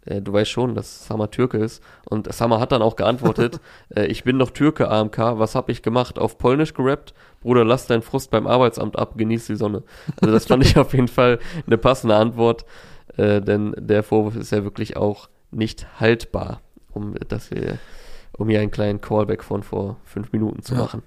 äh, 0.06 0.22
du 0.22 0.32
weißt 0.32 0.50
schon, 0.50 0.74
dass 0.74 1.06
Summer 1.06 1.30
Türke 1.30 1.58
ist. 1.58 1.84
Und 2.10 2.32
Summer 2.34 2.60
hat 2.60 2.72
dann 2.72 2.82
auch 2.82 2.96
geantwortet, 2.96 3.60
äh, 3.96 4.06
ich 4.06 4.24
bin 4.24 4.40
doch 4.40 4.52
Türke, 4.52 4.90
AMK, 4.90 5.18
was 5.38 5.54
hab 5.56 5.70
ich 5.70 5.82
gemacht? 5.82 6.18
Auf 6.18 6.38
Polnisch 6.38 6.74
gerappt? 6.74 7.14
Bruder, 7.42 7.66
lass 7.66 7.88
deinen 7.88 8.02
Frust 8.04 8.32
beim 8.32 8.48
Arbeitsamt 8.48 8.98
ab, 8.98 9.18
genieß 9.18 9.48
die 9.48 9.56
Sonne. 9.56 9.84
Also 10.22 10.34
das 10.34 10.46
fand 10.46 10.64
ich 10.66 10.78
auf 10.78 10.94
jeden 10.94 11.08
Fall 11.10 11.40
eine 11.66 11.78
passende 11.78 12.16
Antwort, 12.16 12.66
äh, 13.18 13.42
denn 13.42 13.74
der 13.78 14.04
Vorwurf 14.04 14.36
ist 14.36 14.52
ja 14.52 14.64
wirklich 14.64 14.96
auch 14.98 15.30
nicht 15.52 16.00
haltbar, 16.00 16.62
um 16.94 17.16
das 17.28 17.50
hier, 17.50 17.78
um 18.38 18.50
hier 18.50 18.62
einen 18.62 18.72
kleinen 18.72 19.02
Callback 19.02 19.44
von 19.44 19.64
vor 19.64 19.98
fünf 20.06 20.32
Minuten 20.32 20.62
zu 20.64 20.74
Ja. 20.76 20.82
machen. 20.82 21.04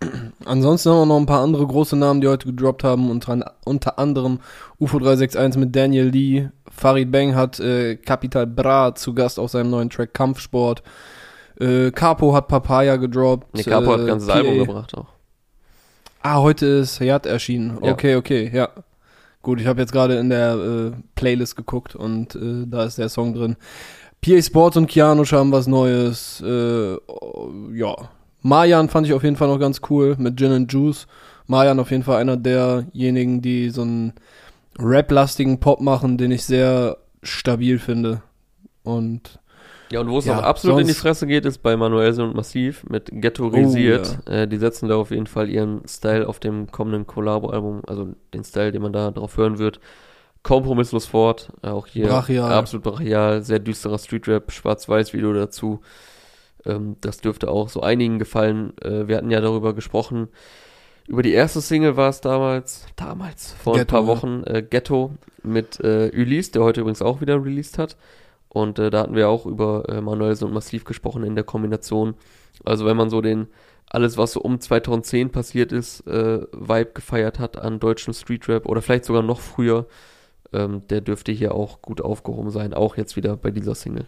Ansonsten 0.44 0.90
haben 0.90 0.98
wir 1.00 1.06
noch 1.06 1.18
ein 1.18 1.26
paar 1.26 1.42
andere 1.42 1.66
große 1.66 1.96
Namen, 1.96 2.20
die 2.20 2.28
heute 2.28 2.46
gedroppt 2.46 2.82
haben, 2.82 3.10
unter, 3.10 3.54
unter 3.64 3.98
anderem 3.98 4.40
UFO 4.80 4.98
361 4.98 5.60
mit 5.60 5.76
Daniel 5.76 6.06
Lee. 6.08 6.48
Farid 6.70 7.12
Bang 7.12 7.34
hat 7.36 7.60
äh, 7.60 7.96
Capital 7.96 8.46
Bra 8.46 8.94
zu 8.94 9.14
Gast 9.14 9.38
auf 9.38 9.50
seinem 9.50 9.70
neuen 9.70 9.90
Track 9.90 10.12
Kampfsport. 10.14 10.82
Äh, 11.60 11.90
Capo 11.92 12.34
hat 12.34 12.48
Papaya 12.48 12.96
gedroppt. 12.96 13.54
Nee, 13.54 13.62
Capo 13.62 13.92
hat 13.92 13.98
äh, 14.00 14.02
ein 14.02 14.06
ganzes 14.08 14.28
PA. 14.28 14.34
Album 14.34 14.58
gebracht 14.58 14.96
auch. 14.96 15.06
Ah, 16.22 16.38
heute 16.40 16.66
ist 16.66 16.98
Hayat 17.00 17.26
erschienen. 17.26 17.78
Ja. 17.82 17.92
Okay, 17.92 18.16
okay, 18.16 18.50
ja. 18.52 18.70
Gut, 19.42 19.60
ich 19.60 19.66
habe 19.66 19.80
jetzt 19.80 19.92
gerade 19.92 20.16
in 20.18 20.30
der 20.30 20.54
äh, 20.54 20.92
Playlist 21.16 21.56
geguckt 21.56 21.96
und 21.96 22.36
äh, 22.36 22.64
da 22.66 22.84
ist 22.84 22.98
der 22.98 23.08
Song 23.08 23.34
drin. 23.34 23.56
PA 24.20 24.40
Sports 24.40 24.76
und 24.76 24.86
Keanu 24.86 25.24
haben 25.24 25.50
was 25.50 25.66
Neues. 25.66 26.40
Äh, 26.46 26.92
ja. 27.74 27.96
Marjan 28.40 28.88
fand 28.88 29.06
ich 29.06 29.12
auf 29.12 29.24
jeden 29.24 29.36
Fall 29.36 29.48
noch 29.48 29.58
ganz 29.58 29.80
cool 29.90 30.14
mit 30.16 30.38
Gin 30.38 30.52
and 30.52 30.72
Juice. 30.72 31.08
Marjan 31.46 31.80
auf 31.80 31.90
jeden 31.90 32.04
Fall 32.04 32.20
einer 32.20 32.36
derjenigen, 32.36 33.42
die 33.42 33.70
so 33.70 33.82
einen 33.82 34.12
rap-lastigen 34.78 35.58
Pop 35.58 35.80
machen, 35.80 36.18
den 36.18 36.30
ich 36.30 36.44
sehr 36.44 36.98
stabil 37.22 37.80
finde. 37.80 38.22
Und 38.84 39.40
Ja, 39.92 40.00
und 40.00 40.08
wo 40.08 40.18
es 40.18 40.24
Ja, 40.24 40.36
noch 40.36 40.42
absolut 40.42 40.80
in 40.80 40.86
die 40.86 40.94
Fresse 40.94 41.26
geht, 41.26 41.44
ist 41.44 41.58
bei 41.58 41.76
Manuelsen 41.76 42.24
und 42.24 42.34
Massiv 42.34 42.84
mit 42.88 43.10
Ghettoisiert. 43.12 44.18
äh, 44.28 44.48
die 44.48 44.56
setzen 44.56 44.88
da 44.88 44.96
auf 44.96 45.10
jeden 45.10 45.26
Fall 45.26 45.48
ihren 45.48 45.86
Style 45.86 46.26
auf 46.28 46.40
dem 46.40 46.70
kommenden 46.70 47.06
Collabo-Album, 47.06 47.82
also 47.86 48.08
den 48.32 48.44
Style, 48.44 48.72
den 48.72 48.82
man 48.82 48.92
da 48.92 49.10
drauf 49.10 49.36
hören 49.36 49.58
wird, 49.58 49.80
kompromisslos 50.42 51.06
fort. 51.06 51.52
Äh, 51.62 51.68
auch 51.68 51.86
hier 51.86 52.08
Brachial. 52.08 52.52
absolut 52.52 52.84
brachial, 52.84 53.42
sehr 53.42 53.58
düsterer 53.58 53.98
Streetrap, 53.98 54.50
Schwarz-Weiß-Video 54.50 55.32
dazu. 55.32 55.80
Ähm, 56.64 56.96
das 57.00 57.18
dürfte 57.18 57.50
auch 57.50 57.68
so 57.68 57.80
einigen 57.82 58.18
gefallen. 58.18 58.72
Äh, 58.80 59.08
wir 59.08 59.16
hatten 59.16 59.30
ja 59.30 59.40
darüber 59.40 59.74
gesprochen, 59.74 60.28
Über 61.08 61.22
die 61.22 61.32
erste 61.32 61.60
Single 61.60 61.96
war 61.96 62.08
es 62.10 62.20
damals, 62.20 62.86
damals, 62.96 63.52
vor 63.62 63.74
ein 63.74 63.80
Ghetto, 63.80 63.90
paar 63.90 64.02
ja. 64.02 64.06
Wochen, 64.06 64.42
äh, 64.46 64.62
Ghetto 64.62 65.12
mit 65.42 65.80
äh, 65.80 66.10
Ulysse, 66.14 66.52
der 66.52 66.62
heute 66.62 66.80
übrigens 66.80 67.02
auch 67.02 67.20
wieder 67.20 67.44
released 67.44 67.76
hat. 67.78 67.96
Und 68.52 68.78
äh, 68.78 68.90
da 68.90 69.00
hatten 69.00 69.14
wir 69.14 69.30
auch 69.30 69.46
über 69.46 69.88
äh, 69.88 70.02
Manuelsen 70.02 70.46
und 70.46 70.52
Massiv 70.52 70.84
gesprochen 70.84 71.24
in 71.24 71.34
der 71.34 71.44
Kombination. 71.44 72.14
Also 72.64 72.84
wenn 72.84 72.98
man 72.98 73.08
so 73.08 73.22
den, 73.22 73.46
alles 73.88 74.18
was 74.18 74.32
so 74.32 74.40
um 74.40 74.60
2010 74.60 75.30
passiert 75.30 75.72
ist, 75.72 76.06
äh, 76.06 76.42
Vibe 76.52 76.90
gefeiert 76.92 77.38
hat 77.38 77.58
an 77.58 77.80
deutschen 77.80 78.12
Streetrap 78.12 78.66
oder 78.66 78.82
vielleicht 78.82 79.06
sogar 79.06 79.22
noch 79.22 79.40
früher, 79.40 79.86
ähm, 80.52 80.82
der 80.90 81.00
dürfte 81.00 81.32
hier 81.32 81.54
auch 81.54 81.80
gut 81.80 82.02
aufgehoben 82.02 82.50
sein, 82.50 82.74
auch 82.74 82.98
jetzt 82.98 83.16
wieder 83.16 83.38
bei 83.38 83.50
dieser 83.50 83.74
Single. 83.74 84.04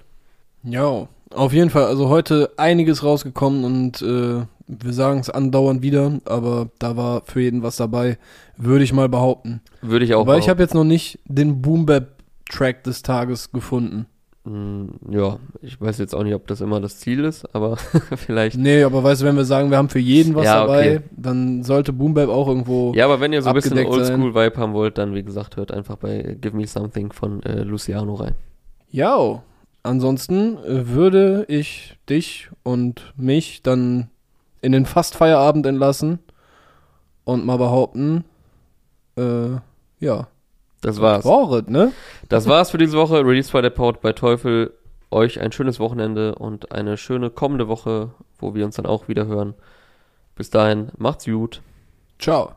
Ja, 0.62 1.08
auf 1.30 1.52
jeden 1.54 1.70
Fall. 1.70 1.84
Also 1.84 2.10
heute 2.10 2.50
einiges 2.58 3.02
rausgekommen 3.02 3.64
und 3.64 4.02
äh, 4.02 4.44
wir 4.66 4.92
sagen 4.92 5.20
es 5.20 5.30
andauernd 5.30 5.80
wieder, 5.80 6.18
aber 6.26 6.68
da 6.78 6.98
war 6.98 7.22
für 7.24 7.40
jeden 7.40 7.62
was 7.62 7.76
dabei, 7.76 8.18
würde 8.58 8.84
ich 8.84 8.92
mal 8.92 9.08
behaupten. 9.08 9.62
Würde 9.80 10.04
ich 10.04 10.14
auch 10.14 10.20
Aber 10.20 10.36
ich 10.36 10.50
habe 10.50 10.62
jetzt 10.62 10.74
noch 10.74 10.84
nicht 10.84 11.18
den 11.24 11.62
Boom 11.62 11.86
Bap 11.86 12.14
Track 12.50 12.84
des 12.84 13.02
Tages 13.02 13.52
gefunden. 13.52 14.06
Mm, 14.44 14.86
Ja, 15.10 15.38
ich 15.62 15.80
weiß 15.80 15.98
jetzt 15.98 16.14
auch 16.14 16.22
nicht, 16.22 16.34
ob 16.34 16.46
das 16.46 16.60
immer 16.60 16.80
das 16.80 16.98
Ziel 16.98 17.24
ist, 17.24 17.44
aber 17.54 17.76
vielleicht. 18.16 18.56
Nee, 18.58 18.82
aber 18.82 19.02
weißt 19.02 19.22
du, 19.22 19.26
wenn 19.26 19.36
wir 19.36 19.44
sagen, 19.44 19.70
wir 19.70 19.78
haben 19.78 19.88
für 19.88 19.98
jeden 19.98 20.34
was 20.34 20.44
Ja, 20.44 20.60
dabei, 20.60 20.96
okay. 20.98 21.04
dann 21.16 21.62
sollte 21.62 21.92
Boom 21.92 22.14
Bap 22.14 22.28
auch 22.28 22.46
irgendwo. 22.48 22.92
Ja, 22.94 23.06
aber 23.06 23.20
wenn 23.20 23.32
ihr 23.32 23.40
so 23.42 23.48
ein 23.48 23.54
bisschen. 23.54 23.78
Oldschool-Vibe 23.78 24.56
haben 24.58 24.74
wollt, 24.74 24.98
dann 24.98 25.14
wie 25.14 25.22
gesagt, 25.22 25.56
hört 25.56 25.72
einfach 25.72 25.96
bei 25.96 26.36
Give 26.40 26.56
Me 26.56 26.66
Something 26.66 27.12
von 27.12 27.42
äh, 27.42 27.62
Luciano 27.62 28.14
rein. 28.14 28.34
Ja, 28.90 29.42
ansonsten 29.82 30.58
würde 30.66 31.46
ich 31.48 31.96
dich 32.08 32.50
und 32.62 33.12
mich 33.16 33.62
dann 33.62 34.08
in 34.60 34.72
den 34.72 34.86
fast 34.86 35.16
Feierabend 35.16 35.66
entlassen 35.66 36.18
und 37.24 37.44
mal 37.46 37.56
behaupten, 37.58 38.24
äh, 39.16 39.56
ja, 40.00 40.28
Das 40.84 41.00
war's. 41.00 41.24
Woret, 41.24 41.70
ne? 41.70 41.92
Das 42.28 42.46
war's 42.46 42.70
für 42.70 42.76
diese 42.76 42.98
Woche. 42.98 43.24
Release 43.24 43.50
by 43.50 43.62
der 43.62 43.70
Pout 43.70 43.94
bei 44.02 44.12
Teufel. 44.12 44.74
Euch 45.10 45.40
ein 45.40 45.50
schönes 45.50 45.80
Wochenende 45.80 46.34
und 46.34 46.72
eine 46.72 46.98
schöne 46.98 47.30
kommende 47.30 47.68
Woche, 47.68 48.10
wo 48.38 48.54
wir 48.54 48.66
uns 48.66 48.76
dann 48.76 48.84
auch 48.84 49.08
wieder 49.08 49.26
hören. 49.26 49.54
Bis 50.36 50.50
dahin, 50.50 50.90
macht's 50.98 51.24
gut. 51.24 51.62
Ciao. 52.18 52.52